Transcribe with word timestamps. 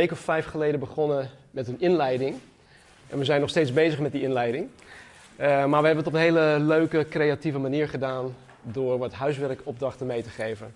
week 0.00 0.12
of 0.12 0.18
vijf 0.18 0.46
geleden 0.46 0.80
begonnen 0.80 1.30
met 1.50 1.68
een 1.68 1.80
inleiding. 1.80 2.36
En 3.08 3.18
we 3.18 3.24
zijn 3.24 3.40
nog 3.40 3.50
steeds 3.50 3.72
bezig 3.72 3.98
met 3.98 4.12
die 4.12 4.22
inleiding. 4.22 4.68
Eh, 5.36 5.48
maar 5.48 5.80
we 5.80 5.86
hebben 5.86 5.96
het 5.96 6.06
op 6.06 6.12
een 6.12 6.20
hele 6.20 6.58
leuke, 6.58 7.06
creatieve 7.08 7.58
manier 7.58 7.88
gedaan 7.88 8.34
door 8.62 8.98
wat 8.98 9.12
huiswerkopdrachten 9.12 10.06
mee 10.06 10.22
te 10.22 10.28
geven. 10.28 10.74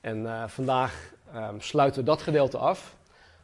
En 0.00 0.22
uh, 0.22 0.48
vandaag 0.48 1.12
um, 1.34 1.60
sluiten 1.60 2.00
we 2.00 2.06
dat 2.06 2.22
gedeelte 2.22 2.58
af. 2.58 2.96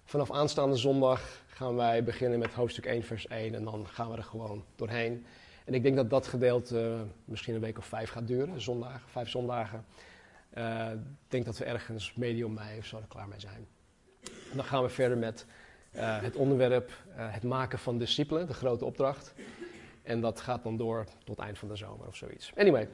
Vanaf 0.05 0.31
aanstaande 0.31 0.77
zondag 0.77 1.23
gaan 1.47 1.77
wij 1.77 2.05
beginnen 2.05 2.39
met 2.39 2.55
hoofdstuk 2.55 2.87
1, 2.87 3.03
vers 3.03 3.27
1 3.27 3.55
en 3.55 3.65
dan 3.65 3.87
gaan 3.89 4.11
we 4.11 4.17
er 4.17 4.23
gewoon 4.23 4.65
doorheen. 4.77 5.27
En 5.65 5.75
ik 5.75 5.83
denk 5.83 5.97
dat 5.97 6.11
dat 6.11 6.27
gedeelte 6.27 6.97
misschien 7.25 7.55
een 7.55 7.61
week 7.61 7.79
of 7.79 7.85
vijf 7.85 8.11
gaat 8.11 8.27
duren, 8.27 8.61
zondagen, 8.61 9.09
vijf 9.11 9.29
zondagen. 9.29 9.85
Uh, 10.59 10.91
ik 10.93 11.29
denk 11.31 11.45
dat 11.45 11.59
we 11.59 11.65
ergens 11.65 12.15
medio 12.15 12.49
mei 12.49 12.79
of 12.79 12.85
zo 12.85 12.97
er 12.97 13.05
klaar 13.09 13.29
mee 13.29 13.41
zijn. 13.41 13.67
En 14.23 14.57
dan 14.57 14.65
gaan 14.65 14.83
we 14.83 14.89
verder 14.89 15.19
met 15.19 15.47
uh, 15.97 16.21
het 16.21 16.37
onderwerp 16.37 16.91
het 17.15 17.43
maken 17.43 17.79
van 17.79 17.99
discipelen, 17.99 18.47
de 18.47 18.55
grote 18.55 18.85
opdracht. 18.85 19.35
En 20.03 20.21
dat 20.21 20.41
gaat 20.41 20.63
dan 20.63 20.77
door 20.77 21.07
tot 21.25 21.39
eind 21.39 21.59
van 21.59 21.69
de 21.69 21.77
zomer 21.77 22.07
of 22.07 22.17
zoiets. 22.17 22.53
Anyway, 22.57 22.89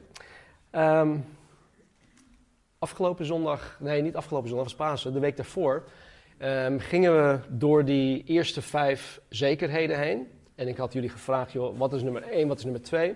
um, 0.71 1.25
afgelopen 2.79 3.25
zondag, 3.25 3.77
nee 3.79 4.01
niet 4.01 4.15
afgelopen 4.15 4.49
zondag, 4.49 4.67
was 4.67 4.75
Pasen, 4.75 5.13
de 5.13 5.19
week 5.19 5.35
daarvoor, 5.35 5.83
um, 6.39 6.79
gingen 6.79 7.15
we 7.15 7.39
door 7.49 7.85
die 7.85 8.23
eerste 8.23 8.61
vijf 8.61 9.21
zekerheden 9.29 9.99
heen. 9.99 10.27
En 10.55 10.67
ik 10.67 10.77
had 10.77 10.93
jullie 10.93 11.09
gevraagd, 11.09 11.51
joh, 11.51 11.77
wat 11.77 11.93
is 11.93 12.01
nummer 12.03 12.23
1, 12.23 12.47
wat 12.47 12.57
is 12.57 12.63
nummer 12.63 12.81
2? 12.81 13.15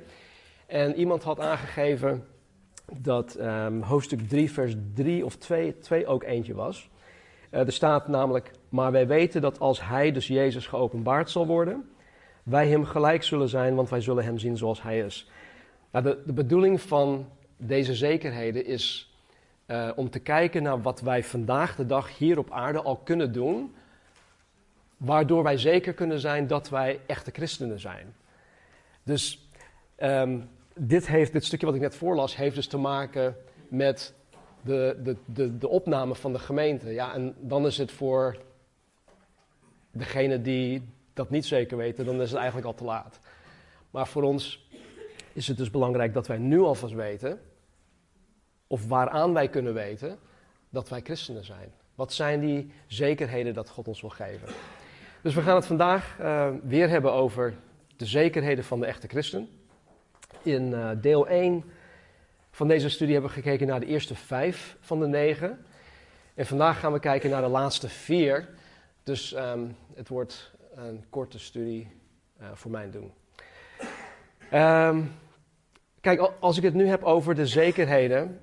En 0.65 0.95
iemand 0.95 1.23
had 1.23 1.39
aangegeven 1.39 2.27
dat 2.97 3.37
um, 3.39 3.81
hoofdstuk 3.81 4.29
3, 4.29 4.51
vers 4.51 4.75
3 4.93 5.25
of 5.25 5.35
2, 5.35 5.77
2 5.77 6.07
ook 6.07 6.23
eentje 6.23 6.53
was. 6.53 6.89
Uh, 7.51 7.59
er 7.59 7.71
staat 7.71 8.07
namelijk, 8.07 8.51
maar 8.69 8.91
wij 8.91 9.07
weten 9.07 9.41
dat 9.41 9.59
als 9.59 9.87
hij, 9.87 10.11
dus 10.11 10.27
Jezus, 10.27 10.67
geopenbaard 10.67 11.29
zal 11.29 11.47
worden, 11.47 11.89
wij 12.43 12.67
hem 12.67 12.85
gelijk 12.85 13.23
zullen 13.23 13.49
zijn, 13.49 13.75
want 13.75 13.89
wij 13.89 14.01
zullen 14.01 14.23
hem 14.23 14.37
zien 14.37 14.57
zoals 14.57 14.81
hij 14.81 14.99
is. 14.99 15.29
Nou, 15.91 16.05
de, 16.05 16.21
de 16.25 16.33
bedoeling 16.33 16.81
van 16.81 17.29
deze 17.57 17.95
zekerheden 17.95 18.65
is 18.65 19.13
uh, 19.67 19.89
om 19.95 20.09
te 20.09 20.19
kijken 20.19 20.63
naar 20.63 20.81
wat 20.81 21.01
wij 21.01 21.23
vandaag 21.23 21.75
de 21.75 21.85
dag 21.85 22.17
hier 22.17 22.37
op 22.37 22.51
aarde 22.51 22.81
al 22.81 22.97
kunnen 22.97 23.31
doen, 23.31 23.75
waardoor 24.97 25.43
wij 25.43 25.57
zeker 25.57 25.93
kunnen 25.93 26.19
zijn 26.19 26.47
dat 26.47 26.69
wij 26.69 26.99
echte 27.05 27.31
christenen 27.31 27.79
zijn. 27.79 28.15
Dus 29.03 29.49
um, 29.99 30.49
dit, 30.75 31.07
heeft, 31.07 31.33
dit 31.33 31.45
stukje 31.45 31.65
wat 31.65 31.75
ik 31.75 31.81
net 31.81 31.95
voorlas, 31.95 32.35
heeft 32.35 32.55
dus 32.55 32.67
te 32.67 32.77
maken 32.77 33.35
met 33.67 34.13
de, 34.61 34.99
de, 35.03 35.15
de, 35.25 35.57
de 35.57 35.67
opname 35.67 36.15
van 36.15 36.33
de 36.33 36.39
gemeente. 36.39 36.89
Ja, 36.89 37.13
en 37.13 37.35
dan 37.39 37.65
is 37.65 37.77
het 37.77 37.91
voor 37.91 38.37
degene 39.91 40.41
die 40.41 40.83
dat 41.13 41.29
niet 41.29 41.45
zeker 41.45 41.77
weten, 41.77 42.05
dan 42.05 42.21
is 42.21 42.29
het 42.29 42.39
eigenlijk 42.39 42.67
al 42.67 42.73
te 42.73 42.83
laat. 42.83 43.19
Maar 43.91 44.07
voor 44.07 44.23
ons 44.23 44.69
is 45.33 45.47
het 45.47 45.57
dus 45.57 45.69
belangrijk 45.69 46.13
dat 46.13 46.27
wij 46.27 46.37
nu 46.37 46.59
alvast 46.59 46.93
weten, 46.93 47.39
of 48.67 48.87
waaraan 48.87 49.33
wij 49.33 49.49
kunnen 49.49 49.73
weten, 49.73 50.19
dat 50.69 50.89
wij 50.89 51.01
christenen 51.01 51.45
zijn. 51.45 51.71
Wat 51.95 52.13
zijn 52.13 52.39
die 52.39 52.71
zekerheden 52.87 53.53
dat 53.53 53.69
God 53.69 53.87
ons 53.87 54.01
wil 54.01 54.09
geven? 54.09 54.47
Dus 55.21 55.35
we 55.35 55.41
gaan 55.41 55.55
het 55.55 55.65
vandaag 55.65 56.17
uh, 56.19 56.49
weer 56.63 56.89
hebben 56.89 57.13
over 57.13 57.53
de 57.95 58.05
zekerheden 58.05 58.63
van 58.63 58.79
de 58.79 58.85
echte 58.85 59.07
christen. 59.07 59.49
In 60.43 60.71
uh, 60.71 60.89
deel 61.01 61.27
1 61.27 61.63
van 62.51 62.67
deze 62.67 62.89
studie 62.89 63.13
hebben 63.13 63.31
we 63.31 63.41
gekeken 63.41 63.67
naar 63.67 63.79
de 63.79 63.85
eerste 63.85 64.15
vijf 64.15 64.77
van 64.79 64.99
de 64.99 65.07
negen. 65.07 65.65
En 66.33 66.45
vandaag 66.45 66.79
gaan 66.79 66.93
we 66.93 66.99
kijken 66.99 67.29
naar 67.29 67.41
de 67.41 67.47
laatste 67.47 67.89
vier. 67.89 68.49
Dus 69.03 69.35
um, 69.35 69.75
het 69.93 70.07
wordt 70.07 70.51
een 70.75 71.05
korte 71.09 71.39
studie 71.39 71.87
uh, 72.41 72.47
voor 72.53 72.71
mijn 72.71 72.91
doen. 72.91 73.11
Um, 74.53 75.11
kijk, 76.01 76.31
als 76.39 76.57
ik 76.57 76.63
het 76.63 76.73
nu 76.73 76.87
heb 76.87 77.03
over 77.03 77.35
de 77.35 77.47
zekerheden 77.47 78.39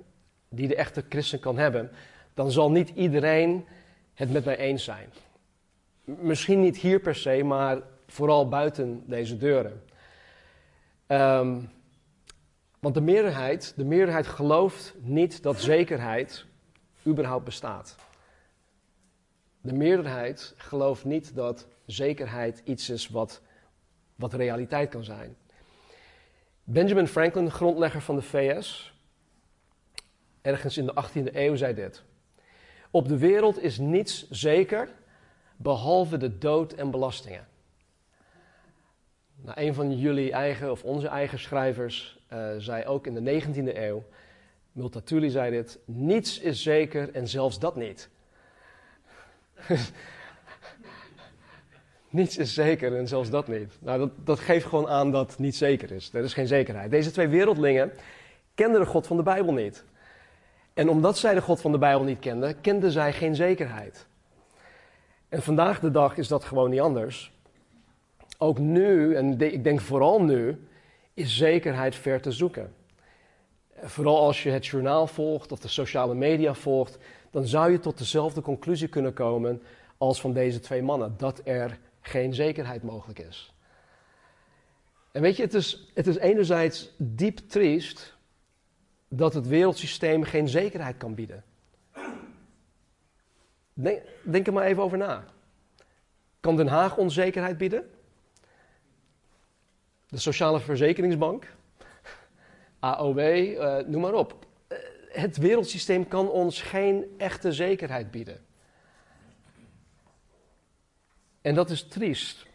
die 0.49 0.69
de 0.69 0.77
echte 0.77 1.04
christen 1.09 1.41
kan 1.41 1.59
hebben, 1.59 1.91
dan 2.34 2.50
zal 2.50 2.71
niet 2.71 2.88
iedereen 2.94 3.66
het 4.15 4.33
met 4.33 4.44
mij 4.44 4.56
eens 4.56 4.84
zijn. 4.84 5.09
Misschien 6.04 6.60
niet 6.60 6.77
hier 6.77 7.00
per 7.00 7.15
se, 7.15 7.43
maar 7.44 7.78
vooral 8.06 8.49
buiten 8.49 9.03
deze 9.06 9.37
deuren. 9.37 9.83
Um, 11.06 11.71
want 12.88 13.06
de 13.06 13.12
meerderheid, 13.12 13.72
de 13.76 13.84
meerderheid 13.84 14.26
gelooft 14.26 14.94
niet 14.99 15.43
dat 15.43 15.60
zekerheid 15.60 16.44
überhaupt 17.06 17.44
bestaat. 17.44 17.97
De 19.60 19.72
meerderheid 19.72 20.54
gelooft 20.56 21.04
niet 21.04 21.34
dat 21.34 21.66
zekerheid 21.87 22.60
iets 22.65 22.91
is 22.91 23.09
wat, 23.09 23.43
wat 24.15 24.32
realiteit 24.32 24.91
kan 24.91 25.04
zijn. 25.04 25.37
Benjamin 26.65 27.06
Franklin, 27.06 27.50
grondlegger 27.50 28.00
van 28.00 28.16
de 28.16 28.22
VS, 28.22 28.94
ergens 30.43 30.77
in 30.77 30.87
de 30.87 30.94
18e 31.04 31.34
eeuw, 31.34 31.56
zei 31.56 31.75
dit. 31.75 32.03
Op 32.91 33.09
de 33.09 33.19
wereld 33.19 33.62
is 33.62 33.78
niets 33.78 34.31
zeker 34.31 34.88
behalve 35.56 36.16
de 36.16 36.38
dood 36.38 36.72
en 36.72 36.91
belastingen. 36.91 37.48
Nou, 39.37 39.60
een 39.60 39.75
van 39.75 39.98
jullie 39.98 40.32
eigen 40.32 40.71
of 40.71 40.84
onze 40.84 41.09
eigen 41.09 41.38
schrijvers 41.38 42.18
uh, 42.33 42.49
zei 42.59 42.84
ook 42.84 43.06
in 43.06 43.25
de 43.25 43.43
19e 43.43 43.77
eeuw, 43.77 44.05
Multatuli 44.72 45.31
zei 45.31 45.50
dit, 45.50 45.78
niets 45.84 46.41
is 46.41 46.62
zeker 46.62 47.12
en 47.12 47.28
zelfs 47.28 47.59
dat 47.59 47.77
niet. 47.77 48.09
niets 52.11 52.37
is 52.37 52.55
zeker 52.55 52.97
en 52.97 53.09
zelfs 53.09 53.31
dat 53.31 53.49
niet. 53.49 53.78
Nou, 53.81 53.99
dat, 53.99 54.11
dat 54.25 54.39
geeft 54.39 54.66
gewoon 54.66 54.89
aan 54.89 55.11
dat 55.11 55.31
het 55.31 55.39
niet 55.39 55.56
zeker 55.56 55.91
is. 55.91 56.11
Er 56.12 56.25
is 56.25 56.34
geen 56.34 56.47
zekerheid. 56.47 56.91
Deze 56.91 57.11
twee 57.11 57.28
wereldlingen 57.28 57.93
kenden 58.55 58.81
de 58.81 58.87
God 58.87 59.06
van 59.06 59.16
de 59.16 59.22
Bijbel 59.22 59.53
niet. 59.53 59.84
En 60.75 60.89
omdat 60.89 61.19
zij 61.19 61.34
de 61.34 61.43
God 61.43 61.60
van 61.60 61.72
de 61.72 61.78
Bijbel 61.78 62.05
niet 62.05 62.19
kenden, 62.19 62.60
kenden 62.60 62.91
zij 62.91 63.12
geen 63.12 63.34
zekerheid. 63.34 64.06
En 65.28 65.43
vandaag 65.43 65.81
de 65.81 65.91
dag 65.91 66.16
is 66.16 66.28
dat 66.28 66.45
gewoon 66.45 66.71
niet 66.71 66.81
anders. 66.81 67.33
Ook 68.39 68.59
nu, 68.59 69.15
en 69.15 69.41
ik 69.41 69.65
denk 69.65 69.81
vooral 69.81 70.22
nu, 70.22 70.68
is 71.19 71.37
zekerheid 71.37 71.95
ver 71.95 72.21
te 72.21 72.33
zoeken. 72.33 72.75
Vooral 73.83 74.19
als 74.19 74.43
je 74.43 74.51
het 74.51 74.67
journaal 74.67 75.06
volgt 75.06 75.53
of 75.53 75.59
de 75.59 75.69
sociale 75.69 76.15
media 76.15 76.55
volgt, 76.55 76.99
dan 77.31 77.47
zou 77.47 77.71
je 77.73 77.81
tot 77.81 77.99
dezelfde 77.99 78.41
conclusie 78.41 78.89
kunnen 78.89 79.12
komen 79.12 79.62
als 79.97 80.21
van 80.21 80.33
deze 80.33 80.61
twee 80.61 80.83
mannen: 80.83 81.15
dat 81.17 81.41
er 81.45 81.78
geen 82.01 82.34
zekerheid 82.34 82.83
mogelijk 82.83 83.19
is. 83.19 83.53
En 85.12 85.23
weet 85.23 85.37
je, 85.37 85.43
het 85.43 85.55
is, 85.55 85.91
het 85.95 86.07
is 86.07 86.17
enerzijds 86.17 86.91
diep 86.97 87.39
triest 87.39 88.17
dat 89.09 89.34
het 89.34 89.47
wereldsysteem 89.47 90.23
geen 90.23 90.49
zekerheid 90.49 90.97
kan 90.97 91.15
bieden. 91.15 91.45
Denk, 93.73 94.03
denk 94.23 94.47
er 94.47 94.53
maar 94.53 94.65
even 94.65 94.83
over 94.83 94.99
na. 94.99 95.25
Kan 96.41 96.57
Den 96.57 96.67
Haag 96.67 96.97
onzekerheid 96.97 97.59
bieden? 97.59 97.91
De 100.09 100.19
Sociale 100.19 100.61
Verzekeringsbank? 100.61 101.57
AOW, 102.79 103.19
eh, 103.19 103.87
noem 103.87 104.01
maar 104.01 104.15
op. 104.15 104.47
Uh, 104.69 104.79
het 105.09 105.37
wereldsysteem 105.37 106.09
kan 106.09 106.31
ons 106.31 106.63
geen 106.63 107.05
echte 107.17 107.53
zekerheid 107.53 108.11
bieden. 108.11 108.41
En 111.41 111.55
dat 111.55 111.71
is 111.71 111.89
triest. 111.89 112.47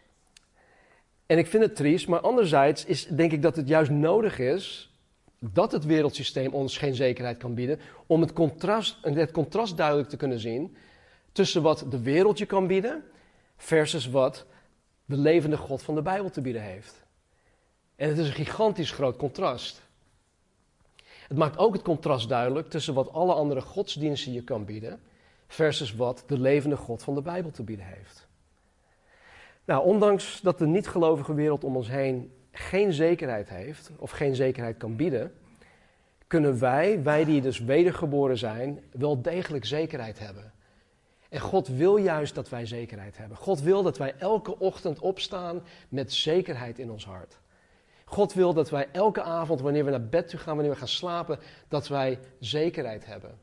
En 1.26 1.38
ik 1.38 1.46
vind 1.46 1.62
het 1.62 1.76
triest, 1.76 2.08
maar 2.08 2.20
anderzijds 2.20 2.84
is, 2.84 3.06
denk 3.06 3.32
ik 3.32 3.42
dat 3.42 3.56
het 3.56 3.68
juist 3.68 3.90
nodig 3.90 4.38
is 4.38 4.92
dat 5.38 5.72
het 5.72 5.84
wereldsysteem 5.84 6.52
ons 6.52 6.78
geen 6.78 6.94
zekerheid 6.94 7.36
kan 7.36 7.54
bieden, 7.54 7.80
om 8.06 8.20
het 8.20 8.32
contrast, 8.32 8.98
het 9.02 9.30
contrast 9.30 9.76
duidelijk 9.76 10.08
te 10.08 10.16
kunnen 10.16 10.38
zien 10.38 10.76
tussen 11.32 11.62
wat 11.62 11.86
de 11.90 12.02
wereld 12.02 12.38
je 12.38 12.46
kan 12.46 12.66
bieden 12.66 13.04
versus 13.56 14.10
wat 14.10 14.46
de 15.04 15.16
levende 15.16 15.56
God 15.56 15.82
van 15.82 15.94
de 15.94 16.02
Bijbel 16.02 16.30
te 16.30 16.40
bieden 16.40 16.62
heeft. 16.62 17.03
En 17.96 18.08
het 18.08 18.18
is 18.18 18.26
een 18.26 18.34
gigantisch 18.34 18.90
groot 18.90 19.16
contrast. 19.16 19.82
Het 21.28 21.36
maakt 21.36 21.58
ook 21.58 21.72
het 21.72 21.82
contrast 21.82 22.28
duidelijk 22.28 22.70
tussen 22.70 22.94
wat 22.94 23.12
alle 23.12 23.34
andere 23.34 23.60
godsdiensten 23.60 24.32
je 24.32 24.44
kan 24.44 24.64
bieden 24.64 25.00
versus 25.46 25.94
wat 25.94 26.24
de 26.26 26.38
levende 26.38 26.76
God 26.76 27.02
van 27.02 27.14
de 27.14 27.22
Bijbel 27.22 27.50
te 27.50 27.62
bieden 27.62 27.86
heeft. 27.86 28.26
Nou, 29.64 29.84
ondanks 29.84 30.40
dat 30.40 30.58
de 30.58 30.66
niet-gelovige 30.66 31.34
wereld 31.34 31.64
om 31.64 31.76
ons 31.76 31.88
heen 31.88 32.32
geen 32.50 32.92
zekerheid 32.92 33.48
heeft 33.48 33.90
of 33.96 34.10
geen 34.10 34.34
zekerheid 34.34 34.76
kan 34.76 34.96
bieden, 34.96 35.32
kunnen 36.26 36.58
wij, 36.58 37.02
wij 37.02 37.24
die 37.24 37.40
dus 37.40 37.58
wedergeboren 37.58 38.38
zijn, 38.38 38.82
wel 38.90 39.22
degelijk 39.22 39.64
zekerheid 39.64 40.18
hebben. 40.18 40.52
En 41.28 41.40
God 41.40 41.68
wil 41.68 41.96
juist 41.96 42.34
dat 42.34 42.48
wij 42.48 42.66
zekerheid 42.66 43.16
hebben. 43.16 43.36
God 43.36 43.60
wil 43.60 43.82
dat 43.82 43.98
wij 43.98 44.14
elke 44.18 44.58
ochtend 44.58 44.98
opstaan 44.98 45.62
met 45.88 46.12
zekerheid 46.12 46.78
in 46.78 46.90
ons 46.90 47.04
hart. 47.04 47.38
God 48.14 48.32
wil 48.32 48.54
dat 48.54 48.70
wij 48.70 48.88
elke 48.92 49.22
avond, 49.22 49.60
wanneer 49.60 49.84
we 49.84 49.90
naar 49.90 50.08
bed 50.08 50.28
toe 50.28 50.38
gaan, 50.38 50.54
wanneer 50.54 50.72
we 50.72 50.78
gaan 50.78 50.88
slapen, 50.88 51.38
dat 51.68 51.88
wij 51.88 52.18
zekerheid 52.38 53.06
hebben. 53.06 53.38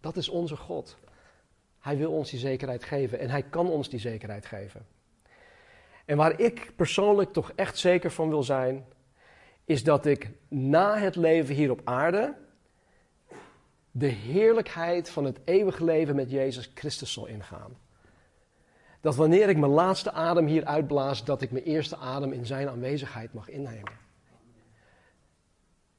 Dat 0.00 0.16
is 0.16 0.28
onze 0.28 0.56
God. 0.56 0.96
Hij 1.80 1.96
wil 1.96 2.12
ons 2.12 2.30
die 2.30 2.38
zekerheid 2.38 2.84
geven 2.84 3.18
en 3.18 3.30
hij 3.30 3.42
kan 3.42 3.68
ons 3.68 3.88
die 3.88 3.98
zekerheid 3.98 4.46
geven. 4.46 4.86
En 6.04 6.16
waar 6.16 6.40
ik 6.40 6.72
persoonlijk 6.76 7.32
toch 7.32 7.52
echt 7.54 7.78
zeker 7.78 8.10
van 8.10 8.28
wil 8.28 8.42
zijn, 8.42 8.84
is 9.64 9.84
dat 9.84 10.06
ik 10.06 10.30
na 10.48 10.96
het 10.98 11.16
leven 11.16 11.54
hier 11.54 11.70
op 11.70 11.80
aarde 11.84 12.34
de 13.90 14.06
heerlijkheid 14.06 15.10
van 15.10 15.24
het 15.24 15.38
eeuwige 15.44 15.84
leven 15.84 16.16
met 16.16 16.30
Jezus 16.30 16.70
Christus 16.74 17.12
zal 17.12 17.26
ingaan. 17.26 17.76
Dat 19.04 19.16
wanneer 19.16 19.48
ik 19.48 19.56
mijn 19.56 19.72
laatste 19.72 20.12
adem 20.12 20.46
hier 20.46 20.64
uitblaas, 20.64 21.24
dat 21.24 21.42
ik 21.42 21.50
mijn 21.50 21.64
eerste 21.64 21.96
adem 21.96 22.32
in 22.32 22.46
zijn 22.46 22.68
aanwezigheid 22.68 23.32
mag 23.32 23.48
innemen. 23.48 23.92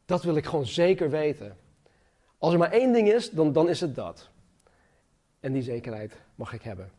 Dat 0.06 0.24
wil 0.24 0.36
ik 0.36 0.46
gewoon 0.46 0.66
zeker 0.66 1.10
weten. 1.10 1.58
Als 2.38 2.54
er 2.54 2.60
maar 2.60 2.72
één 2.72 2.94
ding 2.94 3.08
is, 3.08 3.32
dan, 3.32 3.54
dan 3.54 3.70
is 3.70 3.82
het 3.82 3.96
dat. 3.96 4.30
En 5.40 5.54
die 5.54 5.62
zekerheid 5.62 6.22
mag 6.36 6.54
ik 6.54 6.62
hebben. 6.62 6.92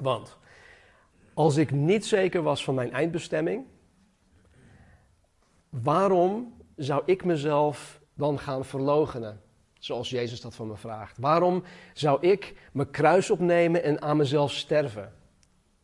Want 0.00 0.36
als 1.34 1.56
ik 1.56 1.70
niet 1.70 2.06
zeker 2.06 2.42
was 2.42 2.64
van 2.64 2.74
mijn 2.74 2.92
eindbestemming, 2.92 3.64
waarom 5.68 6.54
zou 6.76 7.02
ik 7.06 7.24
mezelf 7.24 8.00
dan 8.14 8.38
gaan 8.38 8.64
verlogenen? 8.64 9.42
Zoals 9.82 10.10
Jezus 10.10 10.40
dat 10.40 10.54
van 10.54 10.68
me 10.68 10.76
vraagt. 10.76 11.18
Waarom 11.18 11.62
zou 11.92 12.26
ik 12.26 12.54
mijn 12.72 12.90
kruis 12.90 13.30
opnemen 13.30 13.82
en 13.82 14.02
aan 14.02 14.16
mezelf 14.16 14.52
sterven? 14.52 15.12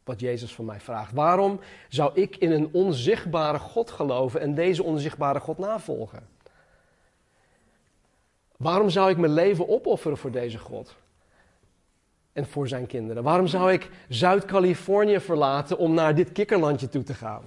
Wat 0.05 0.21
Jezus 0.21 0.55
van 0.55 0.65
mij 0.65 0.81
vraagt. 0.81 1.12
Waarom 1.12 1.61
zou 1.89 2.21
ik 2.21 2.37
in 2.37 2.53
een 2.53 2.69
onzichtbare 2.73 3.59
God 3.59 3.91
geloven 3.91 4.41
en 4.41 4.55
deze 4.55 4.83
onzichtbare 4.83 5.41
God 5.41 5.59
navolgen? 5.59 6.29
Waarom 8.56 8.91
zou 8.91 9.11
ik 9.11 9.17
mijn 9.17 9.33
leven 9.33 9.69
opofferen 9.69 10.19
voor 10.19 10.31
deze 10.31 10.59
God? 10.59 10.97
En 12.33 12.47
voor 12.47 12.69
zijn 12.69 12.87
kinderen? 12.87 13.23
Waarom 13.23 13.47
zou 13.47 13.73
ik 13.73 13.91
Zuid-Californië 14.09 15.21
verlaten 15.21 15.79
om 15.79 15.94
naar 15.94 16.15
dit 16.15 16.33
kikkerlandje 16.33 16.89
toe 16.89 17.03
te 17.03 17.15
gaan? 17.15 17.43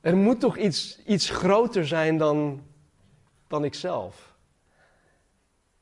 Er 0.00 0.16
moet 0.16 0.40
toch 0.40 0.56
iets, 0.56 1.02
iets 1.04 1.30
groter 1.30 1.86
zijn 1.86 2.16
dan, 2.16 2.62
dan 3.46 3.64
ikzelf. 3.64 4.34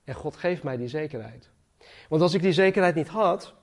En 0.05 0.15
God 0.15 0.37
geeft 0.37 0.62
mij 0.62 0.77
die 0.77 0.89
zekerheid. 0.89 1.51
Want 2.09 2.23
als 2.23 2.35
ik 2.35 2.43
die 2.43 2.53
zekerheid 2.53 2.95
niet 2.95 3.09
had, 3.09 3.55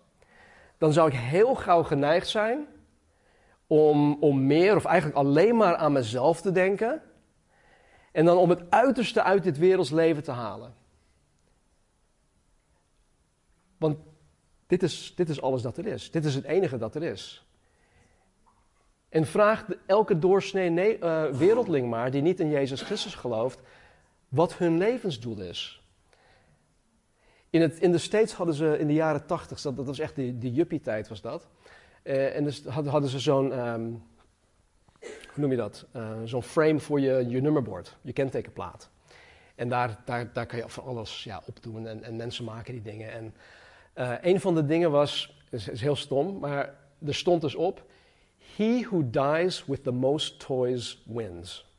dan 0.77 0.93
zou 0.93 1.07
ik 1.07 1.15
heel 1.15 1.55
gauw 1.55 1.83
geneigd 1.83 2.27
zijn 2.27 2.67
om, 3.67 4.17
om 4.19 4.45
meer 4.45 4.75
of 4.75 4.85
eigenlijk 4.85 5.17
alleen 5.17 5.55
maar 5.55 5.75
aan 5.75 5.91
mezelf 5.91 6.41
te 6.41 6.51
denken. 6.51 7.01
En 8.11 8.25
dan 8.25 8.37
om 8.37 8.49
het 8.49 8.69
uiterste 8.69 9.23
uit 9.23 9.43
dit 9.43 9.57
werelds 9.57 9.89
leven 9.89 10.23
te 10.23 10.31
halen. 10.31 10.73
Want 13.77 13.97
dit 14.67 14.83
is, 14.83 15.13
dit 15.15 15.29
is 15.29 15.41
alles 15.41 15.61
dat 15.61 15.77
er 15.77 15.85
is. 15.85 16.11
Dit 16.11 16.25
is 16.25 16.35
het 16.35 16.43
enige 16.43 16.77
dat 16.77 16.95
er 16.95 17.03
is. 17.03 17.45
En 19.09 19.25
vraag 19.25 19.65
elke 19.85 20.19
doorsnee 20.19 20.99
uh, 20.99 21.25
wereldling 21.25 21.89
maar, 21.89 22.11
die 22.11 22.21
niet 22.21 22.39
in 22.39 22.49
Jezus 22.49 22.81
Christus 22.81 23.15
gelooft, 23.15 23.59
wat 24.29 24.57
hun 24.57 24.77
levensdoel 24.77 25.41
is. 25.41 25.80
In, 27.51 27.79
in 27.79 27.91
de 27.91 27.97
States 27.97 28.33
hadden 28.33 28.55
ze 28.55 28.79
in 28.79 28.87
de 28.87 28.93
jaren 28.93 29.25
tachtig, 29.25 29.61
dat, 29.61 29.75
dat 29.75 29.85
was 29.85 29.99
echt 29.99 30.15
de, 30.15 30.37
de 30.37 30.51
juppie-tijd 30.51 31.07
was 31.07 31.21
dat. 31.21 31.47
Uh, 32.03 32.35
en 32.35 32.43
dus 32.43 32.65
hadden, 32.65 33.09
ze 33.09 33.19
zo'n, 33.19 33.59
um, 33.59 34.03
hoe 34.99 35.09
noem 35.35 35.51
je 35.51 35.57
dat? 35.57 35.85
Uh, 35.95 36.11
zo'n 36.25 36.43
frame 36.43 36.79
voor 36.79 36.99
je, 36.99 37.29
je 37.29 37.41
je 38.01 38.13
kentekenplaat. 38.13 38.89
En 39.55 39.69
daar, 39.69 40.01
daar, 40.05 40.33
daar 40.33 40.45
kan 40.45 40.57
je 40.59 40.69
van 40.69 40.83
alles 40.83 41.23
ja, 41.23 41.41
op 41.45 41.63
doen 41.63 41.87
en, 41.87 42.03
en 42.03 42.15
mensen 42.15 42.45
maken 42.45 42.73
die 42.73 42.81
dingen. 42.81 43.11
En 43.11 43.33
uh, 43.95 44.13
een 44.21 44.39
van 44.39 44.55
de 44.55 44.65
dingen 44.65 44.91
was, 44.91 45.41
is, 45.49 45.67
is 45.67 45.81
heel 45.81 45.95
stom, 45.95 46.39
maar 46.39 46.75
er 47.05 47.15
stond 47.15 47.41
dus 47.41 47.55
op: 47.55 47.85
He 48.55 48.87
who 48.89 49.09
dies 49.09 49.65
with 49.65 49.83
the 49.83 49.91
most 49.91 50.39
toys 50.39 51.03
wins. 51.05 51.70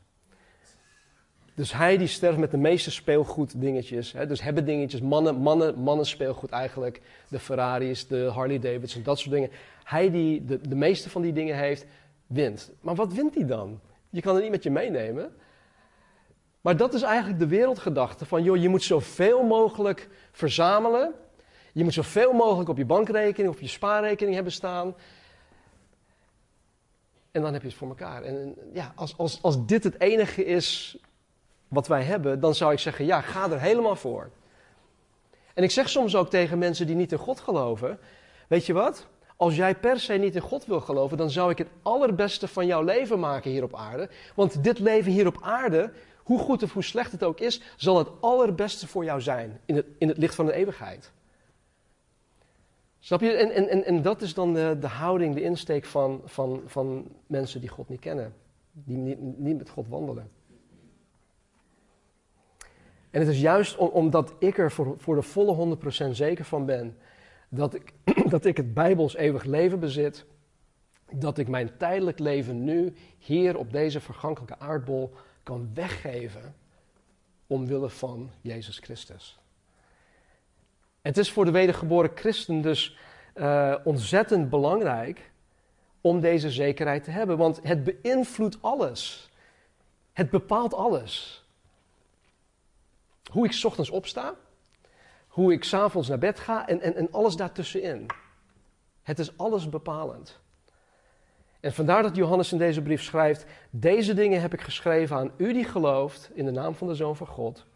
Dus 1.54 1.72
hij 1.72 1.96
die 1.96 2.06
sterft 2.06 2.38
met 2.38 2.50
de 2.50 2.56
meeste 2.56 2.90
speelgoed 2.90 3.60
dingetjes. 3.60 4.12
Hè, 4.12 4.26
dus 4.26 4.43
hebben 4.43 4.64
dingetjes, 4.64 5.00
mannen, 5.00 5.37
mannen, 5.37 5.78
mannen 5.78 6.06
speelgoed 6.06 6.50
eigenlijk. 6.50 7.00
De 7.28 7.38
Ferraris, 7.38 8.06
de 8.06 8.31
Harley 8.34 8.58
Davidson, 8.58 9.02
dat 9.02 9.19
soort 9.19 9.34
dingen. 9.34 9.50
Hij 9.84 10.10
die 10.10 10.44
de, 10.44 10.69
de 10.69 10.75
meeste 10.75 11.10
van 11.10 11.22
die 11.22 11.32
dingen 11.32 11.56
heeft, 11.56 11.87
wint. 12.26 12.72
Maar 12.81 12.94
wat 12.94 13.12
wint 13.12 13.34
hij 13.34 13.46
dan? 13.46 13.81
Je 14.10 14.20
kan 14.20 14.34
het 14.34 14.43
niet 14.43 14.52
met 14.52 14.62
je 14.62 14.70
meenemen. 14.70 15.34
Maar 16.60 16.76
dat 16.76 16.94
is 16.94 17.02
eigenlijk 17.02 17.38
de 17.38 17.46
wereldgedachte 17.46 18.26
van, 18.26 18.43
joh, 18.43 18.56
je 18.56 18.69
moet 18.69 18.82
zoveel 18.82 19.43
mogelijk 19.43 20.08
verzamelen. 20.32 21.12
Je 21.72 21.84
moet 21.84 21.93
zoveel 21.93 22.32
mogelijk 22.32 22.69
op 22.69 22.76
je 22.76 22.84
bankrekening 22.84 23.54
of 23.54 23.60
je 23.60 23.66
spaarrekening 23.69 24.34
hebben 24.34 24.52
staan. 24.52 24.94
En 27.31 27.43
dan 27.43 27.52
heb 27.52 27.62
je 27.62 27.69
het 27.69 27.76
voor 27.76 27.88
elkaar. 27.88 28.22
En 28.22 28.54
ja, 28.72 28.93
als, 28.94 29.16
als, 29.19 29.43
als 29.43 29.66
dit 29.66 29.84
het 29.84 30.00
enige 30.00 30.44
is 30.44 30.99
wat 31.72 31.86
wij 31.86 32.02
hebben, 32.02 32.40
dan 32.40 32.54
zou 32.54 32.72
ik 32.72 32.78
zeggen, 32.78 33.04
ja, 33.04 33.20
ga 33.20 33.50
er 33.50 33.60
helemaal 33.60 33.96
voor. 33.96 34.30
En 35.54 35.62
ik 35.62 35.70
zeg 35.70 35.88
soms 35.88 36.16
ook 36.16 36.30
tegen 36.30 36.58
mensen 36.58 36.86
die 36.86 36.96
niet 36.96 37.12
in 37.12 37.19
God 37.19 37.40
geloven, 37.40 37.98
weet 38.48 38.66
je 38.66 38.72
wat? 38.72 39.06
Als 39.36 39.56
jij 39.56 39.74
per 39.74 40.00
se 40.00 40.12
niet 40.12 40.34
in 40.34 40.40
God 40.40 40.66
wil 40.66 40.80
geloven, 40.80 41.16
dan 41.16 41.30
zou 41.30 41.50
ik 41.50 41.58
het 41.58 41.69
allerbeste 41.82 42.48
van 42.48 42.66
jouw 42.66 42.82
leven 42.82 43.19
maken 43.19 43.50
hier 43.50 43.62
op 43.62 43.74
aarde. 43.74 44.08
Want 44.34 44.64
dit 44.64 44.78
leven 44.78 45.12
hier 45.12 45.26
op 45.26 45.38
aarde, 45.40 45.92
hoe 46.22 46.38
goed 46.38 46.62
of 46.62 46.72
hoe 46.72 46.82
slecht 46.82 47.12
het 47.12 47.24
ook 47.24 47.40
is, 47.40 47.60
zal 47.76 47.98
het 47.98 48.08
allerbeste 48.20 48.86
voor 48.86 49.04
jou 49.04 49.20
zijn 49.20 49.60
in 49.64 49.76
het, 49.76 49.86
in 49.98 50.08
het 50.08 50.16
licht 50.16 50.34
van 50.34 50.46
de 50.46 50.52
eeuwigheid. 50.52 51.12
Snap 52.98 53.20
je? 53.20 53.32
En, 53.32 53.68
en, 53.68 53.84
en, 53.84 54.02
dat 54.02 54.22
is 54.22 54.34
dan 54.34 54.54
de, 54.54 54.76
de 54.80 54.86
houding, 54.86 55.34
de 55.34 55.42
insteek 55.42 55.84
van, 55.84 56.20
van, 56.25 56.62
van 56.66 57.06
mensen 57.26 57.60
die 57.60 57.68
God 57.68 57.88
niet 57.88 58.00
kennen, 58.00 58.34
die 58.72 58.96
niet, 58.96 59.38
niet 59.38 59.58
met 59.58 59.68
God 59.68 59.88
wandelen. 59.88 60.30
En 63.12 63.20
het 63.20 63.29
is 63.29 63.41
juist 63.41 63.76
omdat 63.76 64.35
ik 64.38 64.59
er 64.59 64.73
voor, 64.73 64.94
voor 64.99 65.14
de 65.14 65.23
volle 65.23 65.76
100% 66.06 66.11
zeker 66.11 66.44
van 66.44 66.67
ben 66.67 66.97
dat 67.49 67.75
ik, 67.75 67.93
dat 68.35 68.44
ik 68.44 68.56
het 68.56 68.75
Bijbels 68.75 69.17
eeuwig 69.17 69.44
leven 69.44 69.81
bezit, 69.81 70.25
dat 71.11 71.38
ik 71.38 71.49
mijn 71.49 71.76
tijdelijk 71.76 72.19
leven 72.19 72.64
nu 72.64 72.94
hier 73.19 73.56
op 73.56 73.73
deze 73.73 74.00
vergankelijke 74.00 74.59
aardbol 74.59 75.12
kan 75.43 75.70
weggeven 75.75 76.55
omwille 77.47 77.88
van 77.88 78.31
Jezus 78.40 78.78
Christus. 78.78 79.38
Het 81.02 81.19
is 81.19 81.31
voor 81.31 81.45
de 81.45 81.50
wedergeboren 81.50 82.11
christen 82.14 82.61
dus 82.61 82.97
uh, 83.35 83.75
ontzettend 83.85 84.50
belangrijk 84.50 85.31
om 86.00 86.21
deze 86.21 86.50
zekerheid 86.50 87.04
te 87.04 87.11
hebben, 87.11 87.37
want 87.37 87.61
het 87.62 87.85
beïnvloedt 87.85 88.59
alles. 88.61 89.31
Het 90.12 90.31
bepaalt 90.31 90.75
alles. 90.75 91.41
Hoe 93.32 93.46
ik 93.46 93.64
ochtends 93.64 93.90
opsta, 93.90 94.34
hoe 95.26 95.52
ik 95.52 95.64
s'avonds 95.64 96.08
naar 96.08 96.18
bed 96.18 96.40
ga 96.40 96.68
en, 96.68 96.80
en, 96.80 96.94
en 96.94 97.12
alles 97.12 97.36
daartussenin. 97.36 98.06
Het 99.02 99.18
is 99.18 99.38
alles 99.38 99.68
bepalend. 99.68 100.40
En 101.60 101.72
vandaar 101.72 102.02
dat 102.02 102.16
Johannes 102.16 102.52
in 102.52 102.58
deze 102.58 102.82
brief 102.82 103.02
schrijft: 103.02 103.46
Deze 103.70 104.14
dingen 104.14 104.40
heb 104.40 104.52
ik 104.52 104.60
geschreven 104.60 105.16
aan 105.16 105.32
u 105.36 105.52
die 105.52 105.64
gelooft 105.64 106.30
in 106.34 106.44
de 106.44 106.50
naam 106.50 106.74
van 106.74 106.86
de 106.86 106.94
Zoon 106.94 107.16
van 107.16 107.26
God, 107.26 107.66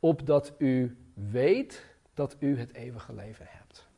opdat 0.00 0.52
u 0.58 0.96
weet 1.14 1.86
dat 2.14 2.36
u 2.38 2.58
het 2.58 2.74
eeuwige 2.74 3.14
leven 3.14 3.46
hebt. 3.48 3.88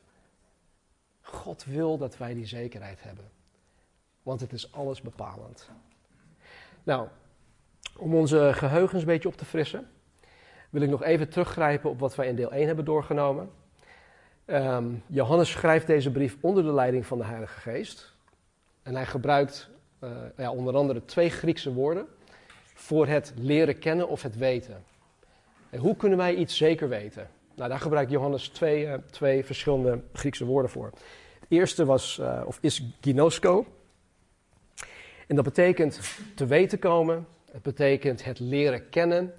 God 1.20 1.64
wil 1.64 1.98
dat 1.98 2.16
wij 2.16 2.34
die 2.34 2.46
zekerheid 2.46 3.02
hebben, 3.02 3.30
want 4.22 4.40
het 4.40 4.52
is 4.52 4.72
alles 4.72 5.00
bepalend. 5.00 5.70
Nou, 6.82 7.08
om 7.96 8.14
onze 8.14 8.50
geheugens 8.54 9.00
een 9.00 9.06
beetje 9.08 9.28
op 9.28 9.36
te 9.36 9.44
frissen 9.44 9.90
wil 10.70 10.82
ik 10.82 10.88
nog 10.88 11.02
even 11.02 11.28
teruggrijpen 11.28 11.90
op 11.90 12.00
wat 12.00 12.14
wij 12.14 12.26
in 12.26 12.36
deel 12.36 12.52
1 12.52 12.66
hebben 12.66 12.84
doorgenomen. 12.84 13.50
Um, 14.46 15.02
Johannes 15.06 15.50
schrijft 15.50 15.86
deze 15.86 16.10
brief 16.10 16.36
onder 16.40 16.62
de 16.62 16.72
leiding 16.72 17.06
van 17.06 17.18
de 17.18 17.24
Heilige 17.24 17.60
Geest. 17.60 18.14
En 18.82 18.94
hij 18.94 19.06
gebruikt 19.06 19.68
uh, 20.04 20.10
ja, 20.36 20.50
onder 20.50 20.76
andere 20.76 21.04
twee 21.04 21.30
Griekse 21.30 21.72
woorden 21.72 22.06
voor 22.74 23.06
het 23.06 23.32
leren 23.36 23.78
kennen 23.78 24.08
of 24.08 24.22
het 24.22 24.36
weten. 24.36 24.84
En 25.70 25.78
hoe 25.78 25.96
kunnen 25.96 26.18
wij 26.18 26.34
iets 26.34 26.56
zeker 26.56 26.88
weten? 26.88 27.30
Nou, 27.54 27.68
daar 27.70 27.80
gebruikt 27.80 28.10
Johannes 28.10 28.48
twee, 28.48 28.86
uh, 28.86 28.94
twee 29.10 29.44
verschillende 29.44 30.00
Griekse 30.12 30.44
woorden 30.44 30.70
voor. 30.70 30.90
Het 31.40 31.48
eerste 31.48 31.84
was, 31.84 32.18
uh, 32.20 32.42
of 32.46 32.58
is 32.60 32.82
ginosko. 33.00 33.66
En 35.26 35.36
dat 35.36 35.44
betekent 35.44 36.00
te 36.34 36.46
weten 36.46 36.78
komen. 36.78 37.26
Het 37.50 37.62
betekent 37.62 38.24
het 38.24 38.38
leren 38.38 38.88
kennen. 38.88 39.34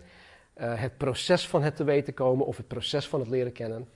Uh, 0.59 0.79
het 0.79 0.97
proces 0.97 1.47
van 1.47 1.63
het 1.63 1.75
te 1.75 1.83
weten 1.83 2.13
komen 2.13 2.45
of 2.45 2.57
het 2.57 2.67
proces 2.67 3.07
van 3.07 3.19
het 3.19 3.29
leren 3.29 3.51
kennen. 3.51 3.89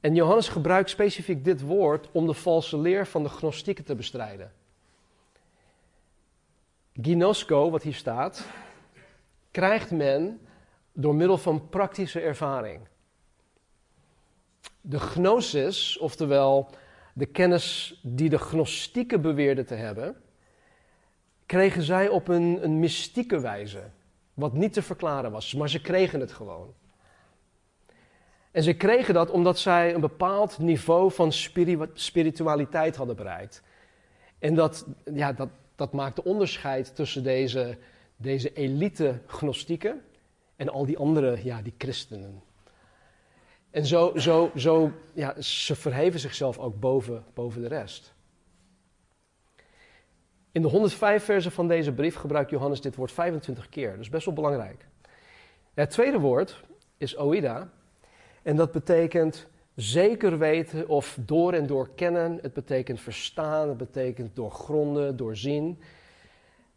En 0.00 0.14
Johannes 0.14 0.48
gebruikt 0.48 0.90
specifiek 0.90 1.44
dit 1.44 1.60
woord 1.60 2.08
om 2.12 2.26
de 2.26 2.34
valse 2.34 2.78
leer 2.78 3.06
van 3.06 3.22
de 3.22 3.28
gnostieken 3.28 3.84
te 3.84 3.94
bestrijden. 3.94 4.52
Ginosko, 6.92 7.70
wat 7.70 7.82
hier 7.82 7.94
staat, 7.94 8.46
krijgt 9.50 9.90
men 9.90 10.40
door 10.92 11.14
middel 11.14 11.38
van 11.38 11.68
praktische 11.68 12.20
ervaring. 12.20 12.80
De 14.80 15.00
gnosis, 15.00 15.98
oftewel 15.98 16.70
de 17.14 17.26
kennis 17.26 18.00
die 18.02 18.28
de 18.28 18.38
gnostieken 18.38 19.20
beweerden 19.20 19.66
te 19.66 19.74
hebben, 19.74 20.16
kregen 21.46 21.82
zij 21.82 22.08
op 22.08 22.28
een, 22.28 22.64
een 22.64 22.78
mystieke 22.78 23.40
wijze. 23.40 23.82
Wat 24.34 24.52
niet 24.52 24.72
te 24.72 24.82
verklaren 24.82 25.30
was, 25.30 25.54
maar 25.54 25.68
ze 25.68 25.80
kregen 25.80 26.20
het 26.20 26.32
gewoon. 26.32 26.74
En 28.50 28.62
ze 28.62 28.72
kregen 28.72 29.14
dat 29.14 29.30
omdat 29.30 29.58
zij 29.58 29.94
een 29.94 30.00
bepaald 30.00 30.58
niveau 30.58 31.12
van 31.12 31.32
spiritualiteit 31.94 32.96
hadden 32.96 33.16
bereikt. 33.16 33.62
En 34.38 34.54
dat, 34.54 34.86
ja, 35.12 35.32
dat, 35.32 35.48
dat 35.76 35.92
maakte 35.92 36.24
onderscheid 36.24 36.94
tussen 36.94 37.22
deze, 37.22 37.78
deze 38.16 38.52
elite 38.52 39.20
gnostieken 39.26 40.02
en 40.56 40.68
al 40.68 40.86
die 40.86 40.98
andere, 40.98 41.44
ja, 41.44 41.62
die 41.62 41.74
christenen. 41.78 42.42
En 43.70 43.86
zo, 43.86 44.12
zo, 44.16 44.50
zo 44.56 44.92
ja, 45.14 45.40
ze 45.40 45.74
verheven 45.74 46.20
zichzelf 46.20 46.58
ook 46.58 46.80
boven, 46.80 47.24
boven 47.34 47.62
de 47.62 47.68
rest. 47.68 48.11
In 50.52 50.62
de 50.62 50.68
105 50.68 51.24
versen 51.24 51.52
van 51.52 51.68
deze 51.68 51.92
brief 51.92 52.14
gebruikt 52.14 52.50
Johannes 52.50 52.80
dit 52.80 52.96
woord 52.96 53.12
25 53.12 53.68
keer, 53.68 53.96
dus 53.96 54.08
best 54.08 54.24
wel 54.24 54.34
belangrijk. 54.34 54.86
Het 55.74 55.90
tweede 55.90 56.18
woord 56.18 56.64
is 56.96 57.18
oida, 57.18 57.70
en 58.42 58.56
dat 58.56 58.72
betekent 58.72 59.46
zeker 59.74 60.38
weten 60.38 60.88
of 60.88 61.18
door 61.20 61.52
en 61.52 61.66
door 61.66 61.88
kennen. 61.94 62.38
Het 62.42 62.52
betekent 62.52 63.00
verstaan, 63.00 63.68
het 63.68 63.76
betekent 63.76 64.36
doorgronden, 64.36 65.16
doorzien. 65.16 65.80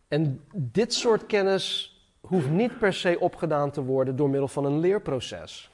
En 0.07 0.41
dit 0.53 0.93
soort 0.93 1.25
kennis 1.25 1.95
hoeft 2.21 2.49
niet 2.49 2.79
per 2.79 2.93
se 2.93 3.19
opgedaan 3.19 3.71
te 3.71 3.83
worden 3.83 4.15
door 4.15 4.29
middel 4.29 4.47
van 4.47 4.65
een 4.65 4.79
leerproces. 4.79 5.71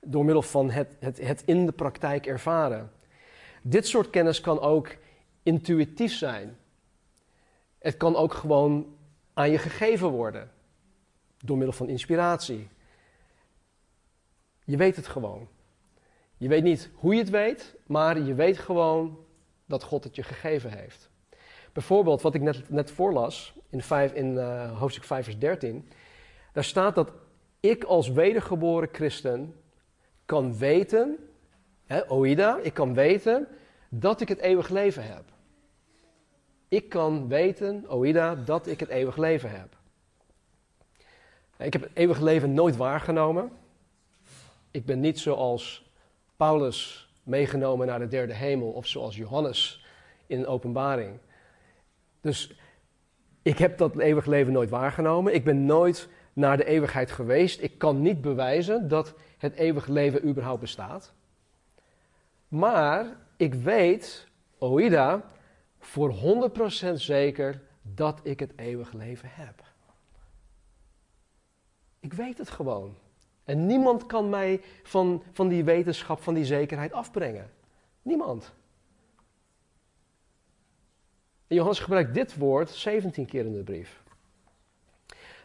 Door 0.00 0.24
middel 0.24 0.42
van 0.42 0.70
het, 0.70 0.96
het, 0.98 1.26
het 1.26 1.42
in 1.44 1.66
de 1.66 1.72
praktijk 1.72 2.26
ervaren. 2.26 2.90
Dit 3.62 3.86
soort 3.86 4.10
kennis 4.10 4.40
kan 4.40 4.60
ook 4.60 4.96
intuïtief 5.42 6.12
zijn. 6.12 6.56
Het 7.82 7.96
kan 7.96 8.16
ook 8.16 8.34
gewoon 8.34 8.96
aan 9.32 9.50
je 9.50 9.58
gegeven 9.58 10.08
worden. 10.08 10.50
Door 11.38 11.56
middel 11.56 11.76
van 11.76 11.88
inspiratie. 11.88 12.68
Je 14.64 14.76
weet 14.76 14.96
het 14.96 15.06
gewoon. 15.06 15.48
Je 16.36 16.48
weet 16.48 16.62
niet 16.62 16.90
hoe 16.94 17.14
je 17.14 17.20
het 17.20 17.30
weet, 17.30 17.74
maar 17.86 18.20
je 18.20 18.34
weet 18.34 18.58
gewoon 18.58 19.18
dat 19.66 19.82
God 19.82 20.04
het 20.04 20.16
je 20.16 20.22
gegeven 20.22 20.70
heeft. 20.70 21.10
Bijvoorbeeld, 21.72 22.22
wat 22.22 22.34
ik 22.34 22.40
net, 22.40 22.70
net 22.70 22.90
voorlas 22.90 23.54
in, 23.68 23.82
in 24.14 24.32
uh, 24.32 24.78
hoofdstuk 24.78 25.04
5, 25.04 25.24
vers 25.24 25.38
13. 25.38 25.88
Daar 26.52 26.64
staat 26.64 26.94
dat 26.94 27.12
ik 27.60 27.84
als 27.84 28.08
wedergeboren 28.08 28.88
christen 28.92 29.54
kan 30.24 30.58
weten, 30.58 31.18
hè, 31.84 32.12
oida, 32.12 32.58
ik 32.62 32.74
kan 32.74 32.94
weten 32.94 33.48
dat 33.88 34.20
ik 34.20 34.28
het 34.28 34.38
eeuwig 34.38 34.68
leven 34.68 35.04
heb. 35.04 35.31
Ik 36.72 36.88
kan 36.88 37.28
weten, 37.28 37.84
oida, 37.88 38.34
dat 38.34 38.66
ik 38.66 38.80
het 38.80 38.88
eeuwig 38.88 39.16
leven 39.16 39.50
heb. 39.50 39.76
Ik 41.58 41.72
heb 41.72 41.82
het 41.82 41.90
eeuwig 41.94 42.20
leven 42.20 42.54
nooit 42.54 42.76
waargenomen. 42.76 43.50
Ik 44.70 44.84
ben 44.84 45.00
niet 45.00 45.20
zoals 45.20 45.90
Paulus 46.36 47.08
meegenomen 47.22 47.86
naar 47.86 47.98
de 47.98 48.08
derde 48.08 48.34
hemel 48.34 48.70
of 48.70 48.86
zoals 48.86 49.16
Johannes 49.16 49.86
in 50.26 50.38
een 50.38 50.46
openbaring. 50.46 51.18
Dus 52.20 52.54
ik 53.42 53.58
heb 53.58 53.78
dat 53.78 53.98
eeuwig 53.98 54.26
leven 54.26 54.52
nooit 54.52 54.70
waargenomen. 54.70 55.34
Ik 55.34 55.44
ben 55.44 55.66
nooit 55.66 56.08
naar 56.32 56.56
de 56.56 56.64
eeuwigheid 56.64 57.10
geweest. 57.10 57.62
Ik 57.62 57.78
kan 57.78 58.02
niet 58.02 58.20
bewijzen 58.20 58.88
dat 58.88 59.14
het 59.38 59.54
eeuwig 59.54 59.86
leven 59.86 60.28
überhaupt 60.28 60.60
bestaat. 60.60 61.12
Maar 62.48 63.16
ik 63.36 63.54
weet, 63.54 64.28
Oida, 64.58 65.30
voor 65.82 66.14
100% 66.90 66.92
zeker 66.94 67.62
dat 67.82 68.20
ik 68.22 68.40
het 68.40 68.52
eeuwig 68.56 68.92
leven 68.92 69.28
heb. 69.32 69.62
Ik 72.00 72.12
weet 72.12 72.38
het 72.38 72.50
gewoon. 72.50 72.96
En 73.44 73.66
niemand 73.66 74.06
kan 74.06 74.30
mij 74.30 74.60
van, 74.82 75.22
van 75.32 75.48
die 75.48 75.64
wetenschap, 75.64 76.22
van 76.22 76.34
die 76.34 76.44
zekerheid 76.44 76.92
afbrengen. 76.92 77.50
Niemand. 78.02 78.52
En 81.46 81.56
Johannes 81.56 81.78
gebruikt 81.78 82.14
dit 82.14 82.36
woord 82.36 82.70
17 82.70 83.26
keer 83.26 83.44
in 83.44 83.52
de 83.52 83.62
brief. 83.62 84.02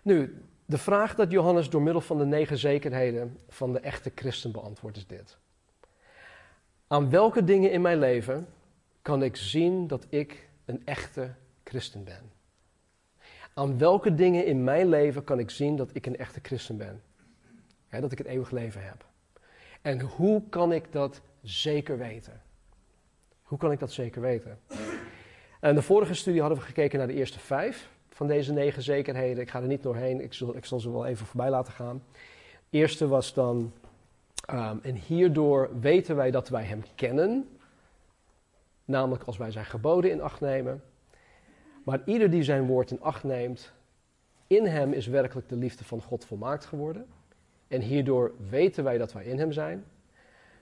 Nu, 0.01 0.41
de 0.65 0.77
vraag 0.77 1.15
dat 1.15 1.31
Johannes 1.31 1.69
door 1.69 1.81
middel 1.81 2.01
van 2.01 2.17
de 2.17 2.25
negen 2.25 2.57
zekerheden 2.57 3.37
van 3.49 3.73
de 3.73 3.79
echte 3.79 4.11
christen 4.15 4.51
beantwoordt 4.51 4.97
is 4.97 5.07
dit. 5.07 5.37
Aan 6.87 7.09
welke 7.09 7.43
dingen 7.43 7.71
in 7.71 7.81
mijn 7.81 7.99
leven 7.99 8.47
kan 9.07 9.23
ik 9.23 9.35
zien 9.35 9.87
dat 9.87 10.05
ik 10.09 10.49
een 10.65 10.81
echte 10.85 11.33
christen 11.63 12.03
ben? 12.03 12.31
Aan 13.53 13.77
welke 13.77 14.13
dingen 14.13 14.45
in 14.45 14.63
mijn 14.63 14.89
leven 14.89 15.23
kan 15.23 15.39
ik 15.39 15.49
zien 15.49 15.75
dat 15.75 15.89
ik 15.93 16.05
een 16.05 16.17
echte 16.17 16.39
christen 16.43 16.77
ben? 16.77 17.01
dat 17.89 18.11
ik 18.11 18.17
het 18.17 18.27
eeuwig 18.27 18.51
leven 18.51 18.83
heb. 18.83 19.05
En 19.81 20.01
hoe 20.01 20.43
kan 20.49 20.71
ik 20.71 20.91
dat 20.91 21.21
zeker 21.41 21.97
weten? 21.97 22.41
Hoe 23.41 23.57
kan 23.57 23.71
ik 23.71 23.79
dat 23.79 23.91
zeker 23.91 24.21
weten? 24.21 24.59
In 25.61 25.75
de 25.75 25.81
vorige 25.81 26.13
studie 26.13 26.41
hadden 26.41 26.59
we 26.59 26.65
gekeken 26.65 26.97
naar 26.97 27.07
de 27.07 27.13
eerste 27.13 27.39
vijf 27.39 27.89
van 28.09 28.27
deze 28.27 28.53
negen 28.53 28.81
zekerheden. 28.81 29.43
Ik 29.43 29.49
ga 29.49 29.61
er 29.61 29.67
niet 29.67 29.83
doorheen, 29.83 30.21
ik 30.21 30.33
zal, 30.33 30.55
ik 30.55 30.65
zal 30.65 30.79
ze 30.79 30.91
wel 30.91 31.05
even 31.05 31.25
voorbij 31.25 31.49
laten 31.49 31.73
gaan. 31.73 32.03
Eerste 32.69 33.07
was 33.07 33.33
dan, 33.33 33.73
um, 34.51 34.79
en 34.83 34.95
hierdoor 34.95 35.79
weten 35.79 36.15
wij 36.15 36.31
dat 36.31 36.49
wij 36.49 36.63
Hem 36.63 36.83
kennen, 36.95 37.56
namelijk 38.87 39.23
als 39.23 39.37
wij 39.37 39.51
Zijn 39.51 39.65
geboden 39.65 40.11
in 40.11 40.21
acht 40.21 40.41
nemen. 40.41 40.83
Maar 41.83 42.01
ieder 42.05 42.29
die 42.29 42.43
Zijn 42.43 42.65
woord 42.65 42.91
in 42.91 43.01
acht 43.01 43.23
neemt, 43.23 43.73
in 44.47 44.65
Hem 44.65 44.93
is 44.93 45.07
werkelijk 45.07 45.49
de 45.49 45.55
liefde 45.55 45.83
van 45.83 46.01
God 46.01 46.25
volmaakt 46.25 46.65
geworden. 46.65 47.05
En 47.67 47.81
hierdoor 47.81 48.31
weten 48.49 48.83
wij 48.83 48.97
dat 48.97 49.13
wij 49.13 49.25
in 49.25 49.39
Hem 49.39 49.51
zijn. 49.51 49.85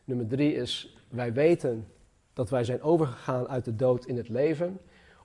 Nummer 0.03 0.27
drie 0.27 0.53
is, 0.53 0.97
wij 1.09 1.33
weten 1.33 1.87
dat 2.33 2.49
wij 2.49 2.63
zijn 2.63 2.81
overgegaan 2.81 3.47
uit 3.47 3.65
de 3.65 3.75
dood 3.75 4.05
in 4.05 4.17
het 4.17 4.29
leven, 4.29 4.79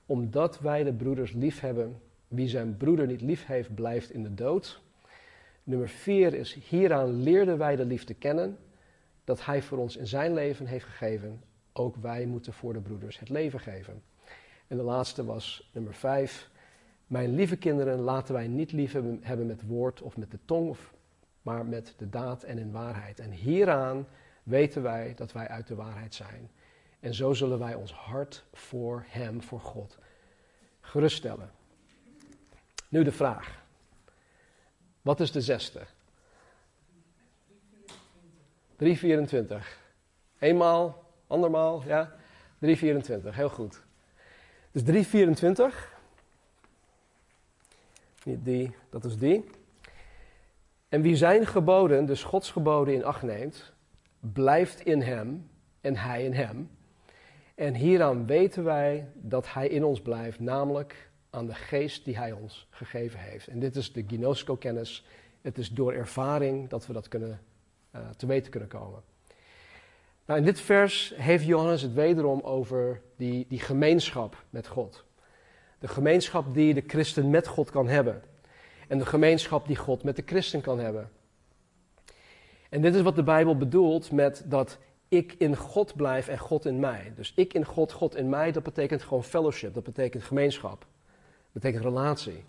omdat 0.05 0.59
wij 0.59 0.83
de 0.83 0.93
broeders 0.93 1.31
lief 1.31 1.59
hebben. 1.59 2.01
Wie 2.27 2.47
zijn 2.47 2.77
broeder 2.77 3.07
niet 3.07 3.21
lief 3.21 3.45
heeft, 3.45 3.75
blijft 3.75 4.11
in 4.11 4.23
de 4.23 4.33
dood. 4.33 4.81
Nummer 5.63 5.89
vier 5.89 6.33
is, 6.33 6.53
hieraan 6.53 7.23
leerden 7.23 7.57
wij 7.57 7.75
de 7.75 7.85
liefde 7.85 8.13
kennen, 8.13 8.57
dat 9.23 9.45
Hij 9.45 9.61
voor 9.61 9.77
ons 9.77 9.97
in 9.97 10.07
zijn 10.07 10.33
leven 10.33 10.65
heeft 10.65 10.85
gegeven. 10.85 11.41
Ook 11.73 11.95
wij 11.95 12.25
moeten 12.25 12.53
voor 12.53 12.73
de 12.73 12.79
broeders 12.79 13.19
het 13.19 13.29
leven 13.29 13.59
geven. 13.59 14.03
En 14.67 14.77
de 14.77 14.83
laatste 14.83 15.25
was 15.25 15.69
nummer 15.73 15.93
vijf. 15.93 16.49
Mijn 17.07 17.35
lieve 17.35 17.57
kinderen, 17.57 17.99
laten 17.99 18.33
wij 18.33 18.47
niet 18.47 18.71
lief 18.71 18.91
hebben 19.21 19.45
met 19.45 19.67
woord 19.67 20.01
of 20.01 20.17
met 20.17 20.31
de 20.31 20.39
tong 20.45 20.75
maar 21.41 21.65
met 21.65 21.93
de 21.97 22.09
daad 22.09 22.43
en 22.43 22.57
in 22.57 22.71
waarheid. 22.71 23.19
En 23.19 23.31
hieraan 23.31 24.07
weten 24.43 24.81
wij 24.81 25.13
dat 25.15 25.31
wij 25.31 25.47
uit 25.47 25.67
de 25.67 25.75
waarheid 25.75 26.13
zijn. 26.13 26.51
En 26.99 27.13
zo 27.13 27.33
zullen 27.33 27.59
wij 27.59 27.75
ons 27.75 27.93
hart 27.93 28.43
voor 28.53 29.05
Hem, 29.07 29.41
voor 29.41 29.59
God, 29.59 29.97
geruststellen. 30.79 31.51
Nu 32.89 33.03
de 33.03 33.11
vraag. 33.11 33.63
Wat 35.01 35.19
is 35.19 35.31
de 35.31 35.41
zesde? 35.41 35.81
324. 38.75 39.79
Eenmaal, 40.39 41.03
andermaal, 41.31 41.83
ja? 41.85 42.15
324, 42.59 43.35
heel 43.35 43.49
goed. 43.49 43.81
Dus 44.71 44.83
324. 44.83 45.99
Niet 48.23 48.45
die, 48.45 48.75
dat 48.89 49.03
is 49.03 49.17
die. 49.17 49.45
En 50.89 51.01
wie 51.01 51.15
zijn 51.15 51.47
geboden, 51.47 52.05
dus 52.05 52.23
Gods 52.23 52.51
geboden, 52.51 52.93
in 52.93 53.03
acht 53.03 53.21
neemt, 53.21 53.73
blijft 54.19 54.85
in 54.85 55.01
hem 55.01 55.49
en 55.81 55.95
hij 55.95 56.23
in 56.23 56.33
hem. 56.33 56.69
En 57.55 57.75
hieraan 57.75 58.25
weten 58.25 58.63
wij 58.63 59.07
dat 59.13 59.53
hij 59.53 59.67
in 59.67 59.83
ons 59.83 60.01
blijft, 60.01 60.39
namelijk 60.39 61.09
aan 61.29 61.45
de 61.45 61.53
geest 61.53 62.05
die 62.05 62.17
hij 62.17 62.31
ons 62.31 62.67
gegeven 62.69 63.19
heeft. 63.19 63.47
En 63.47 63.59
dit 63.59 63.75
is 63.75 63.93
de 63.93 64.03
gnosco-kennis. 64.07 65.05
Het 65.41 65.57
is 65.57 65.69
door 65.69 65.93
ervaring 65.93 66.69
dat 66.69 66.87
we 66.87 66.93
dat 66.93 67.07
kunnen, 67.07 67.41
uh, 67.95 68.09
te 68.09 68.25
weten 68.25 68.51
kunnen 68.51 68.69
komen. 68.69 69.01
Nou, 70.25 70.39
in 70.39 70.45
dit 70.45 70.59
vers 70.59 71.13
heeft 71.15 71.45
Johannes 71.45 71.81
het 71.81 71.93
wederom 71.93 72.39
over 72.41 73.01
die, 73.15 73.45
die 73.49 73.59
gemeenschap 73.59 74.43
met 74.49 74.67
God. 74.67 75.03
De 75.79 75.87
gemeenschap 75.87 76.53
die 76.53 76.73
de 76.73 76.83
christen 76.87 77.29
met 77.29 77.47
God 77.47 77.69
kan 77.69 77.87
hebben 77.87 78.23
en 78.87 78.97
de 78.97 79.05
gemeenschap 79.05 79.67
die 79.67 79.75
God 79.75 80.03
met 80.03 80.15
de 80.15 80.23
christen 80.25 80.61
kan 80.61 80.79
hebben. 80.79 81.09
En 82.69 82.81
dit 82.81 82.95
is 82.95 83.01
wat 83.01 83.15
de 83.15 83.23
Bijbel 83.23 83.57
bedoelt 83.57 84.11
met 84.11 84.43
dat 84.45 84.77
ik 85.07 85.35
in 85.37 85.55
God 85.55 85.95
blijf 85.95 86.27
en 86.27 86.37
God 86.37 86.65
in 86.65 86.79
mij. 86.79 87.13
Dus 87.15 87.33
ik 87.35 87.53
in 87.53 87.65
God, 87.65 87.91
God 87.91 88.15
in 88.15 88.29
mij, 88.29 88.51
dat 88.51 88.63
betekent 88.63 89.03
gewoon 89.03 89.23
fellowship, 89.23 89.73
dat 89.73 89.83
betekent 89.83 90.23
gemeenschap, 90.23 90.79
dat 90.79 91.51
betekent 91.51 91.83
relatie. 91.83 92.43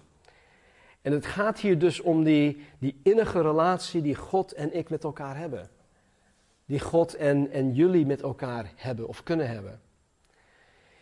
En 1.02 1.12
het 1.12 1.26
gaat 1.26 1.58
hier 1.58 1.78
dus 1.78 2.00
om 2.00 2.24
die, 2.24 2.66
die 2.78 3.00
innige 3.02 3.42
relatie 3.42 4.02
die 4.02 4.14
God 4.14 4.52
en 4.52 4.76
ik 4.76 4.90
met 4.90 5.04
elkaar 5.04 5.36
hebben. 5.36 5.70
Die 6.66 6.80
God 6.80 7.14
en, 7.14 7.50
en 7.50 7.74
jullie 7.74 8.06
met 8.06 8.22
elkaar 8.22 8.72
hebben 8.76 9.08
of 9.08 9.22
kunnen 9.22 9.48
hebben. 9.48 9.80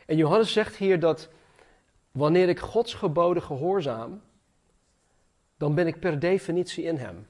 En 0.07 0.17
Johannes 0.17 0.53
zegt 0.53 0.77
hier 0.77 1.01
dat 1.01 1.29
wanneer 2.11 2.49
ik 2.49 2.59
Gods 2.59 2.95
geboden 2.95 3.43
gehoorzaam, 3.43 4.23
dan 5.57 5.75
ben 5.75 5.87
ik 5.87 6.01
per 6.01 6.19
definitie 6.19 6.85
in 6.85 6.97
Hem. 6.97 7.27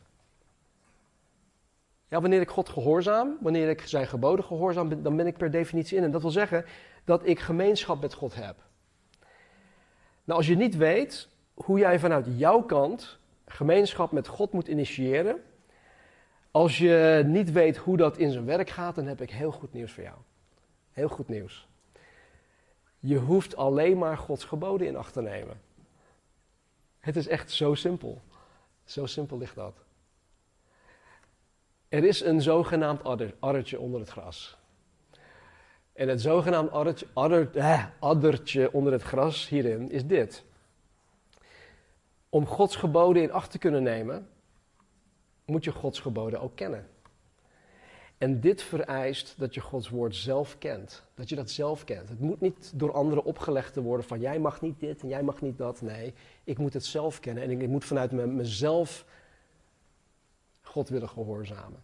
Ja, 2.09 2.21
wanneer 2.21 2.41
ik 2.41 2.51
God 2.51 2.69
gehoorzaam, 2.69 3.37
wanneer 3.41 3.69
ik 3.69 3.81
zijn 3.81 4.07
geboden 4.07 4.45
gehoorzaam, 4.45 5.03
dan 5.03 5.17
ben 5.17 5.27
ik 5.27 5.37
per 5.37 5.51
definitie 5.51 5.97
in 5.97 6.03
Hem. 6.03 6.13
Dat 6.13 6.23
wil 6.23 6.31
zeggen 6.31 6.65
dat 7.05 7.27
ik 7.27 7.39
gemeenschap 7.39 8.01
met 8.01 8.15
God 8.15 8.35
heb. 8.35 8.57
Nou, 10.25 10.39
als 10.39 10.47
je 10.47 10.57
niet 10.57 10.77
weet 10.77 11.29
hoe 11.55 11.79
jij 11.79 11.99
vanuit 11.99 12.27
jouw 12.37 12.63
kant 12.63 13.19
gemeenschap 13.47 14.13
met 14.13 14.27
God 14.27 14.53
moet 14.53 14.69
initiëren, 14.69 15.43
als 16.50 16.78
je 16.78 17.23
niet 17.26 17.52
weet 17.52 17.76
hoe 17.76 17.97
dat 17.97 18.16
in 18.16 18.30
zijn 18.30 18.45
werk 18.45 18.71
gaat, 18.71 18.95
dan 18.95 19.07
heb 19.07 19.21
ik 19.21 19.30
heel 19.30 19.52
goed 19.52 19.73
nieuws 19.73 19.92
voor 19.92 20.02
jou. 20.02 20.16
Heel 20.92 21.09
goed 21.09 21.28
nieuws. 21.28 21.69
Je 22.99 23.19
hoeft 23.19 23.57
alleen 23.57 23.99
maar 23.99 24.19
Gods 24.19 24.45
geboden 24.45 24.87
in 24.87 24.97
acht 24.97 25.12
te 25.12 25.23
nemen. 25.23 25.61
Het 27.00 27.16
is 27.16 27.28
echt 27.28 27.50
zo 27.50 27.75
simpel. 27.75 28.23
Zo 28.85 29.07
simpel 29.07 29.38
ligt 29.38 29.54
dat. 29.54 29.75
Er 31.88 32.04
is 32.04 32.21
een 32.21 32.42
zogenaamd 32.42 33.04
adder, 33.04 33.35
addertje 33.38 33.80
onder 33.80 34.00
het 34.00 34.09
gras. 34.09 34.59
En 35.92 36.09
het 36.09 36.21
zogenaamd 36.21 36.71
addertje, 36.71 37.07
adder, 37.12 37.92
addertje 37.99 38.73
onder 38.73 38.92
het 38.92 39.02
gras 39.02 39.49
hierin 39.49 39.90
is 39.90 40.07
dit. 40.07 40.45
Om 42.28 42.47
Gods 42.47 42.76
geboden 42.76 43.23
in 43.23 43.33
acht 43.33 43.50
te 43.50 43.59
kunnen 43.59 43.83
nemen, 43.83 44.28
moet 45.50 45.64
je 45.64 45.73
Gods 45.73 46.00
geboden 46.00 46.40
ook 46.40 46.57
kennen. 46.57 46.88
En 48.19 48.40
dit 48.40 48.62
vereist 48.62 49.35
dat 49.38 49.54
je 49.54 49.61
Gods 49.61 49.88
woord 49.88 50.16
zelf 50.16 50.59
kent. 50.59 51.04
Dat 51.14 51.28
je 51.28 51.37
dat 51.37 51.50
zelf 51.50 51.85
kent. 51.85 52.09
Het 52.09 52.21
moet 52.21 52.40
niet 52.40 52.73
door 52.75 52.92
anderen 52.92 53.25
opgelegd 53.25 53.73
te 53.73 53.83
worden 53.83 54.07
van 54.07 54.21
jij 54.21 54.38
mag 54.38 54.61
niet 54.61 54.80
dit 54.80 55.02
en 55.02 55.09
jij 55.09 55.23
mag 55.23 55.40
niet 55.40 55.59
dat. 55.59 55.83
Nee, 55.83 56.14
ik 56.45 56.59
moet 56.59 56.73
het 56.73 56.85
zelf 56.85 57.21
kennen 57.21 57.42
en 57.42 57.50
ik 57.50 57.69
moet 57.69 57.85
vanuit 57.85 58.12
mezelf 58.12 59.04
God 60.62 60.88
willen 60.88 61.09
gehoorzamen. 61.09 61.83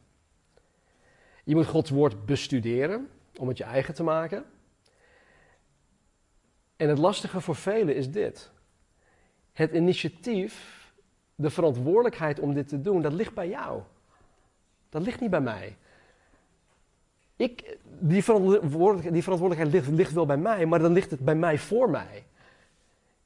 Je 1.45 1.55
moet 1.55 1.67
Gods 1.67 1.91
woord 1.91 2.27
bestuderen 2.27 3.09
om 3.39 3.49
het 3.49 3.59
je 3.59 3.65
eigen 3.65 3.95
te 3.95 4.03
maken. 4.03 4.45
En 6.77 6.89
het 6.89 6.99
lastige 6.99 7.41
voor 7.41 7.57
velen 7.57 7.95
is 7.95 8.11
dit. 8.11 8.51
Het 9.53 9.73
initiatief, 9.73 10.76
de 11.37 11.51
verantwoordelijkheid 11.51 12.41
om 12.41 12.55
dit 12.55 12.69
te 12.69 12.81
doen, 12.81 13.03
dat 13.03 13.13
ligt 13.13 13.35
bij 13.35 13.49
jou. 13.49 13.83
Dat 14.89 15.03
ligt 15.03 15.21
niet 15.21 15.31
bij 15.31 15.41
mij. 15.41 15.77
Ik, 17.37 17.79
die, 17.99 18.25
verantwoordelijkheid, 18.25 19.13
die 19.13 19.23
verantwoordelijkheid 19.23 19.85
ligt, 19.85 19.97
ligt, 19.97 20.13
wel 20.13 20.27
bij 20.27 20.37
mij, 20.37 20.67
maar 20.67 20.79
dan 20.79 20.93
ligt 20.93 21.11
het 21.11 21.21
bij 21.21 21.35
mij 21.35 21.59
voor 21.59 21.91
mij. 21.91 22.25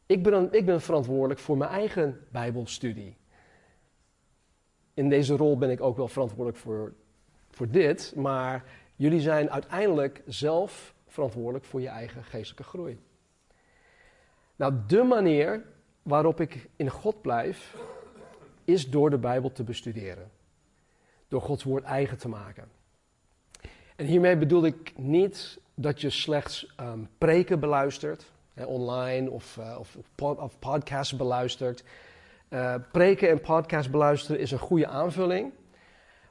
Ik 0.07 0.23
ben, 0.23 0.53
ik 0.53 0.67
ben 0.67 0.81
verantwoordelijk 0.81 1.41
voor 1.41 1.57
mijn 1.57 1.71
eigen 1.71 2.27
Bijbelstudie. 2.31 3.17
In 4.95 5.09
deze 5.09 5.37
rol 5.37 5.59
ben 5.59 5.71
ik 5.71 5.81
ook 5.81 5.97
wel 5.97 6.09
verantwoordelijk 6.09 6.57
voor, 6.57 6.93
voor 7.51 7.71
dit, 7.71 8.13
maar 8.17 8.65
jullie 8.97 9.21
zijn 9.21 9.51
uiteindelijk 9.51 10.23
zelf 10.27 10.95
verantwoordelijk 11.07 11.65
voor 11.65 11.81
je 11.81 11.89
eigen 11.89 12.25
geestelijke 12.25 12.63
groei. 12.63 12.99
Nou, 14.57 14.75
de 14.87 15.03
manier 15.03 15.65
waarop 16.03 16.41
ik 16.41 16.69
in 16.77 16.89
God 16.89 17.23
blijf, 17.23 17.77
is 18.73 18.91
door 18.91 19.11
de 19.11 19.19
Bijbel 19.19 19.53
te 19.53 19.65
bestuderen. 19.65 20.31
Door 21.29 21.43
Gods 21.43 21.65
woord 21.65 21.85
eigen 21.85 22.19
te 22.19 22.29
maken. 22.29 22.69
En 23.97 24.07
hiermee 24.07 24.37
bedoel 24.37 24.65
ik 24.65 24.93
niet 24.97 25.59
dat 25.75 26.01
je 26.01 26.11
slechts 26.11 26.75
um, 26.81 27.09
preken 27.19 27.61
beluistert, 27.61 28.33
hè, 28.55 28.65
online 28.65 29.31
of, 29.31 29.57
uh, 29.57 29.77
of, 29.79 29.97
of, 30.17 30.59
podcasts 30.59 31.17
beluistert. 31.17 31.85
Uh, 32.49 32.75
preken 32.93 33.29
en 33.29 33.41
podcasts 33.41 33.91
beluisteren 33.91 34.41
is 34.41 34.51
een 34.51 34.59
goede 34.59 34.87
aanvulling, 34.87 35.53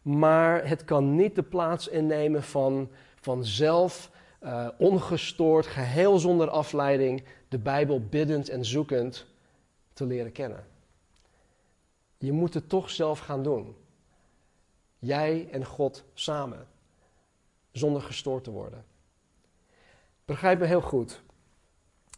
maar 0.02 0.68
het 0.68 0.84
kan 0.84 1.16
niet 1.16 1.36
de 1.36 1.44
plaats 1.44 1.88
innemen 1.88 2.44
van, 2.44 2.90
van 3.20 3.46
zelf, 3.46 4.12
uh, 4.44 4.68
ongestoord, 4.78 5.68
geheel 5.68 6.20
zonder 6.20 6.50
afleiding, 6.50 7.24
de 7.48 7.60
Bijbel 7.60 8.02
biddend 8.10 8.50
en 8.50 8.66
zoekend 8.66 9.26
te 9.94 10.06
leren 10.06 10.32
kennen. 10.32 10.69
Je 12.20 12.32
moet 12.32 12.54
het 12.54 12.70
toch 12.70 12.90
zelf 12.90 13.20
gaan 13.20 13.44
doen. 13.44 13.76
Jij 15.00 15.48
en 15.52 15.66
God 15.66 16.04
samen 16.14 16.68
zonder 17.72 18.02
gestoord 18.02 18.44
te 18.44 18.52
worden. 18.52 18.86
Begrijp 20.26 20.60
me 20.60 20.66
heel 20.66 20.82
goed. 20.82 21.22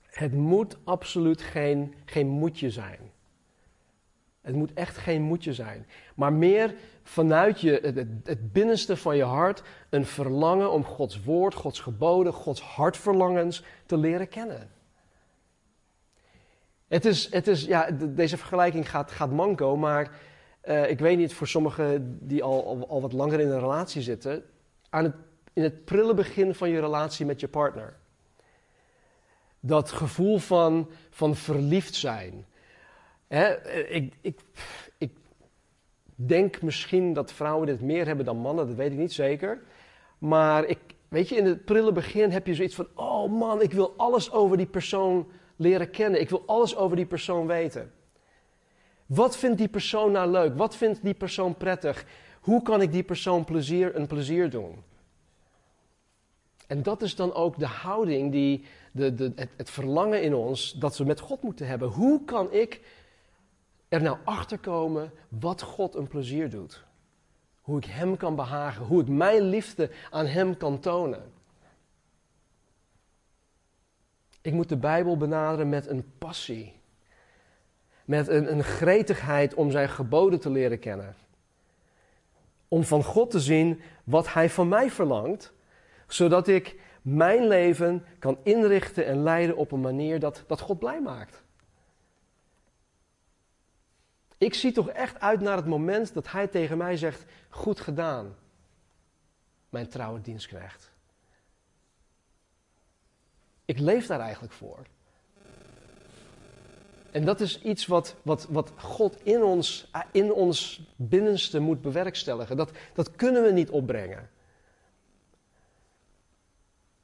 Het 0.02 0.34
moet 0.34 0.78
absoluut 0.84 1.42
geen, 1.42 1.94
geen 2.06 2.28
moedje 2.28 2.70
zijn. 2.70 3.12
Het 4.42 4.56
moet 4.56 4.74
echt 4.74 4.98
geen 4.98 5.22
moedje 5.22 5.54
zijn. 5.54 5.88
Maar 6.16 6.34
meer 6.34 6.76
vanuit 7.04 7.62
je, 7.62 7.80
het, 7.82 8.08
het, 8.24 8.52
binnenste 8.52 8.98
van 8.98 9.16
je 9.16 9.24
hart 9.24 9.64
een 9.90 10.06
verlangen 10.06 10.72
om 10.72 10.84
Gods 10.84 11.24
woord, 11.24 11.54
Gods 11.54 11.80
geboden, 11.80 12.34
Gods 12.34 12.62
hartverlangens 12.62 13.64
te 13.86 13.98
leren 13.98 14.30
kennen. 14.30 14.70
Het 16.92 17.06
is, 17.06 17.32
het 17.34 17.48
is 17.48 17.66
ja, 17.66 17.92
deze 17.92 18.38
vergelijking 18.38 18.90
gaat, 18.90 19.12
gaat 19.12 19.32
manco, 19.32 19.78
maar 19.78 20.12
uh, 20.64 20.90
ik 20.90 21.00
weet 21.00 21.18
niet 21.18 21.34
voor 21.34 21.48
sommigen 21.48 22.18
die 22.28 22.44
al, 22.44 22.86
al, 22.90 23.02
wat 23.02 23.14
langer 23.14 23.40
in 23.40 23.50
een 23.50 23.60
relatie 23.60 24.02
zitten. 24.02 24.44
Aan 24.90 25.04
het 25.04 25.16
in 25.54 25.64
het 25.64 25.86
prille 25.86 26.14
begin 26.14 26.56
van 26.56 26.70
je 26.70 26.80
relatie 26.80 27.26
met 27.26 27.40
je 27.40 27.48
partner. 27.48 27.94
Dat 29.60 29.92
gevoel 29.92 30.38
van, 30.38 30.90
van 31.10 31.36
verliefd 31.36 31.96
zijn. 31.96 32.46
ik, 33.90 34.14
ik, 34.22 34.40
ik 34.98 35.12
denk 36.16 36.62
misschien 36.62 37.14
dat 37.14 37.34
vrouwen 37.34 37.68
dit 37.68 37.82
meer 37.82 38.06
hebben 38.06 38.26
dan 38.26 38.38
mannen, 38.38 38.68
dat 38.68 38.76
weet 38.76 38.92
ik 38.92 38.98
niet 38.98 39.14
zeker. 39.14 39.62
Maar 40.18 40.66
ik, 40.66 40.80
weet 41.08 41.30
je, 41.30 41.36
in 41.36 41.46
het 41.46 41.66
prille 41.66 41.92
begin 41.92 42.32
heb 42.32 42.48
je 42.48 42.56
zoiets 42.56 42.76
van: 42.76 42.88
oh 42.96 43.32
man, 43.32 43.62
ik 43.62 43.72
wil 43.72 43.94
alles 43.98 44.32
over 44.32 44.58
die 44.58 44.66
persoon 44.66 45.32
leren 45.62 45.90
kennen. 45.90 46.22
Ik 46.22 46.30
wil 46.30 46.44
alles 46.46 46.76
over 46.76 46.96
die 46.96 47.06
persoon 47.06 47.48
weten. 47.48 47.92
Wat 49.06 49.38
vindt 49.38 49.58
die 49.58 49.68
persoon 49.68 50.12
nou 50.12 50.32
leuk? 50.32 50.58
Wat 50.58 50.76
vindt 50.76 51.04
die 51.04 51.14
persoon 51.14 51.56
prettig? 51.56 52.06
Hoe 52.42 52.62
kan 52.62 52.82
ik 52.82 52.92
die 52.92 53.04
persoon 53.04 53.46
plezier, 53.46 53.96
een 53.96 54.08
plezier 54.08 54.50
doen? 54.50 54.84
En 56.68 56.84
dat 56.84 57.02
is 57.02 57.16
dan 57.16 57.34
ook 57.34 57.60
de 57.60 57.66
houding, 57.66 58.32
die, 58.32 58.66
de, 58.92 59.14
de, 59.14 59.32
het, 59.36 59.50
het 59.56 59.70
verlangen 59.70 60.24
in 60.24 60.36
ons 60.36 60.74
dat 60.74 60.98
we 60.98 61.04
met 61.04 61.20
God 61.20 61.42
moeten 61.42 61.68
hebben. 61.68 61.88
Hoe 61.88 62.26
kan 62.26 62.54
ik 62.54 62.82
er 63.88 64.02
nou 64.02 64.18
achter 64.24 64.58
komen 64.58 65.12
wat 65.28 65.62
God 65.62 65.96
een 65.96 66.08
plezier 66.08 66.50
doet? 66.50 66.84
Hoe 67.62 67.78
ik 67.78 67.86
Hem 67.86 68.18
kan 68.18 68.36
behagen, 68.36 68.86
hoe 68.86 69.02
ik 69.02 69.08
mijn 69.08 69.42
liefde 69.42 69.90
aan 70.10 70.26
Hem 70.26 70.58
kan 70.58 70.80
tonen. 70.80 71.32
Ik 74.42 74.54
moet 74.54 74.70
de 74.70 74.78
Bijbel 74.78 75.18
benaderen 75.18 75.70
met 75.70 75.88
een 75.88 76.12
passie. 76.18 76.80
Met 78.06 78.28
een, 78.28 78.52
een 78.52 78.64
gretigheid 78.64 79.54
om 79.54 79.72
zijn 79.72 79.90
geboden 79.90 80.40
te 80.40 80.50
leren 80.50 80.80
kennen. 80.80 81.16
Om 82.68 82.84
van 82.84 83.04
God 83.04 83.32
te 83.32 83.40
zien 83.40 83.82
wat 84.04 84.34
Hij 84.34 84.50
van 84.50 84.68
mij 84.68 84.90
verlangt 84.90 85.54
zodat 86.08 86.48
ik 86.48 86.80
mijn 87.02 87.48
leven 87.48 88.06
kan 88.20 88.38
inrichten 88.44 89.06
en 89.06 89.24
leiden 89.24 89.56
op 89.56 89.72
een 89.72 89.82
manier 89.82 90.20
dat, 90.20 90.44
dat 90.48 90.60
God 90.60 90.80
blij 90.80 91.02
maakt. 91.02 91.44
Ik 94.38 94.54
zie 94.54 94.72
toch 94.72 94.90
echt 94.90 95.20
uit 95.20 95.42
naar 95.42 95.56
het 95.56 95.66
moment 95.66 96.14
dat 96.14 96.32
Hij 96.32 96.48
tegen 96.48 96.78
mij 96.78 96.98
zegt: 96.98 97.26
Goed 97.50 97.80
gedaan, 97.80 98.36
mijn 99.70 99.88
trouwe 99.88 100.22
dienstknecht. 100.22 100.91
Ik 103.72 103.80
leef 103.80 104.08
daar 104.08 104.20
eigenlijk 104.20 104.54
voor. 104.54 104.78
En 107.12 107.26
dat 107.26 107.40
is 107.40 107.62
iets 107.62 107.86
wat, 107.86 108.16
wat, 108.22 108.48
wat 108.50 108.72
God 108.78 109.18
in 109.24 109.44
ons, 109.44 109.92
in 110.12 110.34
ons 110.34 110.82
binnenste 110.96 111.60
moet 111.60 111.82
bewerkstelligen. 111.82 112.58
Dat, 112.58 112.72
dat 112.94 113.16
kunnen 113.16 113.44
we 113.44 113.52
niet 113.52 113.70
opbrengen. 113.70 114.30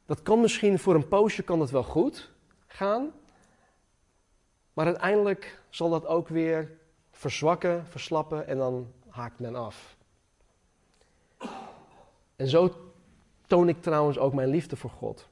Dat 0.06 0.22
kan 0.22 0.42
misschien 0.42 0.80
voor 0.80 0.96
een 0.96 1.08
poosje 1.08 1.44
kan 1.44 1.60
dat 1.60 1.72
wel 1.72 1.84
goed 1.84 2.30
gaan. 2.68 3.12
Maar 4.74 4.86
uiteindelijk 4.86 5.62
zal 5.70 5.90
dat 5.90 6.06
ook 6.06 6.28
weer 6.28 6.78
verzwakken, 7.12 7.86
verslappen 7.88 8.48
en 8.48 8.58
dan 8.58 8.94
haakt 9.10 9.40
men 9.40 9.56
af. 9.56 9.98
En 12.36 12.48
zo 12.48 12.74
toon 13.46 13.70
ik 13.70 13.82
trouwens 13.82 14.18
ook 14.18 14.34
mijn 14.34 14.50
liefde 14.50 14.76
voor 14.76 14.90
God. 14.90 15.30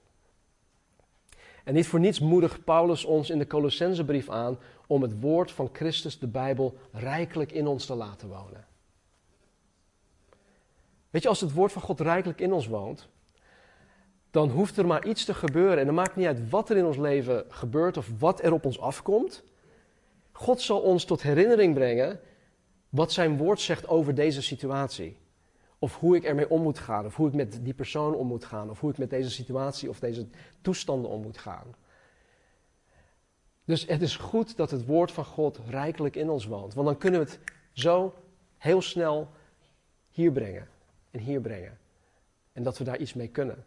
En 1.65 1.73
niet 1.73 1.87
voor 1.87 1.99
niets 1.99 2.19
moedigt 2.19 2.63
Paulus 2.63 3.05
ons 3.05 3.29
in 3.29 3.37
de 3.37 3.47
Colossensebrief 3.47 4.29
aan 4.29 4.57
om 4.87 5.01
het 5.01 5.19
woord 5.19 5.51
van 5.51 5.69
Christus, 5.73 6.19
de 6.19 6.27
Bijbel, 6.27 6.77
rijkelijk 6.91 7.51
in 7.51 7.67
ons 7.67 7.85
te 7.85 7.95
laten 7.95 8.27
wonen. 8.27 8.65
Weet 11.09 11.23
je, 11.23 11.29
als 11.29 11.41
het 11.41 11.53
woord 11.53 11.71
van 11.71 11.81
God 11.81 11.99
rijkelijk 11.99 12.39
in 12.39 12.53
ons 12.53 12.67
woont, 12.67 13.07
dan 14.31 14.49
hoeft 14.49 14.77
er 14.77 14.85
maar 14.85 15.05
iets 15.05 15.25
te 15.25 15.33
gebeuren. 15.33 15.77
En 15.77 15.85
dan 15.85 15.95
maakt 15.95 16.15
niet 16.15 16.27
uit 16.27 16.49
wat 16.49 16.69
er 16.69 16.77
in 16.77 16.85
ons 16.85 16.97
leven 16.97 17.45
gebeurt 17.49 17.97
of 17.97 18.09
wat 18.19 18.43
er 18.43 18.53
op 18.53 18.65
ons 18.65 18.79
afkomt. 18.79 19.43
God 20.31 20.61
zal 20.61 20.79
ons 20.79 21.05
tot 21.05 21.21
herinnering 21.21 21.73
brengen 21.73 22.19
wat 22.89 23.11
zijn 23.11 23.37
woord 23.37 23.59
zegt 23.59 23.87
over 23.87 24.15
deze 24.15 24.41
situatie. 24.41 25.17
Of 25.79 25.99
hoe 25.99 26.15
ik 26.15 26.23
ermee 26.23 26.49
om 26.49 26.61
moet 26.61 26.79
gaan, 26.79 27.05
of 27.05 27.15
hoe 27.15 27.27
ik 27.27 27.33
met 27.33 27.59
die 27.61 27.73
persoon 27.73 28.15
om 28.15 28.27
moet 28.27 28.45
gaan, 28.45 28.69
of 28.69 28.79
hoe 28.79 28.91
ik 28.91 28.97
met 28.97 29.09
deze 29.09 29.29
situatie 29.29 29.89
of 29.89 29.99
deze 29.99 30.27
toestanden 30.61 31.11
om 31.11 31.21
moet 31.21 31.37
gaan. 31.37 31.75
Dus 33.65 33.85
het 33.87 34.01
is 34.01 34.15
goed 34.15 34.57
dat 34.57 34.71
het 34.71 34.85
woord 34.85 35.11
van 35.11 35.25
God 35.25 35.59
rijkelijk 35.67 36.15
in 36.15 36.29
ons 36.29 36.45
woont, 36.45 36.73
want 36.73 36.87
dan 36.87 36.97
kunnen 36.97 37.19
we 37.19 37.25
het 37.25 37.39
zo 37.73 38.13
heel 38.57 38.81
snel 38.81 39.29
hier 40.11 40.31
brengen 40.31 40.67
en 41.11 41.19
hier 41.19 41.41
brengen. 41.41 41.77
En 42.53 42.63
dat 42.63 42.77
we 42.77 42.83
daar 42.83 42.97
iets 42.97 43.13
mee 43.13 43.27
kunnen. 43.27 43.65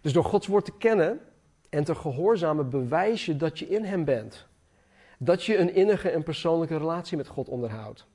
Dus 0.00 0.12
door 0.12 0.24
Gods 0.24 0.46
woord 0.46 0.64
te 0.64 0.76
kennen 0.78 1.20
en 1.68 1.84
te 1.84 1.94
gehoorzamen 1.94 2.70
bewijs 2.70 3.24
je 3.26 3.36
dat 3.36 3.58
je 3.58 3.68
in 3.68 3.84
Hem 3.84 4.04
bent. 4.04 4.46
Dat 5.18 5.44
je 5.44 5.58
een 5.58 5.74
innige 5.74 6.10
en 6.10 6.22
persoonlijke 6.22 6.76
relatie 6.76 7.16
met 7.16 7.26
God 7.26 7.48
onderhoudt. 7.48 8.06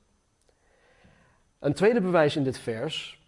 Een 1.66 1.74
tweede 1.74 2.00
bewijs 2.00 2.36
in 2.36 2.42
dit 2.42 2.58
vers, 2.58 3.20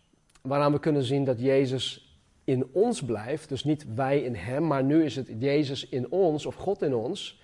waaraan 0.42 0.72
we 0.72 0.78
kunnen 0.78 1.02
zien 1.02 1.24
dat 1.24 1.40
Jezus 1.40 2.16
in 2.44 2.68
ons 2.72 3.02
blijft, 3.02 3.48
dus 3.48 3.64
niet 3.64 3.94
wij 3.94 4.22
in 4.22 4.34
Hem, 4.34 4.66
maar 4.66 4.84
nu 4.84 5.04
is 5.04 5.16
het 5.16 5.28
Jezus 5.38 5.88
in 5.88 6.10
ons 6.10 6.46
of 6.46 6.54
God 6.54 6.82
in 6.82 6.94
ons, 6.94 7.40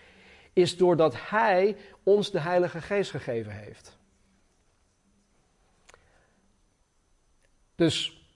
is 0.52 0.76
doordat 0.76 1.14
Hij 1.30 1.76
ons 2.02 2.30
de 2.30 2.40
Heilige 2.40 2.80
Geest 2.80 3.10
gegeven 3.10 3.52
heeft. 3.52 3.98
Dus 7.74 8.26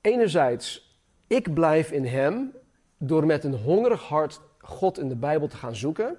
enerzijds, 0.00 0.96
ik 1.26 1.54
blijf 1.54 1.90
in 1.90 2.04
Hem 2.04 2.52
door 2.98 3.26
met 3.26 3.44
een 3.44 3.54
hongerig 3.54 4.02
hart 4.02 4.40
God 4.58 4.98
in 4.98 5.08
de 5.08 5.16
Bijbel 5.16 5.48
te 5.48 5.56
gaan 5.56 5.76
zoeken. 5.76 6.18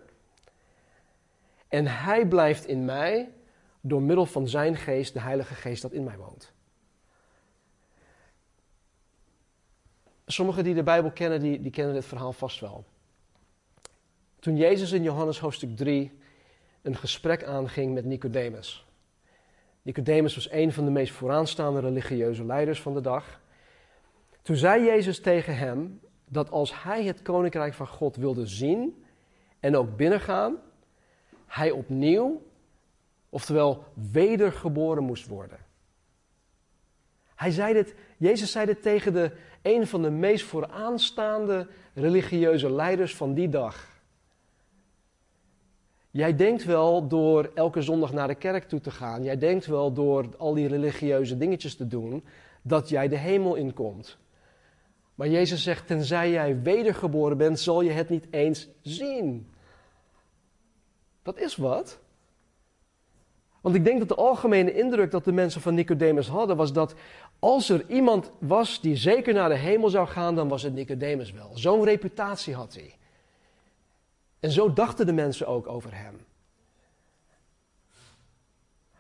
En 1.68 1.88
Hij 1.88 2.28
blijft 2.28 2.66
in 2.66 2.86
mij 2.86 3.30
door 3.88 4.02
middel 4.02 4.26
van 4.26 4.48
Zijn 4.48 4.76
geest, 4.76 5.14
de 5.14 5.20
Heilige 5.20 5.54
Geest 5.54 5.82
dat 5.82 5.92
in 5.92 6.04
mij 6.04 6.18
woont. 6.18 6.54
Sommigen 10.26 10.64
die 10.64 10.74
de 10.74 10.84
Bijbel 10.84 11.12
kennen, 11.12 11.40
die, 11.40 11.62
die 11.62 11.72
kennen 11.72 11.94
dit 11.94 12.06
verhaal 12.06 12.34
vast 12.34 12.60
wel. 12.60 12.86
Toen 14.40 14.58
Jezus 14.58 14.92
in 14.92 15.04
Johannes 15.04 15.40
hoofdstuk 15.40 15.76
3 15.76 16.12
een 16.82 16.96
gesprek 16.96 17.44
aanging 17.44 17.94
met 17.94 18.06
Nicodemus. 18.06 18.86
Nicodemus 19.82 20.36
was 20.36 20.52
een 20.52 20.74
van 20.74 20.86
de 20.86 20.92
meest 20.92 21.14
vooraanstaande 21.14 21.80
religieuze 21.80 22.46
leiders 22.46 22.82
van 22.82 22.94
de 22.94 23.02
dag. 23.02 23.42
Toen 24.42 24.56
zei 24.56 24.84
Jezus 24.86 25.20
tegen 25.22 25.58
hem 25.58 26.00
dat 26.26 26.52
als 26.52 26.84
hij 26.84 27.04
het 27.04 27.22
koninkrijk 27.22 27.74
van 27.74 27.88
God 27.88 28.16
wilde 28.16 28.46
zien 28.46 29.04
en 29.60 29.76
ook 29.76 29.96
binnengaan, 29.96 30.56
hij 31.46 31.72
opnieuw, 31.72 32.42
oftewel 33.38 33.84
wedergeboren 34.12 35.04
moest 35.04 35.28
worden. 35.28 35.58
Hij 37.36 37.52
zei 37.52 37.74
dit, 37.74 37.96
Jezus 38.18 38.52
zei 38.52 38.66
dit 38.66 38.82
tegen 38.82 39.14
de, 39.14 39.32
een 39.62 39.88
van 39.88 40.02
de 40.02 40.10
meest 40.10 40.46
vooraanstaande 40.46 41.68
religieuze 41.94 42.72
leiders 42.72 43.16
van 43.16 43.34
die 43.34 43.50
dag. 43.50 44.02
Jij 46.12 46.36
denkt 46.36 46.64
wel 46.64 47.08
door 47.08 47.52
elke 47.54 47.82
zondag 47.82 48.14
naar 48.14 48.28
de 48.28 48.36
kerk 48.36 48.64
toe 48.64 48.80
te 48.80 48.92
gaan, 48.92 49.24
jij 49.24 49.38
denkt 49.38 49.66
wel 49.66 49.94
door 49.94 50.30
al 50.38 50.54
die 50.54 50.68
religieuze 50.68 51.38
dingetjes 51.38 51.76
te 51.76 51.88
doen, 51.88 52.24
dat 52.62 52.90
jij 52.90 53.08
de 53.08 53.18
hemel 53.18 53.56
inkomt. 53.56 54.18
Maar 55.16 55.30
Jezus 55.30 55.64
zegt, 55.64 55.88
tenzij 55.88 56.32
jij 56.32 56.62
wedergeboren 56.62 57.38
bent, 57.38 57.60
zal 57.60 57.82
je 57.82 57.92
het 57.92 58.10
niet 58.10 58.28
eens 58.30 58.68
zien. 58.82 59.52
Dat 61.22 61.40
is 61.40 61.56
wat. 61.56 62.06
Want 63.68 63.80
ik 63.80 63.86
denk 63.86 64.00
dat 64.00 64.08
de 64.08 64.24
algemene 64.24 64.74
indruk 64.74 65.12
dat 65.12 65.24
de 65.24 65.32
mensen 65.32 65.62
van 65.62 65.74
Nicodemus 65.74 66.28
hadden, 66.28 66.58
was 66.58 66.74
dat 66.74 66.96
als 67.40 67.70
er 67.70 67.86
iemand 67.88 68.32
was 68.40 68.82
die 68.82 68.96
zeker 68.96 69.34
naar 69.34 69.50
de 69.50 69.56
hemel 69.56 69.90
zou 69.90 70.08
gaan, 70.08 70.36
dan 70.36 70.48
was 70.48 70.64
het 70.64 70.74
Nicodemus 70.74 71.32
wel. 71.32 71.52
Zo'n 71.54 71.84
reputatie 71.84 72.56
had 72.56 72.74
hij. 72.74 72.96
En 74.40 74.52
zo 74.52 74.74
dachten 74.74 75.06
de 75.06 75.14
mensen 75.14 75.48
ook 75.48 75.68
over 75.68 75.96
hem. 75.96 76.26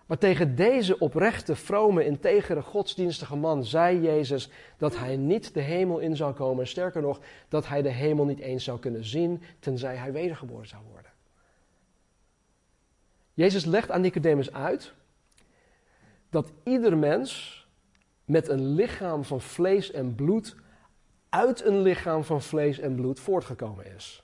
Maar 0.06 0.18
tegen 0.18 0.56
deze 0.56 1.00
oprechte, 1.00 1.56
vrome, 1.56 2.06
integere, 2.06 2.62
godsdienstige 2.62 3.36
man 3.36 3.64
zei 3.64 4.02
Jezus 4.02 4.50
dat 4.78 4.98
hij 4.98 5.16
niet 5.18 5.54
de 5.54 5.62
hemel 5.62 6.00
in 6.00 6.16
zou 6.16 6.34
komen. 6.34 6.68
Sterker 6.68 7.02
nog, 7.02 7.20
dat 7.50 7.68
hij 7.68 7.82
de 7.82 7.92
hemel 7.92 8.26
niet 8.26 8.40
eens 8.40 8.64
zou 8.64 8.80
kunnen 8.80 9.06
zien, 9.06 9.42
tenzij 9.60 9.96
hij 9.96 10.12
wedergeboren 10.12 10.68
zou 10.68 10.82
worden. 10.92 11.07
Jezus 13.38 13.66
legt 13.66 13.92
aan 13.92 14.02
Nicodemus 14.02 14.54
uit 14.54 14.94
dat 16.30 16.52
ieder 16.64 16.98
mens 16.98 17.62
met 18.26 18.48
een 18.50 18.74
lichaam 18.74 19.24
van 19.24 19.42
vlees 19.42 19.92
en 19.92 20.16
bloed 20.16 20.56
uit 21.30 21.66
een 21.66 21.82
lichaam 21.82 22.24
van 22.24 22.42
vlees 22.42 22.80
en 22.80 22.96
bloed 22.96 23.20
voortgekomen 23.20 23.96
is. 23.96 24.24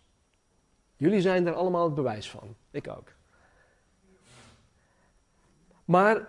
Jullie 0.95 1.21
zijn 1.21 1.43
daar 1.43 1.54
allemaal 1.54 1.86
het 1.86 1.93
bewijs 1.93 2.30
van. 2.30 2.56
Ik 2.71 2.88
ook. 2.88 3.13
Maar 5.86 6.28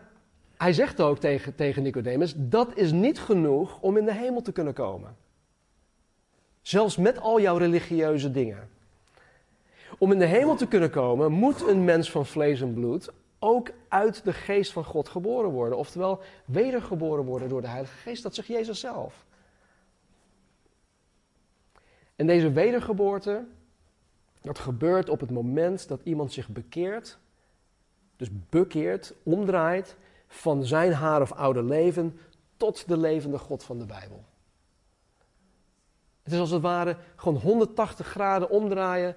hij 0.57 0.73
zegt 0.73 1.01
ook 1.01 1.19
tegen, 1.19 1.55
tegen 1.55 1.83
Nicodemus: 1.83 2.35
dat 2.37 2.77
is 2.77 2.93
niet 2.93 3.21
genoeg 3.21 3.81
om 3.81 3.97
in 3.97 4.05
de 4.05 4.15
hemel 4.15 4.43
te 4.43 4.53
kunnen 4.53 4.75
komen. 4.75 5.17
Zelfs 6.63 6.97
met 6.97 7.19
al 7.19 7.41
jouw 7.41 7.57
religieuze 7.57 8.31
dingen. 8.31 8.69
Om 9.99 10.13
in 10.13 10.19
de 10.19 10.25
hemel 10.25 10.57
te 10.57 10.69
kunnen 10.69 10.91
komen, 10.91 11.33
moet 11.33 11.69
een 11.69 11.85
mens 11.85 12.11
van 12.11 12.27
vlees 12.27 12.61
en 12.61 12.75
bloed 12.75 13.13
ook 13.39 13.71
uit 13.89 14.25
de 14.25 14.33
geest 14.33 14.73
van 14.73 14.85
God 14.85 15.09
geboren 15.09 15.51
worden. 15.51 15.79
Oftewel, 15.79 16.21
wedergeboren 16.45 17.25
worden 17.25 17.49
door 17.49 17.61
de 17.61 17.69
Heilige 17.69 17.97
Geest. 17.97 18.23
Dat 18.23 18.35
zegt 18.35 18.49
Jezus 18.49 18.81
zelf. 18.81 19.25
En 22.17 22.27
deze 22.27 22.53
wedergeboorte, 22.53 23.45
dat 24.41 24.59
gebeurt 24.59 25.09
op 25.09 25.21
het 25.21 25.31
moment 25.31 25.89
dat 25.89 26.01
iemand 26.03 26.33
zich 26.33 26.49
bekeert, 26.49 27.19
dus 28.17 28.29
bekeert, 28.49 29.15
omdraait 29.23 29.97
van 30.27 30.65
zijn 30.65 30.93
haar 30.93 31.21
of 31.21 31.33
oude 31.33 31.63
leven 31.63 32.19
tot 32.57 32.89
de 32.89 32.97
levende 32.97 33.39
God 33.39 33.65
van 33.65 33.79
de 33.79 33.87
Bijbel. 33.87 34.25
Het 36.23 36.33
is 36.33 36.39
als 36.39 36.51
het 36.51 36.63
ware 36.63 36.97
gewoon 37.17 37.41
180 37.41 38.07
graden 38.07 38.51
omdraaien, 38.51 39.17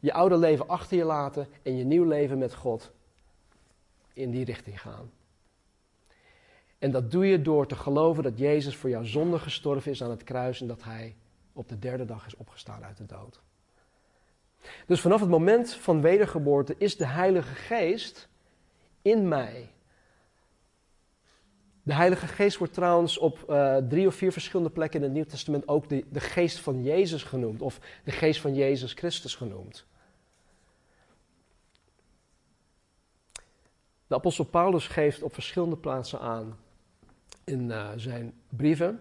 je 0.00 0.12
oude 0.12 0.36
leven 0.36 0.68
achter 0.68 0.96
je 0.96 1.04
laten 1.04 1.48
en 1.62 1.76
je 1.76 1.84
nieuw 1.84 2.04
leven 2.04 2.38
met 2.38 2.54
God 2.54 2.90
in 4.12 4.30
die 4.30 4.44
richting 4.44 4.80
gaan. 4.80 5.10
En 6.78 6.90
dat 6.90 7.10
doe 7.10 7.26
je 7.26 7.42
door 7.42 7.66
te 7.66 7.74
geloven 7.74 8.22
dat 8.22 8.38
Jezus 8.38 8.76
voor 8.76 8.90
jouw 8.90 9.04
zonde 9.04 9.38
gestorven 9.38 9.90
is 9.90 10.02
aan 10.02 10.10
het 10.10 10.24
kruis 10.24 10.60
en 10.60 10.66
dat 10.66 10.82
Hij 10.82 11.16
op 11.52 11.68
de 11.68 11.78
derde 11.78 12.04
dag 12.04 12.26
is 12.26 12.36
opgestaan 12.36 12.84
uit 12.84 12.96
de 12.96 13.06
dood. 13.06 13.40
Dus 14.86 15.00
vanaf 15.00 15.20
het 15.20 15.28
moment 15.28 15.74
van 15.74 16.00
wedergeboorte 16.00 16.74
is 16.78 16.96
de 16.96 17.06
Heilige 17.06 17.54
Geest 17.54 18.28
in 19.02 19.28
mij. 19.28 19.70
De 21.82 21.94
Heilige 21.94 22.26
Geest 22.26 22.58
wordt 22.58 22.74
trouwens 22.74 23.18
op 23.18 23.44
uh, 23.48 23.76
drie 23.76 24.06
of 24.06 24.14
vier 24.14 24.32
verschillende 24.32 24.72
plekken 24.72 24.98
in 24.98 25.04
het 25.04 25.14
Nieuw 25.14 25.24
Testament 25.24 25.68
ook 25.68 25.88
de, 25.88 26.04
de 26.08 26.20
geest 26.20 26.58
van 26.58 26.82
Jezus 26.82 27.22
genoemd, 27.22 27.62
of 27.62 27.80
de 28.04 28.10
geest 28.10 28.40
van 28.40 28.54
Jezus 28.54 28.92
Christus 28.92 29.34
genoemd. 29.34 29.86
De 34.10 34.16
apostel 34.16 34.44
Paulus 34.44 34.86
geeft 34.86 35.22
op 35.22 35.34
verschillende 35.34 35.76
plaatsen 35.76 36.20
aan 36.20 36.58
in 37.44 37.68
uh, 37.68 37.88
zijn 37.96 38.32
brieven 38.48 39.00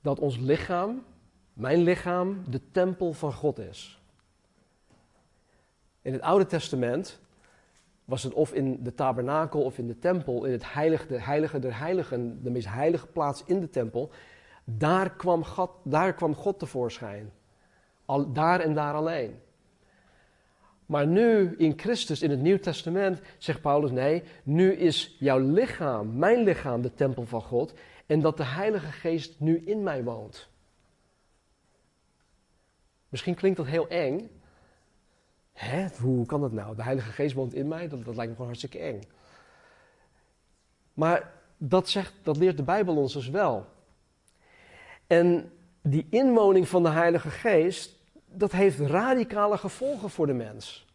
dat 0.00 0.18
ons 0.18 0.36
lichaam, 0.38 1.04
mijn 1.52 1.82
lichaam, 1.82 2.44
de 2.48 2.60
tempel 2.70 3.12
van 3.12 3.32
God 3.32 3.58
is. 3.58 4.00
In 6.02 6.12
het 6.12 6.22
Oude 6.22 6.46
Testament 6.46 7.20
was 8.04 8.22
het 8.22 8.32
of 8.32 8.52
in 8.52 8.82
de 8.82 8.94
tabernakel 8.94 9.62
of 9.62 9.78
in 9.78 9.86
de 9.86 9.98
tempel, 9.98 10.44
in 10.44 10.52
het 10.52 10.72
heilige, 10.72 11.06
de 11.06 11.20
heilige 11.20 11.58
der 11.58 11.78
heiligen, 11.78 12.42
de 12.42 12.50
meest 12.50 12.68
heilige 12.68 13.06
plaats 13.06 13.42
in 13.44 13.60
de 13.60 13.70
tempel, 13.70 14.10
daar 14.64 15.10
kwam 15.10 15.44
God, 15.44 15.70
daar 15.82 16.14
kwam 16.14 16.34
God 16.34 16.58
tevoorschijn. 16.58 17.32
Al, 18.04 18.32
daar 18.32 18.60
en 18.60 18.74
daar 18.74 18.94
alleen. 18.94 19.40
Maar 20.86 21.06
nu 21.06 21.54
in 21.56 21.78
Christus, 21.78 22.22
in 22.22 22.30
het 22.30 22.40
Nieuw 22.40 22.58
Testament, 22.58 23.20
zegt 23.38 23.60
Paulus: 23.60 23.90
nee, 23.90 24.22
nu 24.42 24.72
is 24.72 25.16
jouw 25.18 25.38
lichaam, 25.38 26.18
mijn 26.18 26.42
lichaam, 26.42 26.82
de 26.82 26.94
tempel 26.94 27.26
van 27.26 27.42
God. 27.42 27.74
En 28.06 28.20
dat 28.20 28.36
de 28.36 28.44
Heilige 28.44 28.90
Geest 28.92 29.40
nu 29.40 29.62
in 29.64 29.82
mij 29.82 30.04
woont. 30.04 30.48
Misschien 33.08 33.34
klinkt 33.34 33.56
dat 33.56 33.66
heel 33.66 33.88
eng. 33.88 34.30
Hè, 35.52 35.86
hoe 36.00 36.26
kan 36.26 36.40
dat 36.40 36.52
nou? 36.52 36.76
De 36.76 36.82
Heilige 36.82 37.10
Geest 37.10 37.34
woont 37.34 37.54
in 37.54 37.68
mij? 37.68 37.88
Dat, 37.88 38.04
dat 38.04 38.14
lijkt 38.14 38.30
me 38.30 38.36
gewoon 38.36 38.46
hartstikke 38.46 38.78
eng. 38.78 39.00
Maar 40.94 41.32
dat, 41.56 41.88
zegt, 41.88 42.12
dat 42.22 42.36
leert 42.36 42.56
de 42.56 42.62
Bijbel 42.62 42.96
ons 42.96 43.12
dus 43.12 43.28
wel. 43.28 43.66
En 45.06 45.52
die 45.82 46.06
inwoning 46.10 46.68
van 46.68 46.82
de 46.82 46.88
Heilige 46.88 47.30
Geest, 47.30 47.95
dat 48.26 48.52
heeft 48.52 48.78
radicale 48.78 49.58
gevolgen 49.58 50.10
voor 50.10 50.26
de 50.26 50.32
mens. 50.32 50.86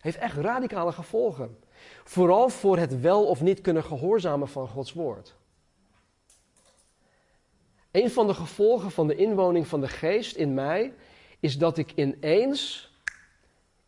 Heeft 0.00 0.18
echt 0.18 0.36
radicale 0.36 0.92
gevolgen. 0.92 1.58
Vooral 2.04 2.48
voor 2.48 2.78
het 2.78 3.00
wel 3.00 3.26
of 3.26 3.40
niet 3.40 3.60
kunnen 3.60 3.84
gehoorzamen 3.84 4.48
van 4.48 4.68
Gods 4.68 4.92
woord. 4.92 5.34
Een 7.90 8.10
van 8.10 8.26
de 8.26 8.34
gevolgen 8.34 8.90
van 8.90 9.06
de 9.06 9.16
inwoning 9.16 9.66
van 9.66 9.80
de 9.80 9.88
geest 9.88 10.36
in 10.36 10.54
mij 10.54 10.94
is 11.40 11.58
dat 11.58 11.78
ik 11.78 11.92
ineens 11.94 12.92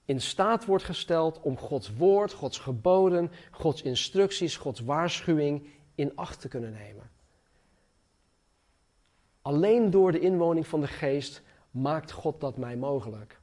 in 0.04 0.20
staat 0.20 0.64
word 0.64 0.82
gesteld 0.82 1.40
om 1.40 1.58
Gods 1.58 1.96
woord, 1.96 2.32
Gods 2.32 2.58
geboden, 2.58 3.30
Gods 3.50 3.82
instructies, 3.82 4.56
Gods 4.56 4.80
waarschuwing 4.80 5.68
in 5.94 6.12
acht 6.14 6.40
te 6.40 6.48
kunnen 6.48 6.72
nemen. 6.72 7.10
Alleen 9.42 9.90
door 9.90 10.12
de 10.12 10.20
inwoning 10.20 10.66
van 10.66 10.80
de 10.80 10.86
geest 10.86 11.42
maakt 11.76 12.10
God 12.10 12.40
dat 12.40 12.56
mij 12.56 12.76
mogelijk. 12.76 13.40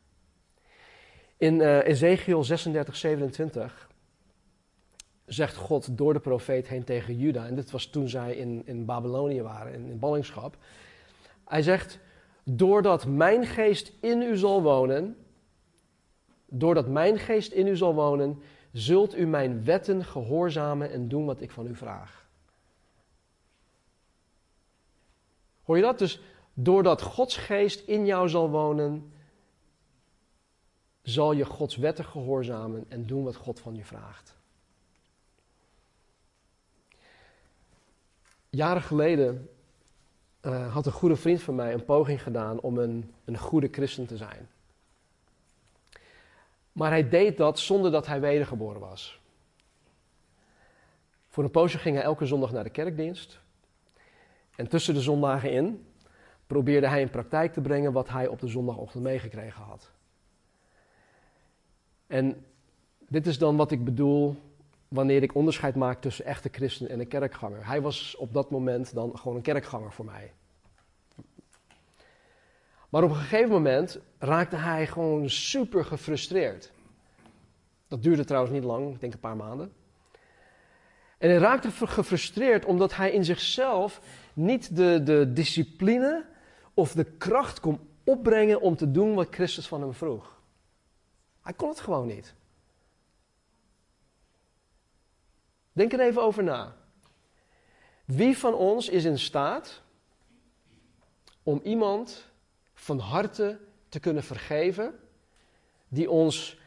In 1.38 1.60
uh, 1.60 1.88
Ezekiel 1.88 2.44
36, 2.44 2.96
27 2.96 3.90
zegt 5.26 5.56
God 5.56 5.98
door 5.98 6.14
de 6.14 6.20
profeet 6.20 6.68
heen 6.68 6.84
tegen 6.84 7.18
Juda, 7.18 7.46
en 7.46 7.56
dit 7.56 7.72
was 7.72 7.86
toen 7.86 8.10
zij 8.10 8.36
in, 8.36 8.62
in 8.66 8.86
Babylonië 8.86 9.42
waren, 9.42 9.74
in, 9.74 9.86
in 9.86 10.00
ballingschap. 10.00 10.58
Hij 11.46 11.62
zegt, 11.62 12.00
doordat 12.44 13.06
mijn 13.06 13.46
geest 13.46 13.94
in 14.02 14.22
u 14.22 14.38
zal 14.38 14.62
wonen, 14.62 15.18
doordat 16.46 16.88
mijn 16.88 17.20
geest 17.20 17.52
in 17.52 17.68
u 17.68 17.76
zal 17.76 17.94
wonen, 17.94 18.42
zult 18.72 19.18
u 19.18 19.26
mijn 19.26 19.64
wetten 19.64 20.06
gehoorzamen 20.06 20.92
en 20.92 21.08
doen 21.08 21.26
wat 21.26 21.42
ik 21.42 21.52
van 21.52 21.68
u 21.68 21.76
vraag. 21.76 22.28
Hoor 25.64 25.76
je 25.76 25.84
dat? 25.84 26.00
Dus 26.00 26.22
doordat 26.54 27.02
Gods 27.02 27.38
geest 27.38 27.88
in 27.88 28.06
jou 28.06 28.30
zal 28.30 28.50
wonen, 28.50 29.14
zal 31.02 31.32
je 31.32 31.46
Gods 31.46 31.76
wetten 31.76 32.06
gehoorzamen 32.06 32.86
en 32.88 33.06
doen 33.06 33.24
wat 33.24 33.36
God 33.36 33.60
van 33.60 33.76
je 33.76 33.86
vraagt. 33.86 34.36
Jaren 38.50 38.82
geleden 38.82 39.50
uh, 40.42 40.74
had 40.74 40.86
een 40.86 40.92
goede 40.92 41.16
vriend 41.16 41.42
van 41.42 41.56
mij 41.56 41.74
een 41.74 41.86
poging 41.86 42.24
gedaan 42.24 42.60
om 42.60 42.78
een, 42.78 43.14
een 43.26 43.38
goede 43.38 43.68
christen 43.72 44.06
te 44.06 44.18
zijn. 44.18 44.50
Maar 46.72 46.90
hij 46.90 47.10
deed 47.10 47.38
dat 47.38 47.60
zonder 47.60 47.92
dat 47.92 48.08
hij 48.08 48.22
wedergeboren 48.22 48.82
was. 48.82 49.20
Voor 51.28 51.44
een 51.44 51.52
poosje 51.52 51.78
ging 51.78 51.96
hij 51.96 52.06
elke 52.06 52.26
zondag 52.26 52.52
naar 52.52 52.64
de 52.64 52.70
kerkdienst. 52.70 53.40
En 54.56 54.68
tussen 54.68 54.94
de 54.94 55.02
zondagen 55.02 55.52
in 55.52 55.86
probeerde 56.54 56.88
hij 56.88 57.02
in 57.02 57.10
praktijk 57.10 57.54
te 57.54 57.62
brengen 57.62 57.92
wat 57.92 58.10
hij 58.10 58.28
op 58.28 58.40
de 58.40 58.48
zondagochtend 58.48 59.04
meegekregen 59.04 59.64
had. 59.64 59.92
En 62.08 62.46
dit 63.08 63.28
is 63.28 63.38
dan 63.38 63.56
wat 63.56 63.72
ik 63.72 63.84
bedoel 63.84 64.36
wanneer 64.88 65.24
ik 65.24 65.36
onderscheid 65.36 65.76
maak 65.76 66.02
tussen 66.02 66.26
echte 66.26 66.50
christen 66.52 66.90
en 66.90 67.00
een 67.00 67.08
kerkganger. 67.08 67.68
Hij 67.68 67.82
was 67.82 68.16
op 68.16 68.34
dat 68.34 68.52
moment 68.52 68.94
dan 68.94 69.18
gewoon 69.18 69.36
een 69.36 69.42
kerkganger 69.42 69.92
voor 69.92 70.06
mij. 70.06 70.34
Maar 72.90 73.04
op 73.04 73.10
een 73.10 73.16
gegeven 73.16 73.50
moment 73.50 74.00
raakte 74.18 74.56
hij 74.56 74.88
gewoon 74.88 75.30
super 75.30 75.86
gefrustreerd. 75.86 76.72
Dat 77.88 78.04
duurde 78.04 78.26
trouwens 78.26 78.54
niet 78.54 78.64
lang, 78.64 78.94
ik 78.94 79.00
denk 79.00 79.14
een 79.14 79.20
paar 79.20 79.36
maanden. 79.36 79.74
En 81.18 81.30
hij 81.30 81.38
raakte 81.38 81.72
gefrustreerd 81.72 82.66
omdat 82.66 82.96
hij 82.96 83.12
in 83.12 83.26
zichzelf 83.26 84.02
niet 84.34 84.76
de, 84.76 85.04
de 85.04 85.34
discipline 85.34 86.32
of 86.74 86.92
de 86.92 87.04
kracht 87.04 87.60
kon 87.60 87.80
opbrengen 88.04 88.62
om 88.62 88.76
te 88.76 88.92
doen 88.92 89.14
wat 89.14 89.28
Christus 89.36 89.68
van 89.68 89.82
hem 89.82 89.94
vroeg. 89.94 90.42
Hij 91.42 91.54
kon 91.54 91.70
het 91.70 91.80
gewoon 91.80 92.08
niet. 92.08 92.34
Denk 95.72 95.94
er 95.94 96.00
even 96.00 96.22
over 96.22 96.44
na. 96.44 96.76
Wie 98.06 98.38
van 98.38 98.54
ons 98.54 98.90
is 98.90 99.04
in 99.04 99.20
staat 99.20 99.82
om 101.44 101.60
iemand 101.64 102.32
van 102.74 103.00
harte 103.00 103.60
te 103.90 104.00
kunnen 104.00 104.24
vergeven 104.24 105.00
die 105.88 106.10
ons 106.10 106.58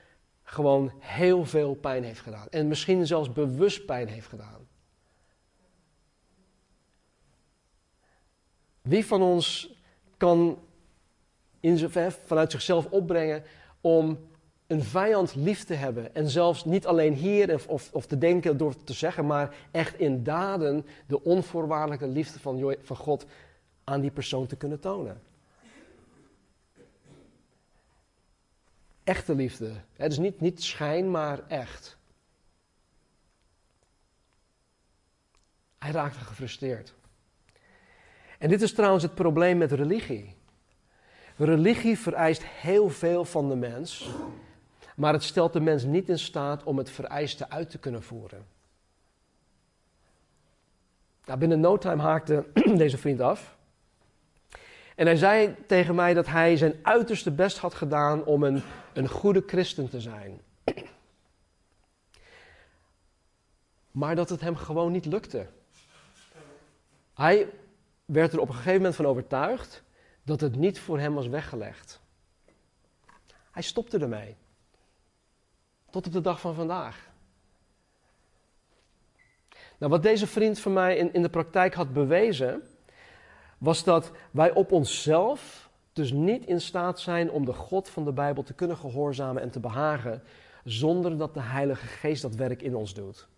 gewoon 0.42 0.92
heel 0.98 1.44
veel 1.44 1.74
pijn 1.74 2.04
heeft 2.04 2.20
gedaan 2.20 2.48
en 2.48 2.68
misschien 2.68 3.06
zelfs 3.06 3.32
bewust 3.32 3.86
pijn 3.86 4.08
heeft 4.08 4.28
gedaan? 4.28 4.68
Wie 8.82 9.06
van 9.06 9.22
ons 9.22 9.75
kan 10.16 10.58
in 11.60 11.78
vanuit 12.24 12.50
zichzelf 12.50 12.86
opbrengen 12.90 13.42
om 13.80 14.18
een 14.66 14.82
vijand 14.82 15.34
lief 15.34 15.64
te 15.64 15.74
hebben. 15.74 16.14
En 16.14 16.28
zelfs 16.28 16.64
niet 16.64 16.86
alleen 16.86 17.14
hier 17.14 17.68
of, 17.68 17.92
of 17.92 18.06
te 18.06 18.18
denken 18.18 18.56
door 18.56 18.84
te 18.84 18.92
zeggen, 18.92 19.26
maar 19.26 19.54
echt 19.70 19.98
in 19.98 20.22
daden 20.22 20.86
de 21.06 21.22
onvoorwaardelijke 21.22 22.06
liefde 22.06 22.38
van, 22.38 22.76
God 22.96 23.26
aan 23.84 24.00
die 24.00 24.10
persoon 24.10 24.46
te 24.46 24.56
kunnen 24.56 24.80
tonen. 24.80 25.20
Echte 29.04 29.34
liefde. 29.34 29.72
Het 29.92 30.12
is 30.12 30.18
niet, 30.18 30.40
niet 30.40 30.62
schijn, 30.62 31.10
maar 31.10 31.48
echt. 31.48 31.96
Hij 35.78 35.90
raakte 35.90 36.18
gefrustreerd. 36.18 36.94
En 38.38 38.48
dit 38.48 38.62
is 38.62 38.72
trouwens 38.72 39.02
het 39.02 39.14
probleem 39.14 39.58
met 39.58 39.72
religie. 39.72 40.34
Religie 41.36 41.98
vereist 41.98 42.44
heel 42.44 42.88
veel 42.90 43.24
van 43.24 43.48
de 43.48 43.56
mens, 43.56 44.08
maar 44.96 45.12
het 45.12 45.22
stelt 45.22 45.52
de 45.52 45.60
mens 45.60 45.84
niet 45.84 46.08
in 46.08 46.18
staat 46.18 46.64
om 46.64 46.78
het 46.78 46.90
vereiste 46.90 47.50
uit 47.50 47.70
te 47.70 47.78
kunnen 47.78 48.02
voeren. 48.02 48.46
Nou, 51.24 51.38
binnen 51.38 51.60
no 51.60 51.78
time 51.78 52.02
haakte 52.02 52.44
deze 52.76 52.98
vriend 52.98 53.20
af. 53.20 53.56
En 54.94 55.06
hij 55.06 55.16
zei 55.16 55.54
tegen 55.66 55.94
mij 55.94 56.14
dat 56.14 56.26
hij 56.26 56.56
zijn 56.56 56.74
uiterste 56.82 57.30
best 57.30 57.58
had 57.58 57.74
gedaan 57.74 58.24
om 58.24 58.42
een, 58.42 58.62
een 58.92 59.08
goede 59.08 59.42
christen 59.46 59.88
te 59.88 60.00
zijn. 60.00 60.40
Maar 63.90 64.14
dat 64.16 64.28
het 64.28 64.40
hem 64.40 64.56
gewoon 64.56 64.92
niet 64.92 65.06
lukte. 65.06 65.46
Hij 67.14 67.48
werd 68.06 68.32
er 68.32 68.40
op 68.40 68.48
een 68.48 68.54
gegeven 68.54 68.76
moment 68.76 68.96
van 68.96 69.06
overtuigd 69.06 69.82
dat 70.22 70.40
het 70.40 70.56
niet 70.56 70.78
voor 70.78 70.98
hem 70.98 71.14
was 71.14 71.26
weggelegd. 71.26 72.00
Hij 73.50 73.62
stopte 73.62 73.98
ermee. 73.98 74.36
Tot 75.90 76.06
op 76.06 76.12
de 76.12 76.20
dag 76.20 76.40
van 76.40 76.54
vandaag. 76.54 77.08
Nou, 79.78 79.92
wat 79.92 80.02
deze 80.02 80.26
vriend 80.26 80.58
van 80.58 80.72
mij 80.72 80.96
in, 80.96 81.12
in 81.12 81.22
de 81.22 81.28
praktijk 81.28 81.74
had 81.74 81.92
bewezen, 81.92 82.62
was 83.58 83.84
dat 83.84 84.12
wij 84.30 84.52
op 84.52 84.72
onszelf 84.72 85.70
dus 85.92 86.12
niet 86.12 86.46
in 86.46 86.60
staat 86.60 87.00
zijn 87.00 87.30
om 87.30 87.44
de 87.44 87.52
God 87.52 87.88
van 87.88 88.04
de 88.04 88.12
Bijbel 88.12 88.42
te 88.42 88.54
kunnen 88.54 88.76
gehoorzamen 88.76 89.42
en 89.42 89.50
te 89.50 89.60
behagen, 89.60 90.22
zonder 90.64 91.16
dat 91.16 91.34
de 91.34 91.40
Heilige 91.40 91.86
Geest 91.86 92.22
dat 92.22 92.34
werk 92.34 92.62
in 92.62 92.76
ons 92.76 92.94
doet. 92.94 93.28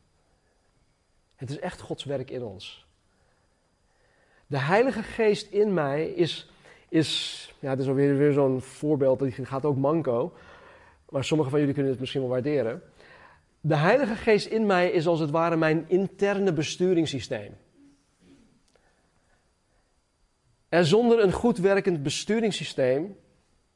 Het 1.37 1.51
is 1.51 1.59
echt 1.59 1.81
Gods 1.81 2.05
werk 2.05 2.31
in 2.31 2.43
ons. 2.43 2.88
De 4.49 4.59
Heilige 4.59 5.03
Geest 5.03 5.53
in 5.53 5.75
mij 5.75 6.07
is, 6.07 6.51
is 6.89 7.55
ja, 7.59 7.71
het 7.71 7.79
is 7.79 7.89
alweer 7.89 8.17
weer 8.17 8.33
zo'n 8.33 8.61
voorbeeld, 8.61 9.19
die 9.19 9.33
gaat 9.33 9.65
ook 9.65 9.77
manco. 9.77 10.33
Maar 11.09 11.25
sommigen 11.25 11.51
van 11.51 11.61
jullie 11.61 11.75
kunnen 11.75 11.93
het 11.93 12.01
misschien 12.01 12.21
wel 12.21 12.31
waarderen. 12.31 12.83
De 13.61 13.77
Heilige 13.77 14.15
Geest 14.15 14.47
in 14.47 14.67
mij 14.67 14.91
is 14.91 15.07
als 15.07 15.21
het 15.21 15.31
ware 15.31 15.57
mijn 15.57 15.85
interne 15.89 16.53
besturingssysteem. 16.53 17.57
En 20.69 20.85
zonder 20.85 21.23
een 21.23 21.33
goed 21.33 21.59
werkend 21.59 22.03
besturingssysteem, 22.03 23.17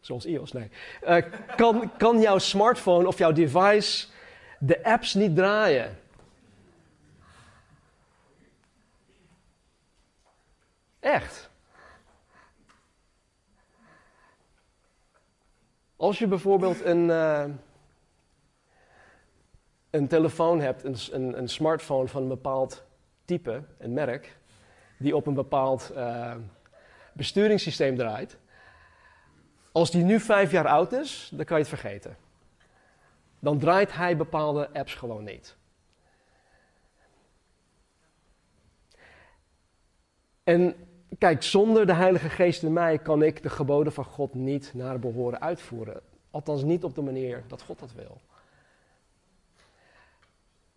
zoals 0.01 0.25
iOS, 0.25 0.53
nee, 0.53 0.71
uh, 1.05 1.17
kan, 1.57 1.91
kan 1.99 2.21
jouw 2.21 2.39
smartphone 2.39 3.07
of 3.07 3.19
jouw 3.19 3.33
device 3.33 4.07
de 4.59 4.85
apps 4.85 5.15
niet 5.15 5.37
draaien. 5.37 5.99
Echt. 11.03 11.51
Als 15.97 16.19
je 16.19 16.27
bijvoorbeeld 16.27 16.85
een, 16.85 17.09
uh, 17.09 17.45
een 19.91 20.09
telefoon 20.09 20.61
hebt, 20.61 20.85
een, 20.85 21.39
een, 21.39 21.49
smartphone 21.49 22.09
van 22.09 22.23
een 22.23 22.29
bepaald 22.29 22.85
type, 23.25 23.65
een 23.79 23.93
merk, 23.93 24.37
die 24.99 25.17
op 25.17 25.27
een 25.27 25.35
bepaald 25.35 25.93
uh, 25.95 26.35
besturingssysteem 27.13 27.97
draait. 27.97 28.39
Als 29.73 29.91
die 29.91 30.05
nu 30.05 30.21
vijf 30.21 30.51
jaar 30.51 30.69
oud 30.69 30.93
is, 30.93 31.31
dan 31.33 31.45
kan 31.45 31.57
je 31.57 31.65
het 31.65 31.81
vergeten. 31.81 32.17
Dan 33.39 33.59
draait 33.59 33.93
hij 33.93 34.17
bepaalde 34.17 34.71
apps 34.73 34.95
gewoon 34.95 35.25
niet. 35.25 35.57
En 40.45 40.91
kijk, 41.19 41.43
zonder 41.43 41.87
de 41.87 41.95
Heilige 41.95 42.29
Geest 42.29 42.63
in 42.63 42.73
mij 42.73 42.99
kan 42.99 43.23
ik 43.23 43.43
de 43.43 43.51
geboden 43.51 43.93
van 43.93 44.05
God 44.05 44.35
niet 44.35 44.71
naar 44.75 44.99
behoren 44.99 45.41
uitvoeren. 45.41 46.01
Althans 46.31 46.63
niet 46.63 46.85
op 46.85 46.95
de 46.95 47.03
manier 47.03 47.45
dat 47.47 47.63
God 47.63 47.79
dat 47.79 47.93
wil. 47.93 48.21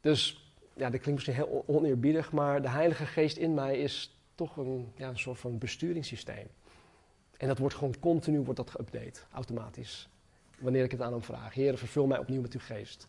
Dus, 0.01 0.51
ja, 0.73 0.89
dat 0.89 1.01
klinkt 1.01 1.11
misschien 1.11 1.33
heel 1.33 1.63
oneerbiedig, 1.67 2.31
maar 2.31 2.61
de 2.61 2.69
Heilige 2.69 3.05
Geest 3.05 3.37
in 3.37 3.53
mij 3.53 3.77
is 3.77 4.19
toch 4.35 4.57
een, 4.57 4.91
ja, 4.95 5.09
een 5.09 5.19
soort 5.19 5.39
van 5.39 5.57
besturingssysteem. 5.57 6.47
En 7.37 7.47
dat 7.47 7.57
wordt 7.57 7.75
gewoon 7.75 7.99
continu 7.99 8.39
wordt 8.39 8.59
dat 8.59 8.71
geüpdate, 8.71 9.19
automatisch. 9.31 10.09
Wanneer 10.59 10.83
ik 10.83 10.91
het 10.91 11.01
aan 11.01 11.11
hem 11.11 11.23
vraag. 11.23 11.53
Heer, 11.53 11.77
vervul 11.77 12.07
mij 12.07 12.17
opnieuw 12.17 12.41
met 12.41 12.53
uw 12.53 12.59
geest. 12.59 13.07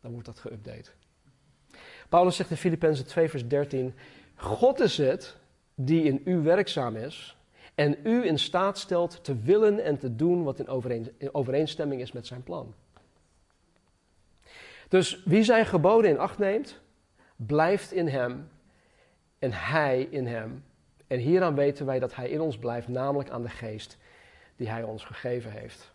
Dan 0.00 0.12
wordt 0.12 0.26
dat 0.26 0.40
geüpdate. 0.40 0.90
Paulus 2.08 2.36
zegt 2.36 2.50
in 2.50 2.56
Filippenzen 2.56 3.06
2 3.06 3.28
vers 3.28 3.48
13. 3.48 3.94
God 4.34 4.80
is 4.80 4.96
het 4.96 5.36
die 5.74 6.02
in 6.02 6.22
u 6.24 6.42
werkzaam 6.42 6.96
is 6.96 7.36
en 7.74 7.96
u 8.02 8.26
in 8.26 8.38
staat 8.38 8.78
stelt 8.78 9.24
te 9.24 9.38
willen 9.38 9.84
en 9.84 9.98
te 9.98 10.16
doen 10.16 10.42
wat 10.42 10.58
in, 10.58 10.68
overeenstemming 11.32 12.00
is 12.00 12.12
met 12.12 12.26
zijn 12.26 12.42
plan. 12.42 12.74
Dus 14.88 15.22
wie 15.24 15.44
zijn 15.44 15.66
geboden 15.66 16.10
in 16.10 16.18
acht 16.18 16.38
neemt, 16.38 16.80
blijft 17.36 17.92
in 17.92 18.08
hem 18.08 18.48
en 19.38 19.52
hij 19.52 20.02
in 20.02 20.26
hem. 20.26 20.64
En 21.06 21.18
hieraan 21.18 21.54
weten 21.54 21.86
wij 21.86 21.98
dat 21.98 22.14
hij 22.14 22.28
in 22.28 22.40
ons 22.40 22.58
blijft, 22.58 22.88
namelijk 22.88 23.30
aan 23.30 23.42
de 23.42 23.48
geest 23.48 23.96
die 24.56 24.68
hij 24.68 24.82
ons 24.82 25.04
gegeven 25.04 25.50
heeft. 25.50 25.92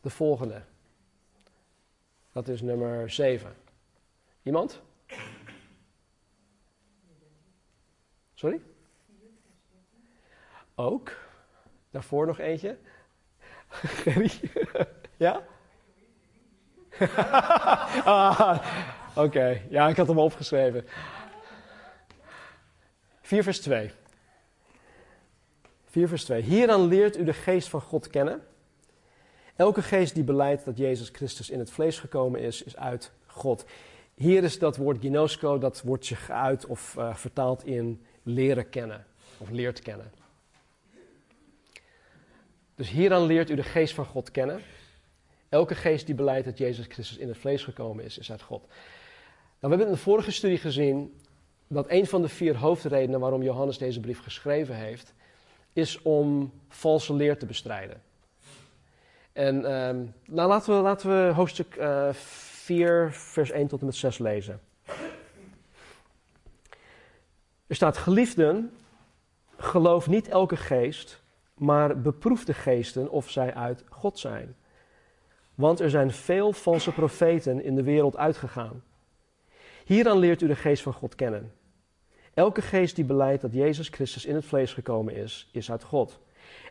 De 0.00 0.10
volgende. 0.10 0.62
Dat 2.32 2.48
is 2.48 2.62
nummer 2.62 3.10
7. 3.10 3.54
Iemand? 4.42 4.82
Sorry? 8.44 8.60
Ook. 10.74 11.16
Daarvoor 11.90 12.26
nog 12.26 12.38
eentje. 12.38 12.76
Ja? 15.16 15.42
ah, 18.04 18.66
Oké, 19.14 19.60
ja, 19.68 19.88
ik 19.88 19.96
had 19.96 20.06
hem 20.06 20.18
opgeschreven. 20.18 20.84
4 23.20 23.42
vers 23.42 23.60
2. 23.60 23.90
4 25.84 26.08
vers 26.08 26.24
2. 26.24 26.42
Hieraan 26.42 26.86
leert 26.86 27.16
u 27.16 27.24
de 27.24 27.32
geest 27.32 27.68
van 27.68 27.80
God 27.80 28.08
kennen. 28.08 28.42
Elke 29.56 29.82
geest 29.82 30.14
die 30.14 30.24
beleidt 30.24 30.64
dat 30.64 30.76
Jezus 30.76 31.08
Christus 31.08 31.50
in 31.50 31.58
het 31.58 31.70
vlees 31.70 31.98
gekomen 31.98 32.40
is, 32.40 32.62
is 32.62 32.76
uit 32.76 33.12
God. 33.26 33.64
Hier 34.14 34.42
is 34.42 34.58
dat 34.58 34.76
woord 34.76 35.00
ginosko, 35.00 35.58
dat 35.58 35.82
wordt 35.82 36.06
zich 36.06 36.26
geuit 36.26 36.66
of 36.66 36.94
uh, 36.98 37.14
vertaald 37.14 37.64
in 37.64 38.04
leren 38.24 38.68
kennen 38.68 39.06
of 39.38 39.50
leert 39.50 39.80
kennen. 39.80 40.12
Dus 42.74 42.88
hieraan 42.88 43.26
leert 43.26 43.50
u 43.50 43.54
de 43.54 43.62
geest 43.62 43.94
van 43.94 44.04
God 44.04 44.30
kennen. 44.30 44.60
Elke 45.48 45.74
geest 45.74 46.06
die 46.06 46.14
beleidt 46.14 46.44
dat 46.44 46.58
Jezus 46.58 46.86
Christus 46.86 47.16
in 47.16 47.28
het 47.28 47.38
vlees 47.38 47.64
gekomen 47.64 48.04
is, 48.04 48.18
is 48.18 48.30
uit 48.30 48.42
God. 48.42 48.60
Nou, 48.60 48.76
we 49.60 49.68
hebben 49.68 49.86
in 49.86 49.92
de 49.92 49.98
vorige 49.98 50.32
studie 50.32 50.58
gezien 50.58 51.20
dat 51.68 51.90
een 51.90 52.06
van 52.06 52.22
de 52.22 52.28
vier 52.28 52.56
hoofdredenen 52.56 53.20
waarom 53.20 53.42
Johannes 53.42 53.78
deze 53.78 54.00
brief 54.00 54.22
geschreven 54.22 54.76
heeft, 54.76 55.14
is 55.72 56.02
om 56.02 56.52
valse 56.68 57.14
leer 57.14 57.38
te 57.38 57.46
bestrijden. 57.46 58.02
En 59.32 59.72
um, 59.72 60.14
nou, 60.26 60.48
laten, 60.48 60.76
we, 60.76 60.82
laten 60.82 61.26
we 61.26 61.32
hoofdstuk 61.32 61.76
uh, 61.76 62.08
eh, 62.08 62.14
4, 62.14 63.12
vers 63.12 63.50
1 63.50 63.66
tot 63.66 63.80
en 63.80 63.86
met 63.86 63.94
6 63.94 64.18
lezen. 64.18 64.60
Er 67.74 67.80
staat: 67.80 67.96
Geliefden, 67.96 68.72
geloof 69.56 70.08
niet 70.08 70.28
elke 70.28 70.56
geest, 70.56 71.22
maar 71.54 72.00
beproef 72.00 72.44
de 72.44 72.54
geesten 72.54 73.10
of 73.10 73.30
zij 73.30 73.54
uit 73.54 73.84
God 73.88 74.18
zijn. 74.18 74.56
Want 75.54 75.80
er 75.80 75.90
zijn 75.90 76.10
veel 76.12 76.52
valse 76.52 76.92
profeten 76.92 77.64
in 77.64 77.74
de 77.74 77.82
wereld 77.82 78.16
uitgegaan. 78.16 78.82
Hieraan 79.84 80.18
leert 80.18 80.40
u 80.42 80.46
de 80.46 80.56
geest 80.56 80.82
van 80.82 80.92
God 80.92 81.14
kennen. 81.14 81.52
Elke 82.34 82.62
geest 82.62 82.96
die 82.96 83.04
beleidt 83.04 83.42
dat 83.42 83.52
Jezus 83.52 83.88
Christus 83.88 84.24
in 84.24 84.34
het 84.34 84.44
vlees 84.44 84.72
gekomen 84.72 85.14
is, 85.14 85.48
is 85.52 85.70
uit 85.70 85.82
God. 85.82 86.20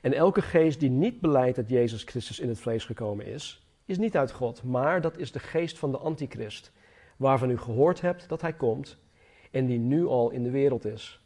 En 0.01 0.13
elke 0.13 0.41
geest 0.41 0.79
die 0.79 0.89
niet 0.89 1.21
beleidt 1.21 1.55
dat 1.55 1.69
Jezus 1.69 2.03
Christus 2.03 2.39
in 2.39 2.47
het 2.47 2.59
vlees 2.59 2.85
gekomen 2.85 3.25
is, 3.25 3.67
is 3.85 3.97
niet 3.97 4.17
uit 4.17 4.31
God, 4.31 4.63
maar 4.63 5.01
dat 5.01 5.17
is 5.17 5.31
de 5.31 5.39
geest 5.39 5.77
van 5.77 5.91
de 5.91 5.97
antichrist, 5.97 6.71
waarvan 7.17 7.49
u 7.49 7.57
gehoord 7.57 8.01
hebt 8.01 8.29
dat 8.29 8.41
hij 8.41 8.53
komt 8.53 9.01
en 9.53 9.65
die 9.65 9.79
nu 9.79 10.05
al 10.05 10.29
in 10.29 10.43
de 10.43 10.51
wereld 10.51 10.85
is. 10.85 11.21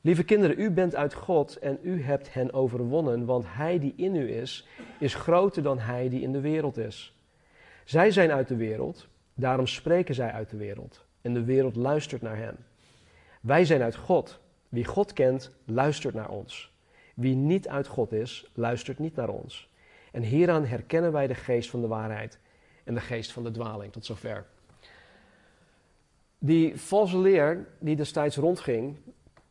Lieve 0.00 0.24
kinderen, 0.24 0.60
u 0.60 0.70
bent 0.70 0.94
uit 0.94 1.14
God 1.14 1.58
en 1.58 1.78
u 1.82 2.02
hebt 2.02 2.34
hen 2.34 2.52
overwonnen, 2.52 3.24
want 3.24 3.44
hij 3.48 3.78
die 3.78 3.92
in 3.96 4.14
u 4.14 4.32
is, 4.32 4.66
is 4.98 5.14
groter 5.14 5.62
dan 5.62 5.78
hij 5.78 6.08
die 6.08 6.20
in 6.20 6.32
de 6.32 6.40
wereld 6.40 6.76
is. 6.76 7.14
Zij 7.84 8.10
zijn 8.10 8.32
uit 8.32 8.48
de 8.48 8.56
wereld, 8.56 9.08
daarom 9.34 9.66
spreken 9.66 10.14
zij 10.14 10.30
uit 10.30 10.50
de 10.50 10.56
wereld, 10.56 11.04
en 11.20 11.34
de 11.34 11.44
wereld 11.44 11.76
luistert 11.76 12.22
naar 12.22 12.36
hen. 12.36 12.56
Wij 13.40 13.64
zijn 13.64 13.82
uit 13.82 13.96
God. 13.96 14.40
Wie 14.68 14.84
God 14.84 15.12
kent, 15.12 15.50
luistert 15.64 16.14
naar 16.14 16.28
ons. 16.28 16.72
Wie 17.14 17.34
niet 17.34 17.68
uit 17.68 17.86
God 17.86 18.12
is, 18.12 18.50
luistert 18.54 18.98
niet 18.98 19.16
naar 19.16 19.28
ons. 19.28 19.68
En 20.12 20.22
hieraan 20.22 20.66
herkennen 20.66 21.12
wij 21.12 21.26
de 21.26 21.34
geest 21.34 21.70
van 21.70 21.80
de 21.80 21.86
waarheid 21.86 22.38
en 22.84 22.94
de 22.94 23.00
geest 23.00 23.32
van 23.32 23.42
de 23.42 23.50
dwaling. 23.50 23.92
Tot 23.92 24.04
zover. 24.04 24.46
Die 26.44 26.76
valse 26.80 27.18
leer 27.18 27.66
die 27.78 27.96
destijds 27.96 28.36
rondging, 28.36 28.96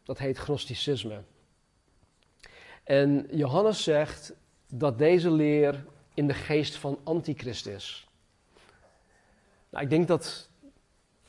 dat 0.04 0.18
heet 0.18 0.38
gnosticisme. 0.38 1.22
En 2.84 3.28
Johannes 3.32 3.84
zegt 3.84 4.34
dat 4.70 4.98
deze 4.98 5.32
leer 5.32 5.86
in 6.14 6.28
de 6.28 6.34
geest 6.34 6.76
van 6.76 7.00
antichrist 7.04 7.68
is. 7.68 8.08
Nou, 9.70 9.84
ik 9.84 9.90
denk 9.90 10.08
dat 10.08 10.50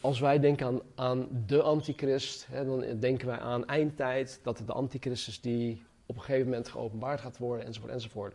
als 0.01 0.21
wij 0.21 0.41
denken 0.41 0.67
aan, 0.67 0.81
aan 0.95 1.45
de 1.47 1.63
antichrist, 1.63 2.47
hè, 2.51 2.65
dan 2.65 2.99
denken 3.01 3.27
wij 3.27 3.39
aan 3.39 3.67
eindtijd, 3.67 4.41
dat 4.43 4.59
het 4.59 4.67
de 4.67 4.73
antichrist 4.73 5.29
is 5.29 5.41
die 5.41 5.83
op 6.07 6.17
een 6.17 6.23
gegeven 6.23 6.49
moment 6.49 6.69
geopenbaard 6.69 7.21
gaat 7.21 7.39
worden, 7.39 7.67
enzovoort, 7.67 7.93
enzovoort. 7.93 8.35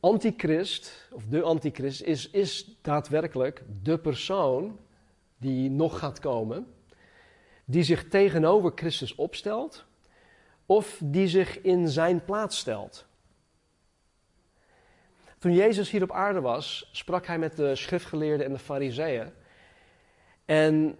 Antichrist, 0.00 1.08
of 1.12 1.24
de 1.24 1.42
antichrist, 1.42 2.02
is, 2.02 2.30
is 2.30 2.76
daadwerkelijk 2.82 3.62
de 3.82 3.98
persoon 3.98 4.78
die 5.44 5.70
nog 5.70 5.98
gaat 5.98 6.18
komen, 6.18 6.74
die 7.64 7.82
zich 7.82 8.08
tegenover 8.08 8.72
Christus 8.74 9.14
opstelt, 9.14 9.84
of 10.66 11.00
die 11.04 11.28
zich 11.28 11.60
in 11.60 11.88
zijn 11.88 12.24
plaats 12.24 12.58
stelt. 12.58 13.06
Toen 15.38 15.52
Jezus 15.52 15.90
hier 15.90 16.02
op 16.02 16.12
aarde 16.12 16.40
was, 16.40 16.88
sprak 16.92 17.26
hij 17.26 17.38
met 17.38 17.56
de 17.56 17.76
schriftgeleerden 17.76 18.46
en 18.46 18.52
de 18.52 18.58
fariseeën. 18.58 19.32
En 20.44 20.98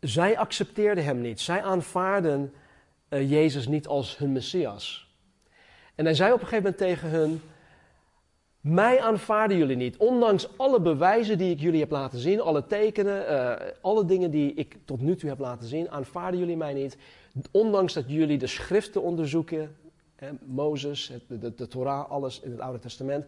zij 0.00 0.38
accepteerden 0.38 1.04
hem 1.04 1.20
niet. 1.20 1.40
Zij 1.40 1.62
aanvaarden 1.62 2.54
uh, 3.08 3.30
Jezus 3.30 3.66
niet 3.66 3.86
als 3.86 4.18
hun 4.18 4.32
Messias. 4.32 5.14
En 5.94 6.04
hij 6.04 6.14
zei 6.14 6.32
op 6.32 6.40
een 6.40 6.46
gegeven 6.46 6.64
moment 6.64 6.82
tegen 6.82 7.08
hun: 7.08 7.42
Mij 8.68 9.00
aanvaarden 9.00 9.56
jullie 9.56 9.76
niet. 9.76 9.96
Ondanks 9.96 10.58
alle 10.58 10.80
bewijzen 10.80 11.38
die 11.38 11.50
ik 11.50 11.60
jullie 11.60 11.80
heb 11.80 11.90
laten 11.90 12.18
zien, 12.18 12.40
alle 12.40 12.66
tekenen, 12.66 13.30
uh, 13.30 13.68
alle 13.80 14.04
dingen 14.04 14.30
die 14.30 14.54
ik 14.54 14.76
tot 14.84 15.00
nu 15.00 15.16
toe 15.16 15.28
heb 15.28 15.38
laten 15.38 15.68
zien, 15.68 15.90
aanvaarden 15.90 16.40
jullie 16.40 16.56
mij 16.56 16.72
niet. 16.72 16.96
Ondanks 17.50 17.92
dat 17.92 18.04
jullie 18.06 18.38
de 18.38 18.46
schriften 18.46 19.02
onderzoeken, 19.02 19.76
hè, 20.16 20.30
Mozes, 20.44 21.12
de, 21.28 21.38
de, 21.38 21.54
de 21.54 21.68
Torah, 21.68 22.10
alles 22.10 22.40
in 22.40 22.50
het 22.50 22.60
Oude 22.60 22.78
Testament, 22.78 23.26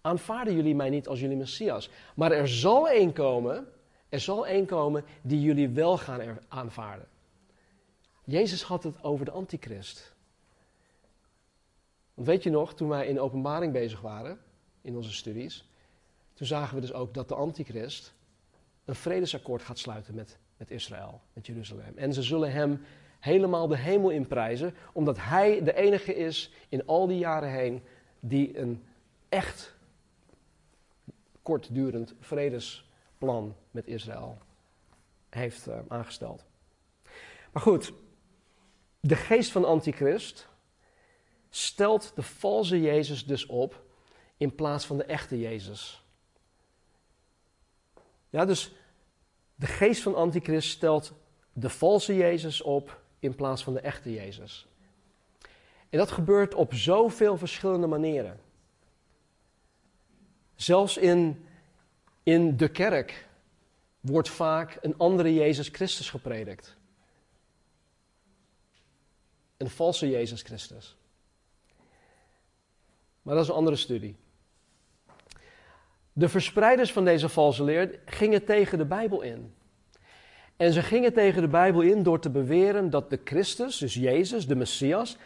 aanvaarden 0.00 0.54
jullie 0.54 0.74
mij 0.74 0.90
niet 0.90 1.08
als 1.08 1.20
jullie 1.20 1.36
Messias. 1.36 1.90
Maar 2.14 2.32
er 2.32 2.48
zal 2.48 2.88
één 2.88 3.12
komen, 3.12 3.66
er 4.08 4.20
zal 4.20 4.46
één 4.46 4.66
komen 4.66 5.04
die 5.22 5.40
jullie 5.40 5.68
wel 5.68 5.98
gaan 5.98 6.38
aanvaarden. 6.48 7.06
Jezus 8.24 8.62
had 8.62 8.82
het 8.82 9.04
over 9.04 9.24
de 9.24 9.30
antichrist. 9.30 10.14
Want 12.14 12.28
weet 12.28 12.42
je 12.42 12.50
nog, 12.50 12.74
toen 12.74 12.88
wij 12.88 13.06
in 13.06 13.20
openbaring 13.20 13.72
bezig 13.72 14.00
waren, 14.00 14.38
in 14.86 14.96
onze 14.96 15.12
studies, 15.12 15.68
toen 16.34 16.46
zagen 16.46 16.74
we 16.74 16.80
dus 16.80 16.92
ook 16.92 17.14
dat 17.14 17.28
de 17.28 17.34
antichrist 17.34 18.14
een 18.84 18.94
vredesakkoord 18.94 19.62
gaat 19.62 19.78
sluiten 19.78 20.14
met, 20.14 20.38
met 20.56 20.70
Israël, 20.70 21.20
met 21.32 21.46
Jeruzalem. 21.46 21.96
En 21.96 22.12
ze 22.12 22.22
zullen 22.22 22.52
hem 22.52 22.80
helemaal 23.20 23.66
de 23.66 23.76
hemel 23.76 24.10
inprijzen, 24.10 24.74
omdat 24.92 25.16
hij 25.18 25.62
de 25.62 25.74
enige 25.74 26.14
is 26.14 26.52
in 26.68 26.86
al 26.86 27.06
die 27.06 27.18
jaren 27.18 27.50
heen 27.50 27.82
die 28.20 28.58
een 28.58 28.84
echt 29.28 29.74
kortdurend 31.42 32.14
vredesplan 32.20 33.56
met 33.70 33.86
Israël 33.86 34.38
heeft 35.28 35.68
uh, 35.68 35.78
aangesteld. 35.88 36.44
Maar 37.52 37.62
goed, 37.62 37.92
de 39.00 39.16
geest 39.16 39.50
van 39.50 39.64
Antichrist 39.64 40.48
stelt 41.50 42.12
de 42.14 42.22
valse 42.22 42.80
Jezus 42.80 43.26
dus 43.26 43.46
op 43.46 43.84
in 44.36 44.54
plaats 44.54 44.86
van 44.86 44.96
de 44.96 45.04
echte 45.04 45.38
Jezus. 45.38 46.04
Ja, 48.30 48.44
dus 48.44 48.72
de 49.54 49.66
geest 49.66 50.02
van 50.02 50.14
Antichrist 50.14 50.70
stelt 50.70 51.12
de 51.52 51.70
valse 51.70 52.16
Jezus 52.16 52.62
op 52.62 53.00
in 53.18 53.34
plaats 53.34 53.64
van 53.64 53.72
de 53.72 53.80
echte 53.80 54.12
Jezus. 54.12 54.66
En 55.88 55.98
dat 55.98 56.10
gebeurt 56.10 56.54
op 56.54 56.74
zoveel 56.74 57.38
verschillende 57.38 57.86
manieren. 57.86 58.40
Zelfs 60.54 60.96
in, 60.96 61.46
in 62.22 62.56
de 62.56 62.68
kerk 62.68 63.28
wordt 64.00 64.28
vaak 64.28 64.78
een 64.80 64.98
andere 64.98 65.34
Jezus 65.34 65.68
Christus 65.68 66.10
gepredikt. 66.10 66.76
Een 69.56 69.70
valse 69.70 70.10
Jezus 70.10 70.42
Christus. 70.42 70.96
Maar 73.22 73.34
dat 73.34 73.44
is 73.44 73.50
een 73.50 73.56
andere 73.56 73.76
studie. 73.76 74.16
De 76.18 76.28
verspreiders 76.28 76.92
van 76.92 77.04
deze 77.04 77.28
valse 77.28 77.64
leer 77.64 77.98
gingen 78.04 78.44
tegen 78.44 78.78
de 78.78 78.84
Bijbel 78.84 79.22
in. 79.22 79.54
En 80.56 80.72
ze 80.72 80.82
gingen 80.82 81.12
tegen 81.12 81.42
de 81.42 81.48
Bijbel 81.48 81.80
in 81.80 82.02
door 82.02 82.20
te 82.20 82.30
beweren 82.30 82.90
dat 82.90 83.10
de 83.10 83.20
Christus, 83.24 83.78
dus 83.78 83.94
Jezus, 83.94 84.46
de 84.46 84.56
Messias, 84.56 85.16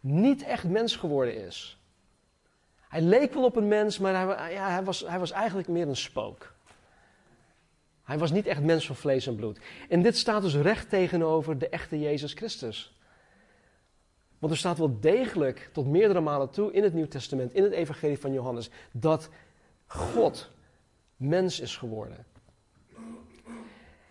niet 0.00 0.42
echt 0.42 0.64
mens 0.64 0.96
geworden 0.96 1.46
is. 1.46 1.78
Hij 2.80 3.00
leek 3.00 3.34
wel 3.34 3.44
op 3.44 3.56
een 3.56 3.68
mens, 3.68 3.98
maar 3.98 4.38
hij, 4.38 4.52
ja, 4.52 4.70
hij, 4.70 4.84
was, 4.84 5.00
hij 5.06 5.18
was 5.18 5.30
eigenlijk 5.30 5.68
meer 5.68 5.88
een 5.88 5.96
spook. 5.96 6.54
Hij 8.02 8.18
was 8.18 8.30
niet 8.30 8.46
echt 8.46 8.62
mens 8.62 8.86
van 8.86 8.96
vlees 8.96 9.26
en 9.26 9.36
bloed. 9.36 9.58
En 9.88 10.02
dit 10.02 10.16
staat 10.16 10.42
dus 10.42 10.54
recht 10.54 10.90
tegenover 10.90 11.58
de 11.58 11.68
echte 11.68 12.00
Jezus 12.00 12.32
Christus. 12.32 12.96
Want 14.38 14.52
er 14.52 14.58
staat 14.58 14.78
wel 14.78 15.00
degelijk 15.00 15.70
tot 15.72 15.86
meerdere 15.86 16.20
malen 16.20 16.50
toe 16.50 16.72
in 16.72 16.82
het 16.82 16.94
Nieuw 16.94 17.08
Testament, 17.08 17.52
in 17.52 17.62
het 17.62 17.72
Evangelie 17.72 18.18
van 18.18 18.32
Johannes, 18.32 18.70
dat 18.92 19.30
God 19.88 20.50
mens 21.16 21.60
is 21.60 21.76
geworden. 21.76 22.26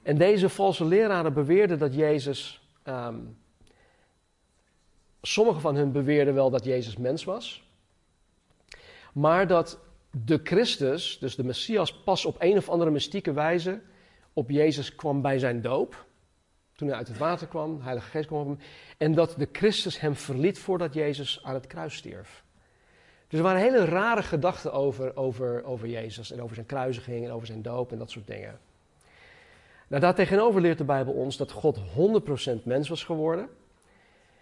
En 0.03 0.17
deze 0.17 0.49
valse 0.49 0.85
leraren 0.85 1.33
beweerden 1.33 1.79
dat 1.79 1.93
Jezus. 1.93 2.61
Um, 2.83 3.37
sommigen 5.21 5.61
van 5.61 5.75
hen 5.75 5.91
beweerden 5.91 6.33
wel 6.33 6.49
dat 6.49 6.63
Jezus 6.63 6.97
mens 6.97 7.23
was. 7.23 7.63
Maar 9.13 9.47
dat 9.47 9.79
de 10.11 10.39
Christus, 10.43 11.19
dus 11.19 11.35
de 11.35 11.43
Messias, 11.43 12.03
pas 12.03 12.25
op 12.25 12.35
een 12.39 12.57
of 12.57 12.69
andere 12.69 12.91
mystieke 12.91 13.33
wijze 13.33 13.81
op 14.33 14.49
Jezus 14.49 14.95
kwam 14.95 15.21
bij 15.21 15.39
zijn 15.39 15.61
doop. 15.61 16.05
Toen 16.75 16.87
hij 16.87 16.97
uit 16.97 17.07
het 17.07 17.17
water 17.17 17.47
kwam, 17.47 17.77
de 17.77 17.83
Heilige 17.83 18.09
Geest 18.09 18.27
kwam 18.27 18.39
op 18.39 18.47
hem. 18.47 18.59
En 18.97 19.13
dat 19.13 19.35
de 19.37 19.49
Christus 19.51 19.99
hem 19.99 20.15
verliet 20.15 20.59
voordat 20.59 20.93
Jezus 20.93 21.43
aan 21.43 21.53
het 21.53 21.67
kruis 21.67 21.95
stierf. 21.95 22.43
Dus 23.27 23.39
er 23.39 23.45
waren 23.45 23.61
hele 23.61 23.85
rare 23.85 24.23
gedachten 24.23 24.73
over, 24.73 25.15
over, 25.15 25.63
over 25.63 25.87
Jezus 25.87 26.31
en 26.31 26.41
over 26.41 26.55
zijn 26.55 26.67
kruisiging 26.67 27.25
en 27.25 27.31
over 27.31 27.47
zijn 27.47 27.61
doop 27.61 27.91
en 27.91 27.97
dat 27.97 28.11
soort 28.11 28.27
dingen. 28.27 28.59
Nou, 29.87 30.01
daartegenover 30.01 30.61
leert 30.61 30.77
de 30.77 30.83
Bijbel 30.83 31.13
ons 31.13 31.37
dat 31.37 31.51
God 31.51 31.79
100% 32.59 32.63
mens 32.63 32.89
was 32.89 33.03
geworden. 33.03 33.49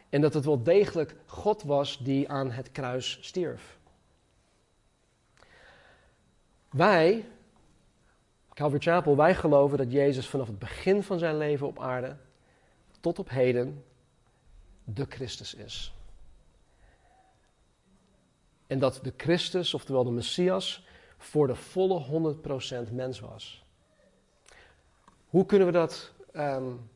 En 0.10 0.22
dat 0.22 0.34
het 0.34 0.46
wel 0.46 0.64
degelijk 0.64 1.16
God 1.26 1.64
was 1.64 1.98
die 2.04 2.30
aan 2.30 2.52
het 2.52 2.72
kruis 2.72 3.18
stierf. 3.22 3.78
Wij, 6.70 7.26
Calvary 8.54 8.82
Chapel, 8.82 9.16
wij 9.16 9.36
geloven 9.36 9.78
dat 9.78 9.92
Jezus 9.92 10.28
vanaf 10.28 10.48
het 10.48 10.60
begin 10.60 11.04
van 11.04 11.20
zijn 11.20 11.38
leven 11.38 11.68
op 11.68 11.80
aarde 11.80 12.16
tot 13.00 13.20
op 13.20 13.30
heden 13.30 13.84
de 14.84 15.06
Christus 15.10 15.54
is. 15.54 15.95
En 18.68 18.80
dat 18.80 19.00
de 19.04 19.14
Christus, 19.18 19.74
oftewel 19.74 20.04
de 20.04 20.12
Messias, 20.12 20.86
voor 21.18 21.48
de 21.48 21.56
volle 21.56 22.36
100% 22.88 22.92
mens 22.92 23.20
was. 23.20 23.64
Hoe 25.28 25.46
kunnen 25.46 25.68
we 25.68 25.74
dat 25.74 26.12
um, 26.34 26.90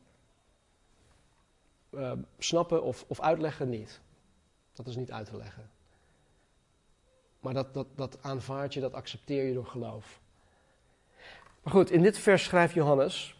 uh, 1.90 2.12
snappen 2.38 2.84
of, 2.84 3.06
of 3.08 3.22
uitleggen? 3.22 3.70
Niet. 3.70 4.00
Dat 4.74 4.88
is 4.88 4.96
niet 4.96 5.12
uit 5.12 5.26
te 5.26 5.38
leggen. 5.38 5.70
Maar 7.40 7.54
dat, 7.54 7.74
dat, 7.74 7.88
dat 7.96 8.18
aanvaard 8.22 8.74
je, 8.74 8.80
dat 8.80 8.94
accepteer 8.94 9.44
je 9.44 9.54
door 9.54 9.66
geloof. 9.66 10.20
Maar 11.64 11.74
goed, 11.74 11.92
in 11.92 12.02
dit 12.02 12.18
vers 12.18 12.44
schrijft 12.44 12.74
Johannes 12.74 13.38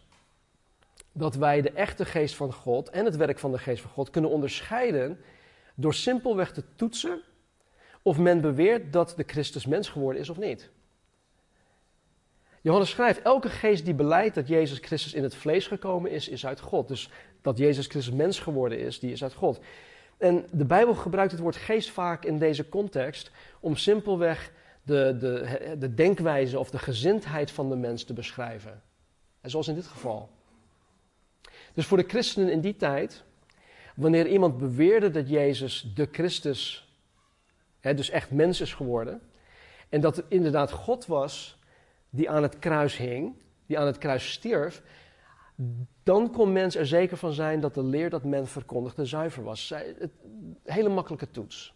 dat 1.12 1.34
wij 1.34 1.62
de 1.62 1.70
echte 1.70 2.04
geest 2.04 2.34
van 2.34 2.52
God 2.52 2.90
en 2.90 3.04
het 3.04 3.16
werk 3.16 3.38
van 3.38 3.52
de 3.52 3.58
geest 3.58 3.82
van 3.82 3.90
God 3.90 4.10
kunnen 4.10 4.30
onderscheiden 4.30 5.20
door 5.74 5.94
simpelweg 5.94 6.52
te 6.52 6.64
toetsen 6.74 7.22
of 8.02 8.18
men 8.18 8.40
beweert 8.40 8.92
dat 8.92 9.12
de 9.16 9.24
Christus 9.26 9.66
mens 9.66 9.88
geworden 9.88 10.20
is 10.20 10.28
of 10.28 10.38
niet. 10.38 10.70
Johannes 12.62 12.90
schrijft, 12.90 13.22
elke 13.22 13.48
geest 13.48 13.84
die 13.84 13.94
beleidt 13.94 14.34
dat 14.34 14.48
Jezus 14.48 14.78
Christus 14.78 15.14
in 15.14 15.22
het 15.22 15.34
vlees 15.34 15.66
gekomen 15.66 16.10
is, 16.10 16.28
is 16.28 16.46
uit 16.46 16.60
God. 16.60 16.88
Dus 16.88 17.10
dat 17.42 17.58
Jezus 17.58 17.86
Christus 17.86 18.14
mens 18.14 18.38
geworden 18.38 18.78
is, 18.78 18.98
die 18.98 19.12
is 19.12 19.22
uit 19.22 19.34
God. 19.34 19.60
En 20.18 20.46
de 20.50 20.64
Bijbel 20.64 20.94
gebruikt 20.94 21.32
het 21.32 21.40
woord 21.40 21.56
geest 21.56 21.90
vaak 21.90 22.24
in 22.24 22.38
deze 22.38 22.68
context 22.68 23.30
om 23.60 23.76
simpelweg 23.76 24.52
de, 24.82 25.16
de, 25.18 25.76
de 25.78 25.94
denkwijze 25.94 26.58
of 26.58 26.70
de 26.70 26.78
gezindheid 26.78 27.50
van 27.50 27.68
de 27.68 27.76
mens 27.76 28.04
te 28.04 28.12
beschrijven. 28.12 28.82
En 29.40 29.50
zoals 29.50 29.68
in 29.68 29.74
dit 29.74 29.86
geval. 29.86 30.30
Dus 31.74 31.86
voor 31.86 31.98
de 31.98 32.08
christenen 32.08 32.52
in 32.52 32.60
die 32.60 32.76
tijd, 32.76 33.22
wanneer 33.96 34.26
iemand 34.26 34.58
beweerde 34.58 35.10
dat 35.10 35.28
Jezus 35.28 35.92
de 35.94 36.08
Christus, 36.12 36.89
dus 37.80 38.10
echt 38.10 38.30
mens 38.30 38.60
is 38.60 38.74
geworden, 38.74 39.20
en 39.88 40.00
dat 40.00 40.16
het 40.16 40.24
inderdaad 40.28 40.70
God 40.70 41.06
was 41.06 41.58
die 42.10 42.30
aan 42.30 42.42
het 42.42 42.58
kruis 42.58 42.96
hing, 42.96 43.34
die 43.66 43.78
aan 43.78 43.86
het 43.86 43.98
kruis 43.98 44.32
stierf, 44.32 44.82
dan 46.02 46.32
kon 46.32 46.52
mens 46.52 46.76
er 46.76 46.86
zeker 46.86 47.16
van 47.16 47.32
zijn 47.32 47.60
dat 47.60 47.74
de 47.74 47.82
leer 47.82 48.10
dat 48.10 48.24
men 48.24 48.46
verkondigde 48.46 49.04
zuiver 49.04 49.42
was. 49.42 49.68
Het, 49.98 50.10
hele 50.64 50.88
makkelijke 50.88 51.30
toets. 51.30 51.74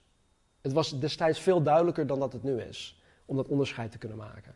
Het 0.61 0.73
was 0.73 1.01
destijds 1.01 1.41
veel 1.41 1.63
duidelijker 1.63 2.07
dan 2.07 2.19
dat 2.19 2.33
het 2.33 2.43
nu 2.43 2.61
is, 2.61 3.03
om 3.25 3.37
dat 3.37 3.49
onderscheid 3.49 3.91
te 3.91 3.99
kunnen 3.99 4.19
maken. 4.19 4.55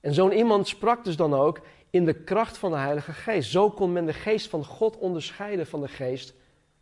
En 0.00 0.14
zo'n 0.14 0.32
iemand 0.32 0.68
sprak 0.68 1.04
dus 1.04 1.16
dan 1.16 1.34
ook 1.34 1.60
in 1.90 2.04
de 2.04 2.14
kracht 2.14 2.58
van 2.58 2.70
de 2.70 2.76
Heilige 2.76 3.12
Geest. 3.12 3.50
Zo 3.50 3.70
kon 3.70 3.92
men 3.92 4.06
de 4.06 4.12
geest 4.12 4.48
van 4.48 4.64
God 4.64 4.96
onderscheiden 4.96 5.66
van 5.66 5.80
de 5.80 5.88
geest 5.88 6.34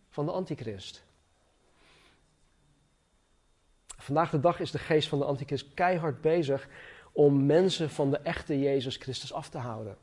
van 0.09 0.27
de 0.27 0.33
Antichrist. 0.33 1.06
Vandaag 4.07 4.31
de 4.31 4.41
dag 4.41 4.61
is 4.61 4.71
de 4.71 4.79
geest 4.79 5.09
van 5.09 5.19
de 5.19 5.25
Antichrist 5.25 5.75
keihard 5.75 6.21
bezig 6.21 6.69
om 7.13 7.47
mensen 7.47 7.91
van 7.91 8.11
de 8.11 8.19
echte 8.19 8.61
Jezus 8.61 8.97
Christus 8.97 9.33
af 9.33 9.49
te 9.49 9.59
houden. 9.59 9.97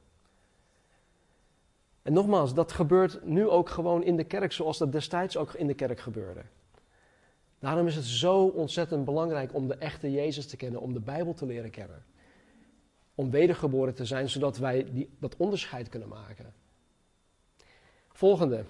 En 2.01 2.13
nogmaals, 2.13 2.53
dat 2.53 2.71
gebeurt 2.71 3.25
nu 3.25 3.47
ook 3.49 3.69
gewoon 3.69 4.03
in 4.03 4.15
de 4.15 4.23
kerk 4.23 4.51
zoals 4.51 4.77
dat 4.77 4.91
destijds 4.91 5.37
ook 5.37 5.53
in 5.53 5.67
de 5.67 5.73
kerk 5.73 5.99
gebeurde. 5.99 6.41
Daarom 7.59 7.87
is 7.87 7.95
het 7.95 8.05
zo 8.05 8.45
ontzettend 8.45 9.05
belangrijk 9.05 9.53
om 9.53 9.67
de 9.67 9.75
echte 9.75 10.11
Jezus 10.11 10.47
te 10.47 10.57
kennen, 10.57 10.81
om 10.81 10.93
de 10.93 10.99
Bijbel 10.99 11.33
te 11.33 11.45
leren 11.45 11.71
kennen. 11.71 12.05
Om 13.15 13.29
wedergeboren 13.31 13.93
te 13.93 14.05
zijn, 14.05 14.29
zodat 14.29 14.57
wij 14.57 15.07
dat 15.19 15.35
onderscheid 15.37 15.89
kunnen 15.89 16.07
maken. 16.07 16.53
Volgende. 18.11 18.65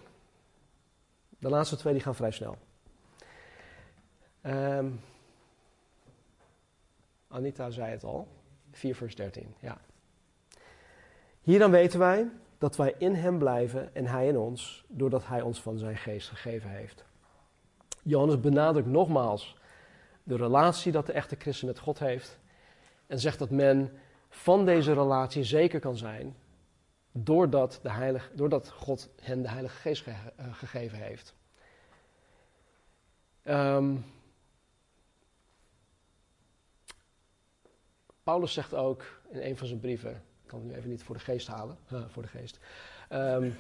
De 1.29 1.49
laatste 1.49 1.75
twee 1.75 1.93
die 1.93 2.01
gaan 2.01 2.15
vrij 2.15 2.31
snel. 2.31 2.57
Um, 4.45 4.99
Anita 7.33 7.69
zei 7.69 7.91
het 7.91 8.03
al. 8.03 8.27
4 8.71 8.95
vers 8.95 9.15
13, 9.15 9.55
ja. 9.59 9.77
Hier 11.41 11.59
dan 11.59 11.71
weten 11.71 11.99
wij 11.99 12.29
dat 12.57 12.75
wij 12.75 12.95
in 12.97 13.13
hem 13.13 13.37
blijven 13.37 13.95
en 13.95 14.05
hij 14.05 14.27
in 14.27 14.37
ons, 14.37 14.85
doordat 14.87 15.27
hij 15.27 15.41
ons 15.41 15.61
van 15.61 15.77
zijn 15.77 15.97
geest 15.97 16.29
gegeven 16.29 16.69
heeft. 16.69 17.05
Johannes 18.03 18.39
benadrukt 18.39 18.87
nogmaals 18.87 19.57
de 20.23 20.35
relatie 20.35 20.91
dat 20.91 21.05
de 21.05 21.11
echte 21.11 21.35
christen 21.39 21.67
met 21.67 21.79
God 21.79 21.99
heeft 21.99 22.39
en 23.07 23.19
zegt 23.19 23.39
dat 23.39 23.49
men 23.49 23.91
van 24.29 24.65
deze 24.65 24.93
relatie 24.93 25.43
zeker 25.43 25.79
kan 25.79 25.97
zijn 25.97 26.35
doordat, 27.11 27.79
de 27.81 28.19
doordat 28.33 28.69
God 28.69 29.09
hen 29.21 29.41
de 29.41 29.49
Heilige 29.49 29.75
Geest 29.75 30.07
eh, 30.07 30.15
gegeven 30.51 30.97
heeft. 30.97 31.35
Um, 33.43 34.05
Paulus 38.23 38.53
zegt 38.53 38.73
ook 38.73 39.21
in 39.29 39.41
een 39.41 39.57
van 39.57 39.67
zijn 39.67 39.79
brieven, 39.79 40.11
ik 40.11 40.47
kan 40.47 40.59
het 40.59 40.67
nu 40.67 40.75
even 40.75 40.89
niet 40.89 41.03
voor 41.03 41.15
de 41.15 41.21
geest 41.21 41.47
halen, 41.47 41.77
voor 42.13 42.21
de 42.21 42.27
geest, 42.27 42.59
um, 43.11 43.55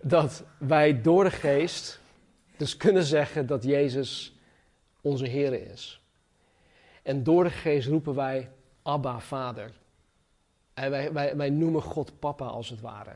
dat 0.00 0.44
wij 0.58 1.00
door 1.00 1.24
de 1.24 1.30
geest 1.30 2.00
dus 2.56 2.76
kunnen 2.76 3.02
zeggen 3.02 3.46
dat 3.46 3.64
Jezus 3.64 4.36
onze 5.00 5.26
Heer 5.26 5.70
is. 5.70 6.00
En 7.02 7.22
door 7.22 7.44
de 7.44 7.50
geest 7.50 7.88
roepen 7.88 8.14
wij 8.14 8.50
Abba, 8.82 9.20
Vader. 9.20 9.70
En 10.74 10.90
wij, 10.90 11.12
wij, 11.12 11.36
wij 11.36 11.50
noemen 11.50 11.82
God 11.82 12.18
Papa 12.18 12.44
als 12.44 12.68
het 12.68 12.80
ware. 12.80 13.14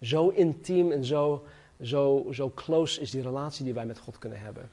Zo 0.00 0.28
intiem 0.28 0.92
en 0.92 1.04
zo, 1.04 1.46
zo, 1.80 2.26
zo 2.30 2.50
close 2.50 3.00
is 3.00 3.10
die 3.10 3.22
relatie 3.22 3.64
die 3.64 3.74
wij 3.74 3.86
met 3.86 3.98
God 3.98 4.18
kunnen 4.18 4.40
hebben. 4.40 4.70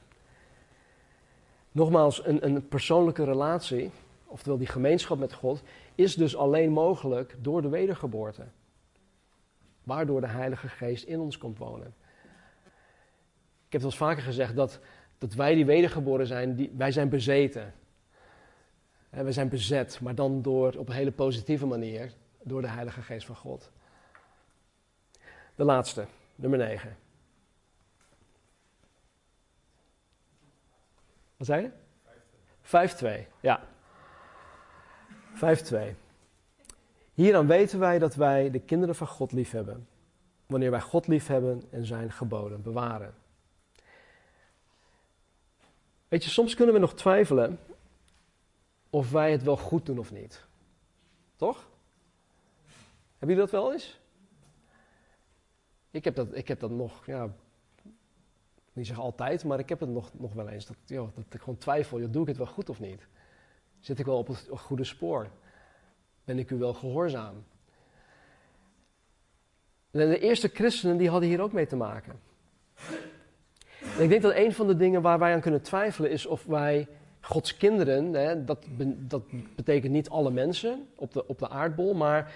Nogmaals, 1.72 2.26
een, 2.26 2.46
een 2.46 2.68
persoonlijke 2.68 3.24
relatie 3.24 3.90
oftewel 4.30 4.58
die 4.58 4.66
gemeenschap 4.66 5.18
met 5.18 5.32
God, 5.32 5.62
is 5.94 6.14
dus 6.14 6.36
alleen 6.36 6.70
mogelijk 6.70 7.36
door 7.38 7.62
de 7.62 7.68
wedergeboorte. 7.68 8.44
Waardoor 9.82 10.20
de 10.20 10.26
Heilige 10.26 10.68
Geest 10.68 11.04
in 11.04 11.20
ons 11.20 11.38
komt 11.38 11.58
wonen. 11.58 11.94
Ik 13.66 13.72
heb 13.72 13.82
het 13.82 13.90
al 13.90 14.06
vaker 14.06 14.22
gezegd 14.22 14.56
dat, 14.56 14.80
dat 15.18 15.34
wij 15.34 15.54
die 15.54 15.66
wedergeboren 15.66 16.26
zijn, 16.26 16.54
die, 16.54 16.72
wij 16.76 16.92
zijn 16.92 17.08
bezeten. 17.08 17.74
En 19.10 19.24
we 19.24 19.32
zijn 19.32 19.48
bezet, 19.48 20.00
maar 20.00 20.14
dan 20.14 20.42
door, 20.42 20.74
op 20.76 20.88
een 20.88 20.94
hele 20.94 21.12
positieve 21.12 21.66
manier 21.66 22.12
door 22.42 22.60
de 22.60 22.68
Heilige 22.68 23.02
Geest 23.02 23.26
van 23.26 23.36
God. 23.36 23.70
De 25.54 25.64
laatste, 25.64 26.06
nummer 26.34 26.58
9. 26.58 26.96
Wat 31.40 31.48
zei 31.48 31.62
je? 31.62 33.24
5-2, 33.24 33.28
ja. 33.40 33.60
5-2. 35.34 35.94
Hieraan 37.14 37.46
weten 37.46 37.78
wij 37.78 37.98
dat 37.98 38.14
wij 38.14 38.50
de 38.50 38.60
kinderen 38.60 38.94
van 38.94 39.06
God 39.06 39.32
liefhebben. 39.32 39.88
Wanneer 40.46 40.70
wij 40.70 40.80
God 40.80 41.06
liefhebben 41.06 41.62
en 41.70 41.84
zijn 41.84 42.12
geboden 42.12 42.62
bewaren. 42.62 43.14
Weet 46.08 46.24
je, 46.24 46.30
soms 46.30 46.54
kunnen 46.54 46.74
we 46.74 46.80
nog 46.80 46.94
twijfelen 46.94 47.58
of 48.90 49.10
wij 49.10 49.32
het 49.32 49.42
wel 49.42 49.56
goed 49.56 49.86
doen 49.86 49.98
of 49.98 50.12
niet. 50.12 50.44
Toch? 51.36 51.68
Hebben 53.18 53.36
jullie 53.36 53.36
dat 53.36 53.50
wel 53.50 53.72
eens? 53.72 54.00
Ik 55.90 56.04
heb 56.04 56.14
dat, 56.14 56.34
ik 56.34 56.48
heb 56.48 56.60
dat 56.60 56.70
nog, 56.70 57.06
ja, 57.06 57.30
niet 58.80 58.88
zeg 58.88 58.98
altijd, 58.98 59.44
maar 59.44 59.58
ik 59.58 59.68
heb 59.68 59.80
het 59.80 59.88
nog, 59.88 60.10
nog 60.12 60.32
wel 60.32 60.48
eens. 60.48 60.66
Dat, 60.66 60.76
joh, 60.84 61.08
dat 61.14 61.24
ik 61.30 61.40
gewoon 61.40 61.58
twijfel, 61.58 62.00
joh, 62.00 62.12
doe 62.12 62.22
ik 62.22 62.28
het 62.28 62.36
wel 62.36 62.46
goed 62.46 62.68
of 62.68 62.80
niet? 62.80 63.06
Zit 63.80 63.98
ik 63.98 64.06
wel 64.06 64.18
op 64.18 64.26
het 64.26 64.48
goede 64.50 64.84
spoor? 64.84 65.30
Ben 66.24 66.38
ik 66.38 66.50
u 66.50 66.56
wel 66.56 66.74
gehoorzaam? 66.74 67.44
De 69.90 70.18
eerste 70.18 70.48
christenen 70.48 70.96
die 70.96 71.10
hadden 71.10 71.28
hier 71.28 71.40
ook 71.40 71.52
mee 71.52 71.66
te 71.66 71.76
maken. 71.76 72.20
En 73.96 74.02
ik 74.02 74.08
denk 74.08 74.22
dat 74.22 74.34
een 74.34 74.52
van 74.52 74.66
de 74.66 74.76
dingen 74.76 75.02
waar 75.02 75.18
wij 75.18 75.32
aan 75.32 75.40
kunnen 75.40 75.62
twijfelen 75.62 76.10
is 76.10 76.26
of 76.26 76.44
wij 76.44 76.88
Gods 77.20 77.56
kinderen, 77.56 78.12
hè, 78.12 78.44
dat, 78.44 78.66
dat 78.96 79.22
betekent 79.56 79.92
niet 79.92 80.08
alle 80.08 80.30
mensen 80.30 80.88
op 80.94 81.12
de, 81.12 81.26
op 81.26 81.38
de 81.38 81.48
aardbol, 81.48 81.94
maar 81.94 82.32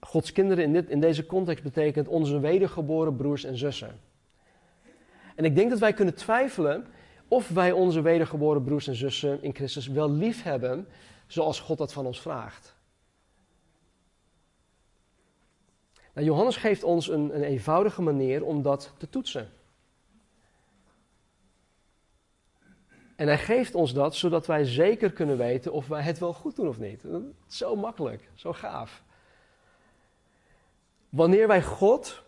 Gods 0.00 0.32
kinderen 0.32 0.64
in, 0.64 0.72
dit, 0.72 0.88
in 0.88 1.00
deze 1.00 1.26
context 1.26 1.64
betekent 1.64 2.08
onze 2.08 2.40
wedergeboren 2.40 3.16
broers 3.16 3.44
en 3.44 3.56
zussen. 3.56 4.07
En 5.38 5.44
ik 5.44 5.54
denk 5.54 5.70
dat 5.70 5.78
wij 5.78 5.92
kunnen 5.92 6.14
twijfelen 6.14 6.86
of 7.28 7.48
wij 7.48 7.72
onze 7.72 8.00
wedergeboren 8.00 8.62
broers 8.62 8.86
en 8.86 8.94
zussen 8.94 9.42
in 9.42 9.54
Christus 9.54 9.86
wel 9.86 10.10
lief 10.10 10.42
hebben 10.42 10.88
zoals 11.26 11.60
God 11.60 11.78
dat 11.78 11.92
van 11.92 12.06
ons 12.06 12.20
vraagt. 12.20 12.76
Nou, 16.14 16.26
Johannes 16.26 16.56
geeft 16.56 16.82
ons 16.82 17.08
een, 17.08 17.34
een 17.34 17.42
eenvoudige 17.42 18.02
manier 18.02 18.44
om 18.44 18.62
dat 18.62 18.94
te 18.96 19.08
toetsen. 19.08 19.50
En 23.16 23.26
hij 23.26 23.38
geeft 23.38 23.74
ons 23.74 23.92
dat 23.92 24.14
zodat 24.14 24.46
wij 24.46 24.64
zeker 24.64 25.12
kunnen 25.12 25.36
weten 25.36 25.72
of 25.72 25.86
wij 25.86 26.02
het 26.02 26.18
wel 26.18 26.32
goed 26.32 26.56
doen 26.56 26.68
of 26.68 26.78
niet. 26.78 27.04
Zo 27.46 27.76
makkelijk, 27.76 28.30
zo 28.34 28.52
gaaf. 28.52 29.02
Wanneer 31.08 31.46
wij 31.46 31.62
God 31.62 32.26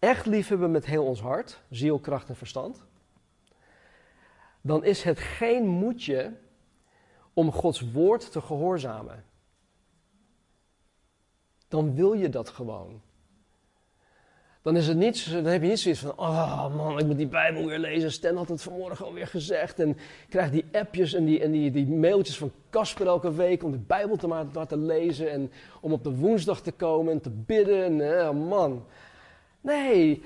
echt 0.00 0.26
lief 0.26 0.48
hebben 0.48 0.70
met 0.70 0.86
heel 0.86 1.04
ons 1.04 1.20
hart, 1.20 1.60
ziel, 1.70 1.98
kracht 1.98 2.28
en 2.28 2.36
verstand, 2.36 2.86
dan 4.60 4.84
is 4.84 5.02
het 5.02 5.18
geen 5.18 5.66
moedje 5.66 6.32
om 7.32 7.52
Gods 7.52 7.92
woord 7.92 8.32
te 8.32 8.40
gehoorzamen. 8.40 9.24
Dan 11.68 11.94
wil 11.94 12.12
je 12.12 12.28
dat 12.28 12.48
gewoon. 12.48 13.00
Dan, 14.62 14.76
is 14.76 14.86
het 14.86 14.96
niet, 14.96 15.32
dan 15.32 15.44
heb 15.44 15.62
je 15.62 15.68
niet 15.68 15.80
zoiets 15.80 16.00
van, 16.00 16.18
oh 16.18 16.76
man, 16.76 16.98
ik 16.98 17.06
moet 17.06 17.16
die 17.16 17.26
Bijbel 17.26 17.66
weer 17.66 17.78
lezen. 17.78 18.12
Stan 18.12 18.36
had 18.36 18.48
het 18.48 18.62
vanmorgen 18.62 19.04
alweer 19.04 19.26
gezegd. 19.26 19.80
En 19.80 19.96
krijg 20.28 20.50
die 20.50 20.64
appjes 20.72 21.12
en 21.12 21.24
die, 21.24 21.40
en 21.40 21.50
die, 21.50 21.70
die 21.70 21.86
mailtjes 21.86 22.38
van 22.38 22.52
Casper 22.70 23.06
elke 23.06 23.34
week 23.34 23.62
om 23.62 23.70
de 23.70 23.78
Bijbel 23.78 24.16
te, 24.16 24.26
maar, 24.26 24.66
te 24.66 24.76
lezen. 24.76 25.30
En 25.30 25.52
om 25.80 25.92
op 25.92 26.04
de 26.04 26.16
woensdag 26.16 26.60
te 26.60 26.72
komen 26.72 27.12
en 27.12 27.20
te 27.20 27.30
bidden. 27.30 28.00
En, 28.00 28.28
oh 28.28 28.48
man. 28.48 28.84
Nee, 29.60 30.22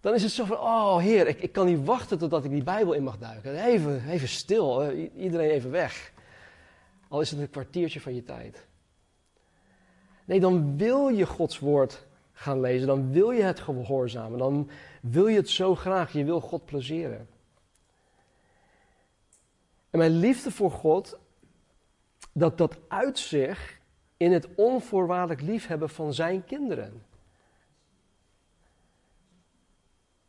dan 0.00 0.14
is 0.14 0.22
het 0.22 0.32
zo 0.32 0.44
van, 0.44 0.56
oh 0.56 0.98
heer, 0.98 1.26
ik, 1.26 1.40
ik 1.40 1.52
kan 1.52 1.66
niet 1.66 1.84
wachten 1.84 2.18
totdat 2.18 2.44
ik 2.44 2.50
die 2.50 2.62
Bijbel 2.62 2.92
in 2.92 3.02
mag 3.02 3.18
duiken. 3.18 3.64
Even, 3.64 4.08
even 4.08 4.28
stil, 4.28 4.92
iedereen 5.16 5.50
even 5.50 5.70
weg. 5.70 6.12
Al 7.08 7.20
is 7.20 7.30
het 7.30 7.40
een 7.40 7.50
kwartiertje 7.50 8.00
van 8.00 8.14
je 8.14 8.24
tijd. 8.24 8.66
Nee, 10.24 10.40
dan 10.40 10.76
wil 10.76 11.08
je 11.08 11.26
Gods 11.26 11.58
woord 11.58 12.06
gaan 12.32 12.60
lezen, 12.60 12.86
dan 12.86 13.12
wil 13.12 13.30
je 13.30 13.42
het 13.42 13.60
gehoorzamen, 13.60 14.38
dan 14.38 14.70
wil 15.00 15.26
je 15.26 15.36
het 15.36 15.48
zo 15.48 15.74
graag, 15.74 16.12
je 16.12 16.24
wil 16.24 16.40
God 16.40 16.64
plezieren. 16.64 17.28
En 19.90 19.98
mijn 19.98 20.18
liefde 20.18 20.50
voor 20.50 20.70
God, 20.70 21.18
dat 22.32 22.58
dat 22.58 22.76
uitzicht 22.88 23.78
in 24.16 24.32
het 24.32 24.48
onvoorwaardelijk 24.54 25.40
liefhebben 25.40 25.88
van 25.88 26.14
zijn 26.14 26.44
kinderen. 26.44 27.02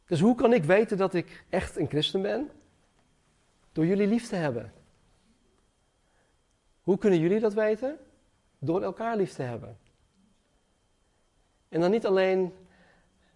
Dus 0.10 0.20
hoe 0.20 0.36
kan 0.36 0.54
ik 0.54 0.64
weten 0.64 0.98
dat 0.98 1.14
ik 1.14 1.44
echt 1.50 1.78
een 1.78 1.88
christen 1.88 2.22
ben? 2.22 2.50
Door 3.72 3.86
jullie 3.86 4.08
lief 4.08 4.28
te 4.28 4.36
hebben. 4.36 4.74
Hoe 6.82 6.98
kunnen 6.98 7.20
jullie 7.20 7.40
dat 7.40 7.54
weten? 7.54 7.98
Door 8.60 8.82
elkaar 8.82 9.18
lief 9.18 9.34
te 9.34 9.42
hebben. 9.42 9.78
En 11.70 11.80
dan 11.82 11.92
niet 11.92 12.06
alleen 12.06 12.54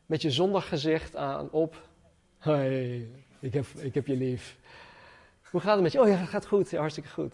met 0.05 0.21
je 0.21 0.31
zondaggezicht 0.31 1.15
aan 1.15 1.51
op. 1.51 1.87
Hoi, 2.37 3.11
ik 3.39 3.53
heb, 3.53 3.65
ik 3.65 3.93
heb 3.93 4.07
je 4.07 4.15
lief. 4.15 4.57
Hoe 5.51 5.61
gaat 5.61 5.73
het 5.73 5.83
met 5.83 5.91
je? 5.91 6.01
Oh 6.01 6.07
ja, 6.07 6.15
het 6.15 6.29
gaat 6.29 6.47
goed. 6.47 6.71
Hartstikke 6.71 7.09
goed. 7.09 7.33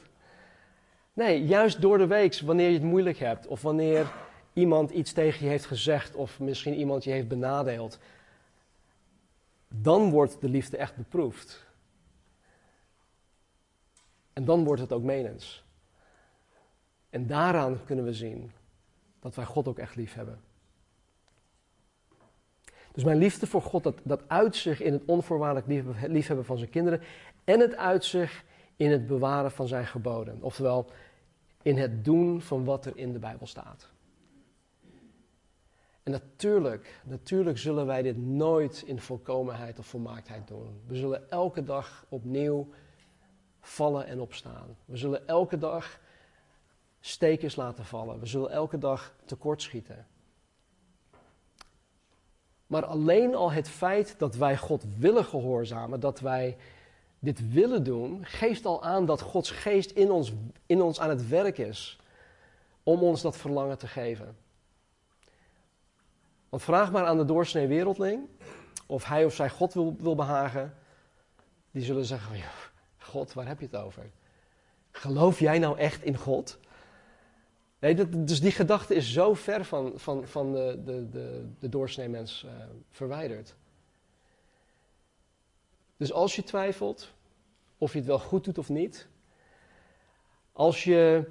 Nee, 1.13 1.45
juist 1.45 1.81
door 1.81 1.97
de 1.97 2.07
week, 2.07 2.39
wanneer 2.39 2.67
je 2.67 2.73
het 2.73 2.83
moeilijk 2.83 3.17
hebt. 3.17 3.47
Of 3.47 3.61
wanneer 3.61 4.11
iemand 4.53 4.91
iets 4.91 5.11
tegen 5.11 5.43
je 5.43 5.49
heeft 5.51 5.65
gezegd. 5.65 6.15
Of 6.15 6.39
misschien 6.39 6.73
iemand 6.73 7.03
je 7.03 7.11
heeft 7.11 7.27
benadeeld. 7.27 7.99
Dan 9.75 10.09
wordt 10.09 10.41
de 10.41 10.49
liefde 10.49 10.77
echt 10.77 10.95
beproefd. 10.95 11.67
En 14.33 14.45
dan 14.45 14.63
wordt 14.63 14.81
het 14.81 14.93
ook 14.93 15.03
menens. 15.03 15.63
En 17.09 17.27
daaraan 17.27 17.83
kunnen 17.85 18.05
we 18.05 18.13
zien 18.13 18.51
dat 19.19 19.35
wij 19.35 19.45
God 19.45 19.67
ook 19.67 19.79
echt 19.79 19.95
lief 19.95 20.13
hebben. 20.13 20.41
Dus 22.91 23.03
mijn 23.03 23.17
liefde 23.17 23.47
voor 23.47 23.61
God, 23.61 23.83
dat, 23.83 23.99
dat 24.03 24.21
uitzicht 24.27 24.81
in 24.81 24.93
het 24.93 25.05
onvoorwaardelijk 25.05 25.87
liefhebben 26.07 26.45
van 26.45 26.57
zijn 26.57 26.69
kinderen. 26.69 27.01
En 27.43 27.59
het 27.59 27.75
uitzicht 27.75 28.43
in 28.75 28.91
het 28.91 29.07
bewaren 29.07 29.51
van 29.51 29.67
zijn 29.67 29.85
geboden. 29.85 30.41
Oftewel, 30.41 30.91
in 31.61 31.77
het 31.77 32.05
doen 32.05 32.41
van 32.41 32.65
wat 32.65 32.85
er 32.85 32.97
in 32.97 33.11
de 33.11 33.19
Bijbel 33.19 33.47
staat. 33.47 33.89
En 36.09 36.15
natuurlijk, 36.15 37.01
natuurlijk 37.03 37.57
zullen 37.57 37.85
wij 37.85 38.01
dit 38.01 38.17
nooit 38.17 38.83
in 38.85 38.99
volkomenheid 38.99 39.79
of 39.79 39.85
volmaaktheid 39.85 40.47
doen. 40.47 40.81
We 40.87 40.95
zullen 40.95 41.29
elke 41.29 41.63
dag 41.63 42.05
opnieuw 42.09 42.69
vallen 43.61 44.05
en 44.05 44.19
opstaan. 44.19 44.77
We 44.85 44.97
zullen 44.97 45.27
elke 45.27 45.57
dag 45.57 45.99
stekers 46.99 47.55
laten 47.55 47.85
vallen. 47.85 48.19
We 48.19 48.25
zullen 48.25 48.51
elke 48.51 48.77
dag 48.77 49.13
tekortschieten. 49.25 50.07
Maar 52.67 52.85
alleen 52.85 53.35
al 53.35 53.51
het 53.51 53.69
feit 53.69 54.15
dat 54.17 54.35
wij 54.35 54.57
God 54.57 54.85
willen 54.97 55.25
gehoorzamen, 55.25 55.99
dat 55.99 56.19
wij 56.19 56.57
dit 57.19 57.51
willen 57.51 57.83
doen, 57.83 58.25
geeft 58.25 58.65
al 58.65 58.83
aan 58.83 59.05
dat 59.05 59.21
Gods 59.21 59.51
geest 59.51 59.91
in 59.91 60.11
ons, 60.11 60.33
in 60.65 60.81
ons 60.81 60.99
aan 60.99 61.09
het 61.09 61.27
werk 61.27 61.57
is 61.57 61.99
om 62.83 63.03
ons 63.03 63.21
dat 63.21 63.37
verlangen 63.37 63.77
te 63.77 63.87
geven. 63.87 64.47
Want 66.49 66.63
vraag 66.63 66.91
maar 66.91 67.05
aan 67.05 67.17
de 67.17 67.25
doorsnee 67.25 67.67
wereldling 67.67 68.27
of 68.85 69.05
hij 69.05 69.25
of 69.25 69.33
zij 69.33 69.49
God 69.49 69.73
wil, 69.73 69.95
wil 69.99 70.15
behagen. 70.15 70.75
Die 71.71 71.83
zullen 71.83 72.05
zeggen: 72.05 72.41
God, 72.97 73.33
waar 73.33 73.47
heb 73.47 73.59
je 73.59 73.65
het 73.65 73.75
over? 73.75 74.09
Geloof 74.91 75.39
jij 75.39 75.59
nou 75.59 75.77
echt 75.77 76.03
in 76.03 76.17
God? 76.17 76.59
Nee, 77.79 77.95
dat, 77.95 78.27
dus 78.27 78.41
die 78.41 78.51
gedachte 78.51 78.95
is 78.95 79.11
zo 79.11 79.33
ver 79.33 79.65
van, 79.65 79.91
van, 79.95 80.27
van 80.27 80.51
de, 80.51 80.81
de, 80.85 81.09
de, 81.09 81.47
de 81.59 81.69
doorsneemens 81.69 82.43
uh, 82.45 82.51
verwijderd. 82.89 83.55
Dus 85.97 86.11
als 86.11 86.35
je 86.35 86.43
twijfelt 86.43 87.11
of 87.77 87.91
je 87.91 87.97
het 87.97 88.07
wel 88.07 88.19
goed 88.19 88.43
doet 88.43 88.57
of 88.57 88.69
niet, 88.69 89.07
als 90.51 90.83
je 90.83 91.23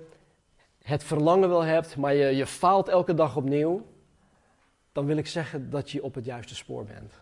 het 0.83 1.05
verlangen 1.05 1.49
wel 1.49 1.65
hebt, 1.65 1.97
maar 1.97 2.15
je, 2.15 2.37
je 2.37 2.47
faalt 2.47 2.89
elke 2.89 3.15
dag 3.15 3.37
opnieuw, 3.37 3.87
dan 4.99 5.07
wil 5.07 5.17
ik 5.17 5.27
zeggen 5.27 5.71
dat 5.71 5.91
je 5.91 6.03
op 6.03 6.15
het 6.15 6.25
juiste 6.25 6.55
spoor 6.55 6.85
bent. 6.85 7.13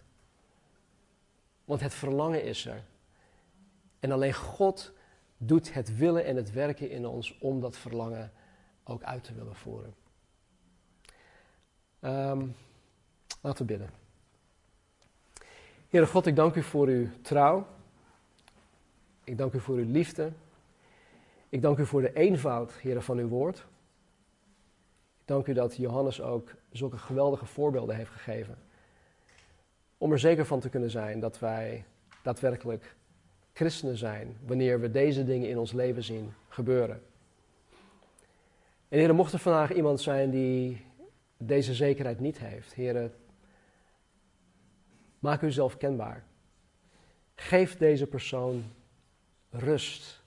Want 1.65 1.81
het 1.81 1.95
verlangen 1.95 2.45
is 2.45 2.67
er. 2.67 2.83
En 4.01 4.13
alleen 4.13 4.35
God 4.35 4.93
doet 5.37 5.75
het 5.75 5.97
willen 5.97 6.25
en 6.25 6.37
het 6.37 6.53
werken 6.53 6.91
in 6.91 7.07
ons 7.07 7.39
om 7.39 7.61
dat 7.61 7.77
verlangen 7.77 8.33
ook 8.85 9.03
uit 9.03 9.25
te 9.25 9.35
willen 9.35 9.55
voeren. 9.55 9.95
Um, 12.01 12.55
laten 13.41 13.67
we 13.67 13.73
bidden. 13.73 13.91
Heere 15.89 16.07
God, 16.07 16.27
ik 16.27 16.37
dank 16.37 16.55
u 16.55 16.63
voor 16.63 16.87
uw 16.87 17.09
trouw. 17.23 17.67
Ik 19.25 19.39
dank 19.39 19.53
u 19.53 19.61
voor 19.61 19.77
uw 19.77 19.91
liefde. 19.91 20.33
Ik 21.49 21.63
dank 21.63 21.79
u 21.79 21.87
voor 21.87 22.01
de 22.01 22.13
eenvoud, 22.13 22.73
Heere, 22.83 23.03
van 23.03 23.19
uw 23.19 23.29
woord. 23.29 23.67
Dank 25.27 25.47
u 25.47 25.53
dat 25.53 25.77
Johannes 25.77 26.21
ook 26.21 26.55
zulke 26.73 26.99
geweldige 26.99 27.47
voorbeelden 27.47 27.97
heeft 27.97 28.11
gegeven. 28.11 28.59
Om 29.99 30.13
er 30.13 30.19
zeker 30.19 30.47
van 30.47 30.61
te 30.61 30.69
kunnen 30.69 30.91
zijn 30.91 31.21
dat 31.21 31.39
wij 31.39 31.85
daadwerkelijk 32.23 32.97
christenen 33.53 33.97
zijn 33.97 34.37
wanneer 34.47 34.81
we 34.81 34.91
deze 34.91 35.25
dingen 35.25 35.49
in 35.49 35.59
ons 35.59 35.73
leven 35.73 36.03
zien 36.05 36.33
gebeuren. 36.49 37.03
En 38.89 38.99
heren, 38.99 39.15
mocht 39.15 39.33
er 39.33 39.39
vandaag 39.39 39.73
iemand 39.73 40.01
zijn 40.01 40.31
die 40.31 40.85
deze 41.37 41.75
zekerheid 41.75 42.21
niet 42.21 42.39
heeft, 42.39 42.75
heren, 42.75 43.13
maak 45.19 45.43
uzelf 45.43 45.77
kenbaar. 45.77 46.25
Geef 47.35 47.77
deze 47.77 48.07
persoon 48.07 48.65
rust 49.51 50.23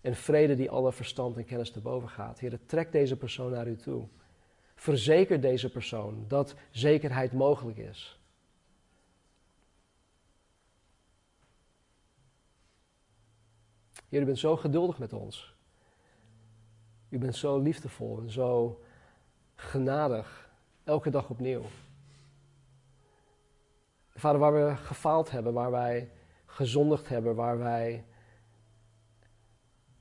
en 0.00 0.14
vrede 0.14 0.56
die 0.56 0.70
alle 0.70 0.92
verstand 0.92 1.36
en 1.36 1.44
kennis 1.44 1.70
te 1.70 1.80
boven 1.80 2.08
gaat. 2.08 2.38
Heren, 2.38 2.66
trek 2.66 2.92
deze 2.92 3.16
persoon 3.16 3.50
naar 3.50 3.68
u 3.68 3.76
toe. 3.76 4.08
Verzeker 4.80 5.40
deze 5.40 5.70
persoon 5.70 6.24
dat 6.28 6.54
zekerheid 6.70 7.32
mogelijk 7.32 7.78
is. 7.78 8.20
Heer, 14.08 14.20
u 14.20 14.24
bent 14.24 14.38
zo 14.38 14.56
geduldig 14.56 14.98
met 14.98 15.12
ons. 15.12 15.54
U 17.08 17.18
bent 17.18 17.36
zo 17.36 17.58
liefdevol 17.58 18.20
en 18.20 18.30
zo 18.30 18.80
genadig, 19.54 20.50
elke 20.84 21.10
dag 21.10 21.30
opnieuw. 21.30 21.64
Vader, 24.14 24.40
waar 24.40 24.54
we 24.54 24.76
gefaald 24.76 25.30
hebben, 25.30 25.52
waar 25.52 25.70
wij 25.70 26.10
gezondigd 26.46 27.08
hebben, 27.08 27.34
waar 27.34 27.58
wij 27.58 28.04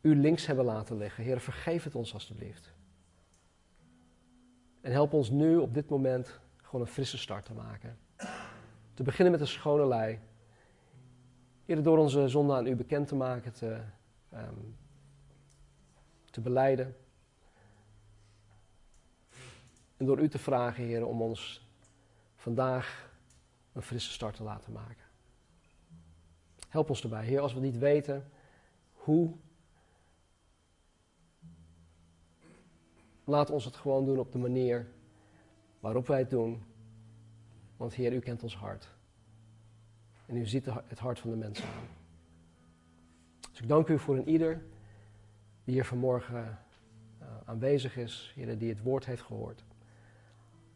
u 0.01 0.15
links 0.15 0.45
hebben 0.45 0.65
laten 0.65 0.97
liggen. 0.97 1.23
Heer, 1.23 1.39
vergeef 1.39 1.83
het 1.83 1.95
ons 1.95 2.13
alstublieft. 2.13 2.77
En 4.81 4.91
help 4.91 5.13
ons 5.13 5.29
nu 5.29 5.57
op 5.57 5.73
dit 5.73 5.89
moment 5.89 6.39
gewoon 6.61 6.81
een 6.81 6.91
frisse 6.91 7.17
start 7.17 7.45
te 7.45 7.53
maken. 7.53 7.97
Te 8.93 9.03
beginnen 9.03 9.31
met 9.31 9.41
een 9.41 9.47
schone 9.47 9.87
lei. 9.87 10.19
Heer, 11.65 11.83
door 11.83 11.97
onze 11.97 12.27
zonde 12.27 12.53
aan 12.53 12.67
u 12.67 12.75
bekend 12.75 13.07
te 13.07 13.15
maken, 13.15 13.53
te, 13.53 13.81
um, 14.33 14.77
te 16.25 16.41
beleiden. 16.41 16.95
En 19.97 20.05
door 20.05 20.19
u 20.19 20.29
te 20.29 20.39
vragen, 20.39 20.83
Heer, 20.83 21.05
om 21.05 21.21
ons 21.21 21.67
vandaag 22.35 23.11
een 23.73 23.81
frisse 23.81 24.11
start 24.11 24.35
te 24.35 24.43
laten 24.43 24.73
maken. 24.73 25.05
Help 26.69 26.89
ons 26.89 27.03
erbij, 27.03 27.25
Heer, 27.25 27.39
als 27.39 27.53
we 27.53 27.59
niet 27.59 27.77
weten 27.77 28.29
hoe. 28.93 29.33
Laat 33.29 33.49
ons 33.49 33.65
het 33.65 33.75
gewoon 33.75 34.05
doen 34.05 34.19
op 34.19 34.31
de 34.31 34.37
manier 34.37 34.87
waarop 35.79 36.07
wij 36.07 36.19
het 36.19 36.29
doen. 36.29 36.63
Want 37.77 37.93
Heer, 37.93 38.13
u 38.13 38.19
kent 38.19 38.43
ons 38.43 38.55
hart. 38.55 38.89
En 40.25 40.35
u 40.35 40.45
ziet 40.45 40.65
het 40.65 40.99
hart 40.99 41.19
van 41.19 41.29
de 41.29 41.35
mensen 41.35 41.67
aan. 41.67 41.87
Dus 43.51 43.61
ik 43.61 43.67
dank 43.67 43.87
u 43.87 43.99
voor 43.99 44.17
een 44.17 44.29
ieder 44.29 44.63
die 45.63 45.73
hier 45.73 45.85
vanmorgen 45.85 46.59
uh, 47.21 47.27
aanwezig 47.45 47.97
is, 47.97 48.31
Heer, 48.35 48.57
die 48.57 48.69
het 48.69 48.81
woord 48.81 49.05
heeft 49.05 49.21
gehoord. 49.21 49.63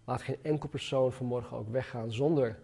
Laat 0.03 0.21
geen 0.21 0.43
enkel 0.43 0.69
persoon 0.69 1.11
vanmorgen 1.11 1.57
ook 1.57 1.69
weggaan 1.69 2.11
zonder 2.11 2.59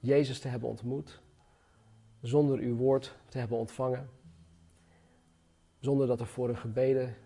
Jezus 0.00 0.40
te 0.40 0.48
hebben 0.48 0.68
ontmoet, 0.68 1.20
zonder 2.20 2.58
uw 2.58 2.76
woord 2.76 3.16
te 3.28 3.38
hebben 3.38 3.58
ontvangen, 3.58 4.10
zonder 5.78 6.06
dat 6.06 6.20
er 6.20 6.26
voor 6.26 6.48
een 6.48 6.56
gebeden 6.56 7.16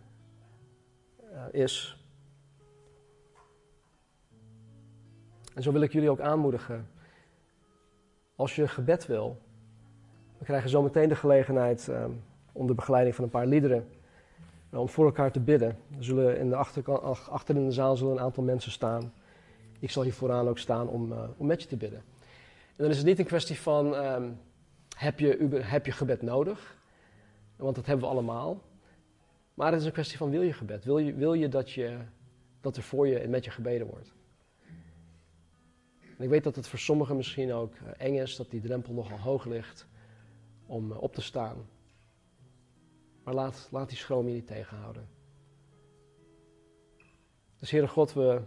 is. 1.51 2.03
En 5.55 5.63
zo 5.63 5.73
wil 5.73 5.83
ik 5.83 5.93
jullie 5.93 6.11
ook 6.11 6.21
aanmoedigen. 6.21 6.89
Als 8.37 8.57
je 8.57 8.69
gebed 8.69 9.07
wil, 9.07 9.39
we 10.39 10.45
krijgen 10.45 10.71
zo 10.71 10.83
meteen 10.83 11.09
de 11.09 11.17
gelegenheid 11.17 11.89
um, 11.89 12.23
onder 12.53 12.75
begeleiding 12.75 13.15
van 13.15 13.25
een 13.25 13.31
paar 13.31 13.47
liederen 13.47 13.89
om 14.71 14.89
voor 14.89 15.05
elkaar 15.05 15.33
te 15.33 15.41
bidden. 15.41 15.69
Er 15.69 16.05
zullen 16.05 16.39
in 16.39 16.49
de 16.49 16.57
achterkant, 16.57 17.29
achter 17.29 17.57
in 17.57 17.65
de 17.65 17.73
zaal 17.73 17.97
zullen 17.97 18.13
een 18.13 18.23
aantal 18.23 18.43
mensen 18.43 18.73
staan. 18.73 19.13
Ik 19.79 19.91
zal 19.91 20.03
hier 20.03 20.13
vooraan 20.13 20.49
ook 20.49 20.59
staan 20.59 20.89
om, 20.89 21.13
uh, 21.13 21.19
om 21.37 21.47
met 21.47 21.63
je 21.63 21.69
te 21.69 21.77
bidden. 21.77 22.03
En 22.77 22.85
dan 22.85 22.91
is 22.91 22.97
het 22.97 23.07
niet 23.07 23.19
een 23.19 23.25
kwestie 23.25 23.61
van, 23.61 23.95
um, 23.95 24.39
heb, 24.97 25.19
je, 25.19 25.59
heb 25.61 25.87
je 25.87 25.93
gebed 25.93 26.23
nodig? 26.23 26.77
Want 27.57 27.75
dat 27.75 27.87
hebben 27.87 28.07
we 28.07 28.13
allemaal. 28.13 28.63
Maar 29.59 29.73
het 29.73 29.81
is 29.81 29.87
een 29.87 29.93
kwestie 29.93 30.19
van, 30.19 30.31
wil 30.31 30.43
je 30.43 30.53
gebed? 30.53 30.85
Wil 30.85 30.99
je, 30.99 31.15
wil 31.15 31.35
je, 31.35 31.49
dat, 31.49 31.71
je 31.71 31.99
dat 32.61 32.77
er 32.77 32.83
voor 32.83 33.07
je 33.07 33.19
en 33.19 33.31
met 33.31 33.45
je 33.45 33.51
gebeden 33.51 33.87
wordt? 33.87 34.13
Ik 36.19 36.29
weet 36.29 36.45
dat 36.45 36.57
het 36.57 36.69
voor 36.69 36.79
sommigen 36.79 37.17
misschien 37.17 37.53
ook 37.53 37.75
eh, 37.75 38.07
eng 38.07 38.15
is, 38.15 38.37
dat 38.37 38.51
die 38.51 38.61
drempel 38.61 38.93
nogal 38.93 39.19
hoog 39.19 39.45
ligt 39.45 39.87
om 40.67 40.93
eh, 40.93 41.03
op 41.03 41.15
te 41.15 41.21
staan. 41.21 41.69
Maar 43.23 43.35
laat, 43.35 43.69
laat 43.71 43.89
die 43.89 43.99
schroom 43.99 44.27
je 44.27 44.35
niet 44.35 44.47
tegenhouden. 44.47 45.09
Dus 47.57 47.71
Heere 47.71 47.89
God, 47.89 48.13
we 48.13 48.41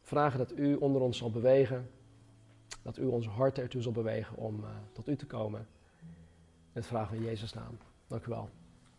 vragen 0.00 0.38
dat 0.38 0.58
u 0.58 0.74
onder 0.74 1.02
ons 1.02 1.18
zal 1.18 1.30
bewegen. 1.30 1.90
Dat 2.82 2.98
u 2.98 3.04
ons 3.04 3.26
hart 3.26 3.58
ertoe 3.58 3.82
zal 3.82 3.92
bewegen 3.92 4.36
om 4.36 4.60
uh, 4.60 4.68
tot 4.92 5.08
u 5.08 5.16
te 5.16 5.26
komen. 5.26 5.60
En 5.60 6.72
dat 6.72 6.86
vragen 6.86 7.12
we 7.12 7.18
in 7.18 7.24
Jezus' 7.24 7.52
naam. 7.52 7.78
Dank 8.06 8.26
u 8.26 8.28
wel. 8.28 8.48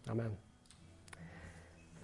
Amen. 0.06 0.47